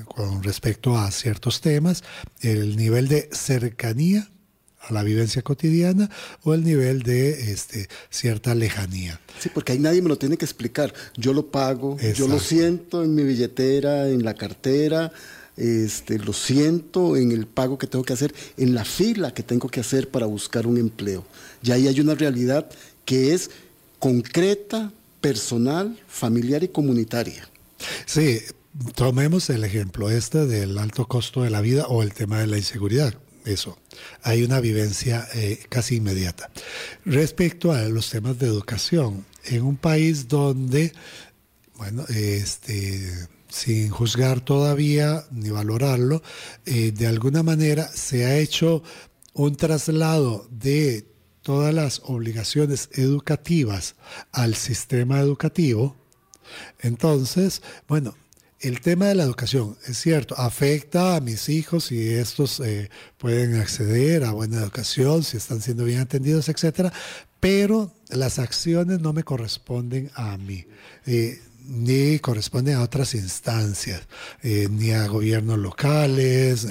con 0.07 0.43
respecto 0.43 0.97
a 0.97 1.11
ciertos 1.11 1.61
temas, 1.61 2.03
el 2.41 2.75
nivel 2.75 3.07
de 3.07 3.29
cercanía 3.31 4.29
a 4.81 4.93
la 4.93 5.03
vivencia 5.03 5.41
cotidiana 5.41 6.09
o 6.43 6.53
el 6.53 6.63
nivel 6.63 7.03
de 7.03 7.51
este, 7.51 7.87
cierta 8.09 8.55
lejanía. 8.55 9.19
Sí, 9.39 9.49
porque 9.53 9.73
ahí 9.73 9.79
nadie 9.79 10.01
me 10.01 10.09
lo 10.09 10.17
tiene 10.17 10.37
que 10.37 10.45
explicar. 10.45 10.93
Yo 11.15 11.33
lo 11.33 11.51
pago, 11.51 11.97
yo 12.15 12.27
lo 12.27 12.39
siento 12.39 13.03
en 13.03 13.13
mi 13.13 13.23
billetera, 13.23 14.09
en 14.09 14.23
la 14.23 14.33
cartera, 14.33 15.11
este, 15.57 16.17
lo 16.17 16.33
siento 16.33 17.15
en 17.15 17.31
el 17.31 17.45
pago 17.45 17.77
que 17.77 17.87
tengo 17.87 18.03
que 18.03 18.13
hacer, 18.13 18.33
en 18.57 18.73
la 18.73 18.85
fila 18.85 19.33
que 19.33 19.43
tengo 19.43 19.67
que 19.69 19.81
hacer 19.81 20.09
para 20.09 20.25
buscar 20.25 20.65
un 20.65 20.77
empleo. 20.77 21.25
Y 21.61 21.71
ahí 21.71 21.87
hay 21.87 21.99
una 21.99 22.15
realidad 22.15 22.69
que 23.05 23.33
es 23.33 23.51
concreta, 24.01 24.91
personal, 25.21 25.97
familiar 26.07 26.63
y 26.63 26.69
comunitaria. 26.69 27.47
Sí, 28.07 28.39
tomemos 28.95 29.49
el 29.51 29.63
ejemplo 29.63 30.09
este 30.09 30.47
del 30.47 30.79
alto 30.79 31.05
costo 31.07 31.43
de 31.43 31.51
la 31.51 31.61
vida 31.61 31.85
o 31.85 32.01
el 32.01 32.11
tema 32.11 32.39
de 32.39 32.47
la 32.47 32.57
inseguridad. 32.57 33.13
Eso, 33.45 33.77
hay 34.23 34.43
una 34.43 34.59
vivencia 34.59 35.27
eh, 35.35 35.59
casi 35.69 35.97
inmediata. 35.97 36.49
Respecto 37.05 37.71
a 37.71 37.83
los 37.83 38.09
temas 38.09 38.39
de 38.39 38.47
educación, 38.47 39.23
en 39.45 39.61
un 39.61 39.77
país 39.77 40.27
donde, 40.27 40.93
bueno, 41.75 42.03
este, 42.09 43.07
sin 43.49 43.89
juzgar 43.89 44.41
todavía 44.41 45.25
ni 45.29 45.51
valorarlo, 45.51 46.23
eh, 46.65 46.91
de 46.91 47.05
alguna 47.05 47.43
manera 47.43 47.87
se 47.93 48.25
ha 48.25 48.37
hecho 48.37 48.81
un 49.33 49.55
traslado 49.55 50.47
de 50.49 51.10
todas 51.41 51.73
las 51.73 52.01
obligaciones 52.05 52.89
educativas 52.93 53.95
al 54.31 54.55
sistema 54.55 55.19
educativo, 55.19 55.95
entonces, 56.79 57.61
bueno, 57.87 58.15
el 58.59 58.79
tema 58.81 59.07
de 59.07 59.15
la 59.15 59.23
educación, 59.23 59.75
es 59.87 59.97
cierto, 59.97 60.35
afecta 60.37 61.15
a 61.15 61.21
mis 61.21 61.49
hijos 61.49 61.91
y 61.91 62.09
estos 62.09 62.59
eh, 62.59 62.89
pueden 63.17 63.55
acceder 63.55 64.23
a 64.23 64.33
buena 64.33 64.57
educación, 64.57 65.23
si 65.23 65.37
están 65.37 65.61
siendo 65.61 65.83
bien 65.83 65.99
atendidos, 65.99 66.47
etcétera, 66.47 66.93
pero 67.39 67.91
las 68.09 68.37
acciones 68.37 68.99
no 68.99 69.13
me 69.13 69.23
corresponden 69.23 70.11
a 70.13 70.37
mí. 70.37 70.65
Eh, 71.07 71.41
ni 71.71 72.19
corresponde 72.19 72.73
a 72.73 72.81
otras 72.81 73.15
instancias, 73.15 74.01
eh, 74.43 74.67
ni 74.69 74.91
a 74.91 75.07
gobiernos 75.07 75.57
locales, 75.57 76.67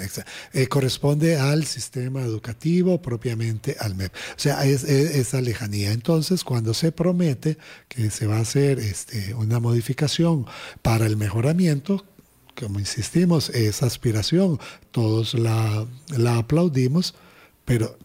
eh, 0.52 0.66
corresponde 0.68 1.38
al 1.38 1.64
sistema 1.64 2.20
educativo, 2.20 3.00
propiamente 3.00 3.76
al 3.80 3.94
MEP. 3.94 4.12
O 4.12 4.38
sea, 4.38 4.64
es, 4.66 4.84
esa 4.84 5.40
lejanía. 5.40 5.92
Entonces, 5.92 6.44
cuando 6.44 6.74
se 6.74 6.92
promete 6.92 7.56
que 7.88 8.10
se 8.10 8.26
va 8.26 8.36
a 8.36 8.40
hacer 8.40 8.78
este, 8.78 9.32
una 9.34 9.58
modificación 9.58 10.46
para 10.82 11.06
el 11.06 11.16
mejoramiento, 11.16 12.04
como 12.54 12.78
insistimos, 12.78 13.48
esa 13.50 13.86
aspiración, 13.86 14.60
todos 14.90 15.32
la, 15.32 15.86
la 16.08 16.36
aplaudimos, 16.36 17.14
pero 17.64 17.96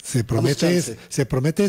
se 0.00 0.22
promete, 0.22 0.80
se 1.08 1.26
promete 1.26 1.68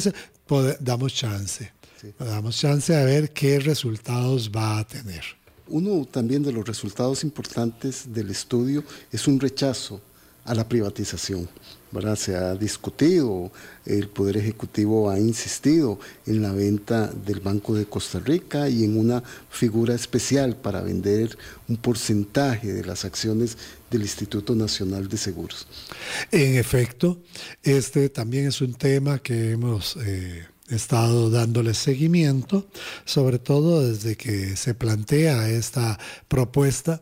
damos 0.80 1.14
chance. 1.14 1.72
Damos 2.20 2.58
chance 2.58 2.95
a 2.95 3.03
ver 3.03 3.32
qué 3.32 3.60
resultados 3.60 4.51
va 4.56 4.80
a 4.80 4.88
tener. 4.88 5.24
Uno 5.68 6.06
también 6.06 6.43
de 6.43 6.51
los 6.51 6.68
resultados 6.68 7.24
importantes 7.24 8.14
del 8.14 8.30
estudio 8.30 8.84
es 9.12 9.28
un 9.28 9.39
rechazo 9.39 10.01
a 10.43 10.53
la 10.53 10.68
privatización. 10.68 11.49
¿verdad? 11.95 12.18
Se 12.18 12.36
ha 12.36 12.53
discutido, 12.56 13.51
el 13.86 14.10
Poder 14.10 14.38
Ejecutivo 14.38 15.10
ha 15.10 15.18
insistido 15.18 15.97
en 16.26 16.41
la 16.41 16.51
venta 16.51 17.08
del 17.08 17.39
Banco 17.39 17.74
de 17.74 17.86
Costa 17.86 18.20
Rica 18.20 18.68
y 18.68 18.84
en 18.84 18.97
una 18.97 19.24
figura 19.49 19.95
especial 19.95 20.58
para 20.58 20.82
vender 20.82 21.38
un 21.70 21.78
porcentaje 21.78 22.74
de 22.74 22.84
las 22.84 23.06
acciones 23.06 23.58
del 23.89 24.01
Instituto 24.01 24.56
Nacional 24.56 25.08
de 25.08 25.18
Seguros. 25.18 25.68
En 26.32 26.58
efecto, 26.58 27.22
este 27.64 28.10
también 28.10 28.47
es 28.47 28.62
un 28.62 28.74
tema 28.74 29.20
que 29.20 29.51
hemos... 29.51 29.97
Eh, 29.97 30.45
estado 30.70 31.30
dándole 31.30 31.74
seguimiento, 31.74 32.68
sobre 33.05 33.39
todo 33.39 33.88
desde 33.88 34.16
que 34.16 34.55
se 34.55 34.74
plantea 34.74 35.49
esta 35.49 35.99
propuesta, 36.28 37.01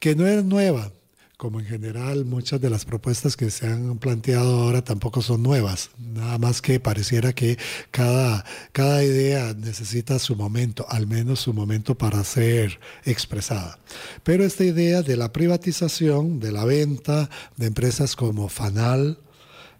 que 0.00 0.16
no 0.16 0.26
es 0.26 0.44
nueva, 0.44 0.90
como 1.36 1.60
en 1.60 1.66
general 1.66 2.24
muchas 2.24 2.60
de 2.60 2.70
las 2.70 2.84
propuestas 2.84 3.36
que 3.36 3.50
se 3.50 3.66
han 3.66 3.98
planteado 3.98 4.62
ahora 4.62 4.82
tampoco 4.82 5.20
son 5.20 5.42
nuevas, 5.42 5.90
nada 5.98 6.38
más 6.38 6.62
que 6.62 6.80
pareciera 6.80 7.32
que 7.32 7.58
cada, 7.90 8.44
cada 8.72 9.04
idea 9.04 9.52
necesita 9.54 10.18
su 10.18 10.36
momento, 10.36 10.86
al 10.88 11.06
menos 11.06 11.40
su 11.40 11.52
momento 11.52 11.96
para 11.96 12.22
ser 12.24 12.80
expresada. 13.04 13.78
Pero 14.22 14.44
esta 14.44 14.64
idea 14.64 15.02
de 15.02 15.16
la 15.16 15.32
privatización, 15.32 16.40
de 16.40 16.52
la 16.52 16.64
venta 16.64 17.28
de 17.56 17.66
empresas 17.66 18.16
como 18.16 18.48
Fanal, 18.48 19.18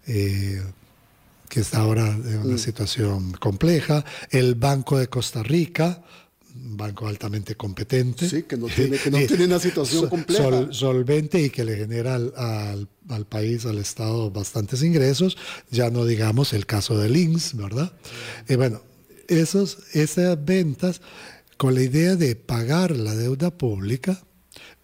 eh, 0.06 0.62
que 1.54 1.60
está 1.60 1.78
ahora 1.78 2.08
en 2.08 2.38
una 2.38 2.56
mm. 2.56 2.58
situación 2.58 3.30
compleja, 3.34 4.04
el 4.30 4.56
Banco 4.56 4.98
de 4.98 5.06
Costa 5.06 5.40
Rica, 5.40 6.02
un 6.52 6.76
banco 6.76 7.06
altamente 7.06 7.54
competente. 7.54 8.28
Sí, 8.28 8.42
que 8.42 8.56
no 8.56 8.66
tiene, 8.66 8.98
una 9.44 9.60
situación 9.60 10.08
compleja. 10.08 10.72
solvente 10.72 11.40
y 11.40 11.50
que 11.50 11.62
le 11.62 11.76
genera 11.76 12.16
al, 12.16 12.88
país, 13.28 13.66
al 13.66 13.78
Estado, 13.78 14.32
bastantes 14.32 14.82
ingresos. 14.82 15.36
Ya 15.70 15.90
no 15.90 16.04
digamos 16.04 16.52
el 16.54 16.66
caso 16.66 16.98
de 16.98 17.08
Links, 17.08 17.56
¿verdad? 17.56 17.92
Y 18.48 18.56
bueno, 18.56 18.82
esos, 19.28 19.78
esas 19.92 20.44
ventas, 20.44 21.02
con 21.56 21.76
la 21.76 21.82
idea 21.82 22.16
de 22.16 22.34
pagar 22.34 22.96
la 22.96 23.14
deuda 23.14 23.56
pública, 23.56 24.20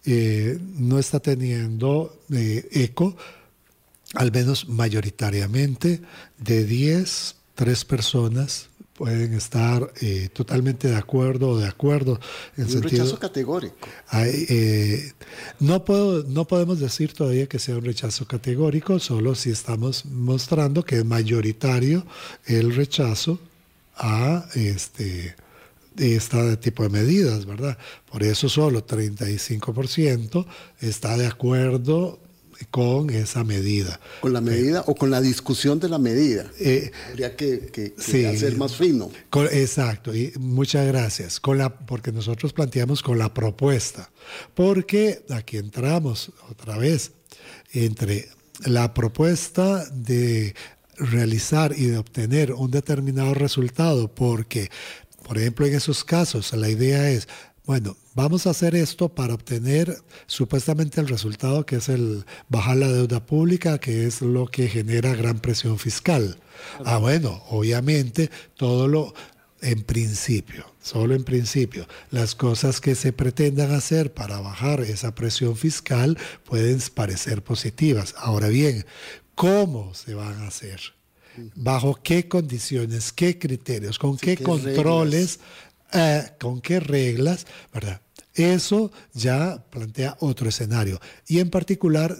eh, 0.05 0.57
no 0.77 0.99
está 0.99 1.19
teniendo 1.19 2.23
eh, 2.31 2.65
eco 2.71 3.17
al 4.13 4.31
menos 4.31 4.67
mayoritariamente, 4.67 6.01
de 6.37 6.65
10, 6.65 7.35
3 7.55 7.85
personas 7.85 8.69
pueden 9.01 9.33
estar 9.33 9.91
eh, 10.01 10.29
totalmente 10.31 10.87
de 10.87 10.95
acuerdo 10.95 11.49
o 11.49 11.57
de 11.57 11.67
acuerdo. 11.67 12.19
En 12.55 12.65
un 12.65 12.83
rechazo 12.83 13.17
categórico. 13.17 13.87
Eh, 14.13 15.11
no, 15.59 15.83
puedo, 15.83 16.23
no 16.25 16.45
podemos 16.45 16.79
decir 16.79 17.13
todavía 17.13 17.47
que 17.47 17.57
sea 17.57 17.77
un 17.77 17.83
rechazo 17.83 18.27
categórico, 18.27 18.99
solo 18.99 19.33
si 19.33 19.49
estamos 19.49 20.05
mostrando 20.05 20.85
que 20.85 20.97
es 20.97 21.05
mayoritario 21.05 22.05
el 22.45 22.75
rechazo 22.75 23.39
a 23.95 24.45
este, 24.53 25.35
este 25.97 26.57
tipo 26.57 26.83
de 26.83 26.89
medidas, 26.89 27.47
¿verdad? 27.47 27.79
Por 28.11 28.21
eso 28.21 28.49
solo 28.49 28.85
35% 28.85 30.45
está 30.79 31.17
de 31.17 31.25
acuerdo 31.25 32.19
con 32.69 33.09
esa 33.09 33.43
medida. 33.43 33.99
Con 34.19 34.33
la 34.33 34.41
medida 34.41 34.83
o 34.87 34.95
con 34.95 35.09
la 35.09 35.21
discusión 35.21 35.79
de 35.79 35.89
la 35.89 35.97
medida. 35.97 36.45
Eh, 36.59 36.91
Habría 37.09 37.35
que, 37.35 37.93
hacer 37.97 38.57
más 38.57 38.75
fino. 38.75 39.11
exacto, 39.51 40.15
y 40.15 40.33
muchas 40.39 40.87
gracias. 40.87 41.39
Con 41.39 41.57
la, 41.57 41.75
porque 41.77 42.11
nosotros 42.11 42.53
planteamos 42.53 43.01
con 43.01 43.17
la 43.17 43.33
propuesta. 43.33 44.09
Porque 44.53 45.23
aquí 45.29 45.57
entramos 45.57 46.31
otra 46.49 46.77
vez 46.77 47.11
entre 47.73 48.29
la 48.65 48.93
propuesta 48.93 49.85
de 49.89 50.55
realizar 50.97 51.73
y 51.75 51.85
de 51.85 51.97
obtener 51.97 52.53
un 52.53 52.69
determinado 52.69 53.33
resultado, 53.33 54.13
porque, 54.13 54.69
por 55.23 55.37
ejemplo, 55.37 55.65
en 55.65 55.73
esos 55.73 56.03
casos 56.03 56.53
la 56.53 56.69
idea 56.69 57.09
es 57.09 57.27
bueno, 57.65 57.95
vamos 58.15 58.47
a 58.47 58.51
hacer 58.51 58.75
esto 58.75 59.09
para 59.09 59.33
obtener 59.33 59.95
supuestamente 60.25 60.99
el 60.99 61.07
resultado 61.07 61.65
que 61.65 61.77
es 61.77 61.89
el 61.89 62.25
bajar 62.49 62.77
la 62.77 62.91
deuda 62.91 63.25
pública, 63.25 63.77
que 63.77 64.07
es 64.07 64.21
lo 64.21 64.47
que 64.47 64.67
genera 64.67 65.15
gran 65.15 65.39
presión 65.39 65.77
fiscal. 65.77 66.37
Ah, 66.85 66.97
bueno, 66.97 67.43
obviamente 67.49 68.29
todo 68.55 68.87
lo 68.87 69.13
en 69.61 69.83
principio, 69.83 70.65
solo 70.81 71.13
en 71.13 71.23
principio, 71.23 71.87
las 72.09 72.33
cosas 72.33 72.81
que 72.81 72.95
se 72.95 73.13
pretendan 73.13 73.71
hacer 73.71 74.11
para 74.11 74.39
bajar 74.39 74.81
esa 74.81 75.13
presión 75.13 75.55
fiscal 75.55 76.17
pueden 76.43 76.79
parecer 76.93 77.43
positivas. 77.43 78.15
Ahora 78.17 78.47
bien, 78.47 78.85
¿cómo 79.35 79.93
se 79.93 80.15
van 80.15 80.41
a 80.41 80.47
hacer? 80.47 80.81
¿Bajo 81.55 81.99
qué 82.01 82.27
condiciones, 82.27 83.13
qué 83.13 83.37
criterios, 83.37 83.99
con 83.99 84.17
qué, 84.17 84.35
controles 84.35 85.39
eh, 85.93 86.23
con 86.39 86.61
qué 86.61 86.79
reglas, 86.79 87.45
¿verdad? 87.73 88.01
Eso 88.33 88.91
ya 89.13 89.63
plantea 89.69 90.17
otro 90.19 90.49
escenario. 90.49 90.99
Y 91.27 91.39
en 91.39 91.49
particular, 91.49 92.17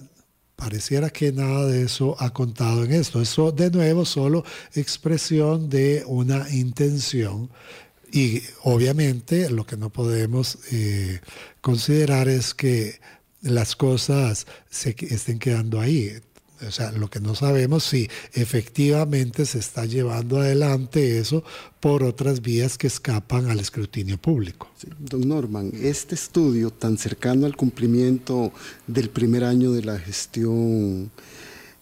pareciera 0.55 1.09
que 1.09 1.31
nada 1.31 1.65
de 1.65 1.83
eso 1.83 2.15
ha 2.19 2.31
contado 2.31 2.83
en 2.83 2.91
esto. 2.91 3.21
Eso, 3.21 3.51
de 3.51 3.71
nuevo, 3.71 4.05
solo 4.05 4.43
expresión 4.75 5.69
de 5.69 6.03
una 6.05 6.49
intención. 6.51 7.49
Y 8.11 8.43
obviamente 8.63 9.49
lo 9.49 9.65
que 9.65 9.77
no 9.77 9.89
podemos 9.89 10.59
eh, 10.71 11.21
considerar 11.61 12.27
es 12.27 12.53
que 12.53 12.99
las 13.41 13.75
cosas 13.75 14.45
se 14.69 14.95
estén 15.09 15.39
quedando 15.39 15.79
ahí. 15.79 16.21
O 16.67 16.71
sea, 16.71 16.91
lo 16.91 17.09
que 17.09 17.19
no 17.19 17.35
sabemos 17.35 17.83
si 17.83 18.09
efectivamente 18.33 19.45
se 19.45 19.59
está 19.59 19.85
llevando 19.85 20.39
adelante 20.39 21.17
eso 21.17 21.43
por 21.79 22.03
otras 22.03 22.41
vías 22.41 22.77
que 22.77 22.87
escapan 22.87 23.49
al 23.49 23.59
escrutinio 23.59 24.17
público. 24.17 24.69
don 24.99 25.27
Norman, 25.27 25.71
este 25.81 26.15
estudio 26.15 26.69
tan 26.69 26.97
cercano 26.97 27.45
al 27.45 27.55
cumplimiento 27.55 28.51
del 28.87 29.09
primer 29.09 29.43
año 29.43 29.71
de 29.71 29.83
la 29.83 29.97
gestión 29.97 31.11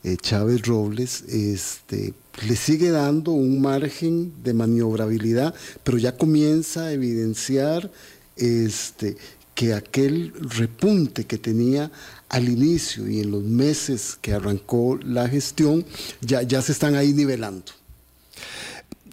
eh, 0.03 0.15
Chávez 0.15 0.61
Robles, 0.61 1.23
este, 1.23 2.13
le 2.47 2.55
sigue 2.55 2.89
dando 2.89 3.31
un 3.31 3.61
margen 3.61 4.31
de 4.43 4.53
maniobrabilidad, 4.53 5.53
pero 5.83 5.97
ya 5.97 6.15
comienza 6.15 6.85
a 6.85 6.93
evidenciar 6.93 7.91
este, 8.37 9.17
que 9.59 9.73
aquel 9.73 10.31
repunte 10.39 11.25
que 11.25 11.37
tenía 11.37 11.91
al 12.29 12.47
inicio 12.47 13.09
y 13.09 13.19
en 13.19 13.29
los 13.29 13.43
meses 13.43 14.17
que 14.21 14.31
arrancó 14.31 14.97
la 15.03 15.27
gestión, 15.27 15.85
ya, 16.21 16.43
ya 16.43 16.61
se 16.61 16.71
están 16.71 16.95
ahí 16.95 17.11
nivelando. 17.11 17.73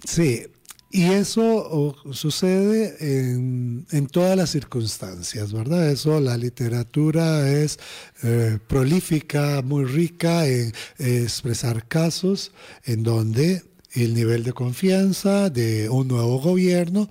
Sí, 0.05 0.47
y 0.93 1.03
eso 1.03 1.97
sucede 2.13 2.95
en, 3.01 4.07
todas 4.13 4.37
las 4.37 4.51
circunstancias, 4.51 5.53
¿verdad? 5.53 5.91
Eso, 5.91 6.21
la 6.21 6.37
literatura 6.37 7.51
es 7.51 7.81
eh, 8.23 8.61
prolífica, 8.69 9.63
muy 9.63 9.85
rica 9.85 10.47
en 10.47 10.73
expresar 11.01 11.89
casos 11.89 12.53
en 12.85 13.03
donde 13.03 13.65
el 13.95 14.15
nivel 14.15 14.45
de 14.45 14.53
confianza 14.53 15.51
de 15.51 15.89
un 15.89 16.07
nuevo 16.07 16.39
gobierno 16.39 17.11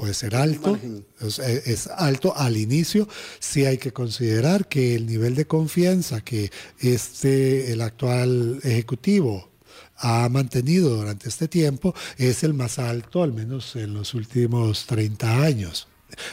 puede 0.00 0.14
ser 0.14 0.34
alto, 0.34 0.78
es, 1.20 1.38
es, 1.38 1.86
alto 1.88 2.34
al 2.34 2.56
inicio. 2.56 3.06
Sí 3.38 3.66
hay 3.66 3.76
que 3.76 3.92
considerar 3.92 4.66
que 4.66 4.94
el 4.94 5.04
nivel 5.04 5.34
de 5.34 5.46
confianza 5.46 6.22
que 6.22 6.50
este, 6.78 7.70
el 7.70 7.82
actual 7.82 8.60
ejecutivo 8.62 9.50
ha 9.98 10.26
mantenido 10.30 10.96
durante 10.96 11.28
este 11.28 11.48
tiempo 11.48 11.94
es 12.16 12.42
el 12.44 12.54
más 12.54 12.78
alto, 12.78 13.22
al 13.22 13.34
menos 13.34 13.76
en 13.76 13.92
los 13.92 14.14
últimos 14.14 14.86
30 14.86 15.42
años. 15.42 15.86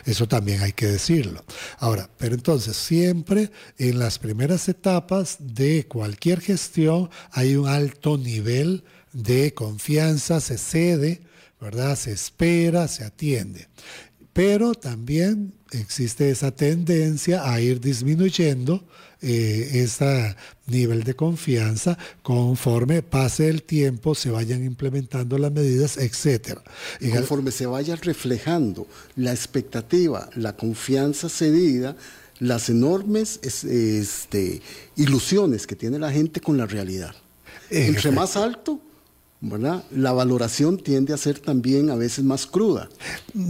Eso 0.05 0.29
también 0.29 0.61
hay 0.61 0.71
que 0.71 0.87
decirlo. 0.87 1.43
Ahora, 1.77 2.09
pero 2.17 2.35
entonces 2.35 2.77
siempre 2.77 3.51
en 3.77 3.99
las 3.99 4.17
primeras 4.17 4.69
etapas 4.69 5.39
de 5.39 5.85
cualquier 5.89 6.39
gestión 6.39 7.09
hay 7.31 7.57
un 7.57 7.67
alto 7.67 8.17
nivel 8.17 8.85
de 9.11 9.53
confianza, 9.53 10.39
se 10.39 10.57
cede, 10.57 11.26
¿verdad? 11.59 11.95
Se 11.95 12.11
espera, 12.11 12.87
se 12.87 13.03
atiende. 13.03 13.67
Pero 14.33 14.75
también 14.75 15.53
existe 15.71 16.29
esa 16.29 16.51
tendencia 16.51 17.51
a 17.51 17.59
ir 17.59 17.81
disminuyendo 17.81 18.83
eh, 19.19 19.81
ese 19.83 20.35
nivel 20.67 21.03
de 21.03 21.15
confianza 21.15 21.97
conforme 22.21 23.01
pase 23.01 23.49
el 23.49 23.63
tiempo, 23.63 24.13
se 24.13 24.29
vayan 24.29 24.63
implementando 24.63 25.39
las 25.39 25.51
medidas, 25.51 25.97
etc. 25.97 26.59
Y 26.99 27.09
conforme 27.09 27.49
se 27.49 27.65
vaya 27.65 27.95
reflejando 27.95 28.85
la 29.15 29.31
expectativa, 29.31 30.29
la 30.35 30.55
confianza 30.55 31.29
cedida, 31.29 31.95
las 32.37 32.69
enormes 32.69 33.39
este, 33.43 34.61
ilusiones 34.95 35.65
que 35.65 35.75
tiene 35.75 35.97
la 35.97 36.11
gente 36.11 36.39
con 36.39 36.57
la 36.57 36.67
realidad. 36.67 37.15
Entre 37.71 38.11
más 38.11 38.37
alto, 38.37 38.79
¿verdad? 39.41 39.83
La 39.91 40.13
valoración 40.13 40.77
tiende 40.77 41.13
a 41.13 41.17
ser 41.17 41.39
también 41.39 41.89
a 41.89 41.95
veces 41.95 42.23
más 42.23 42.45
cruda. 42.47 42.89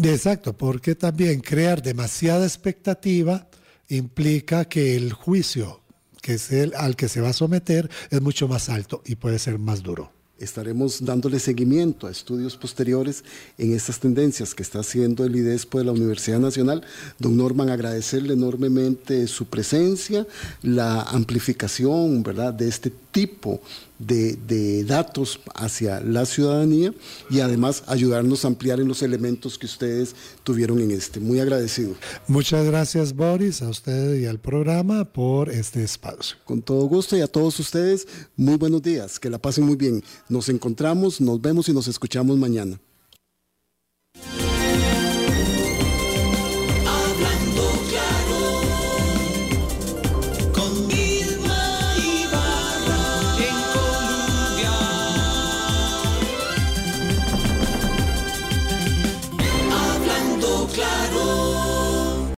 Exacto, 0.03 0.53
porque 0.53 0.95
también 0.95 1.41
crear 1.41 1.81
demasiada 1.81 2.45
expectativa 2.45 3.47
implica 3.89 4.65
que 4.65 4.95
el 4.95 5.13
juicio 5.13 5.81
que 6.27 6.33
es 6.33 6.51
el 6.51 6.73
al 6.75 6.97
que 6.97 7.07
se 7.07 7.21
va 7.21 7.29
a 7.29 7.33
someter 7.33 7.89
es 8.09 8.21
mucho 8.21 8.49
más 8.49 8.67
alto 8.67 9.01
y 9.05 9.15
puede 9.15 9.39
ser 9.39 9.57
más 9.59 9.81
duro. 9.81 10.11
Estaremos 10.37 11.03
dándole 11.05 11.39
seguimiento 11.39 12.05
a 12.05 12.11
estudios 12.11 12.57
posteriores 12.57 13.23
en 13.57 13.73
estas 13.73 13.99
tendencias 14.01 14.53
que 14.53 14.61
está 14.61 14.81
haciendo 14.81 15.23
el 15.23 15.37
IDESPO 15.37 15.79
de 15.79 15.85
la 15.85 15.93
Universidad 15.93 16.39
Nacional. 16.39 16.83
Don 17.17 17.37
Norman, 17.37 17.69
agradecerle 17.69 18.33
enormemente 18.33 19.25
su 19.27 19.45
presencia, 19.45 20.27
la 20.61 21.01
amplificación 21.01 22.21
¿verdad? 22.23 22.53
de 22.53 22.67
este 22.67 22.91
tipo 23.11 23.61
de, 23.86 23.86
datos 23.99 25.39
hacia 25.55 25.99
la 26.01 26.25
ciudadanía 26.25 26.93
y 27.29 27.39
además 27.39 27.83
ayudarnos 27.87 28.45
a 28.45 28.49
ampliar 28.49 28.79
en 28.79 28.87
los 28.87 29.01
elementos 29.01 29.57
que 29.57 29.65
ustedes 29.65 30.15
tuvieron 30.43 30.79
en 30.79 30.91
este. 30.91 31.19
Muy 31.19 31.39
agradecido. 31.39 31.95
Muchas 32.27 32.65
gracias 32.65 33.15
Boris, 33.15 33.61
a 33.61 33.69
usted 33.69 34.19
y 34.19 34.25
al 34.25 34.39
programa 34.39 35.05
por 35.05 35.49
este 35.49 35.83
espacio. 35.83 36.37
Con 36.45 36.61
todo 36.61 36.85
gusto 36.85 37.17
y 37.17 37.21
a 37.21 37.27
todos 37.27 37.59
ustedes, 37.59 38.07
muy 38.35 38.57
buenos 38.57 38.81
días, 38.81 39.19
que 39.19 39.29
la 39.29 39.39
pasen 39.39 39.65
muy 39.65 39.75
bien. 39.75 40.03
Nos 40.29 40.49
encontramos, 40.49 41.19
nos 41.21 41.41
vemos 41.41 41.69
y 41.69 41.73
nos 41.73 41.87
escuchamos 41.87 42.37
mañana. 42.37 42.79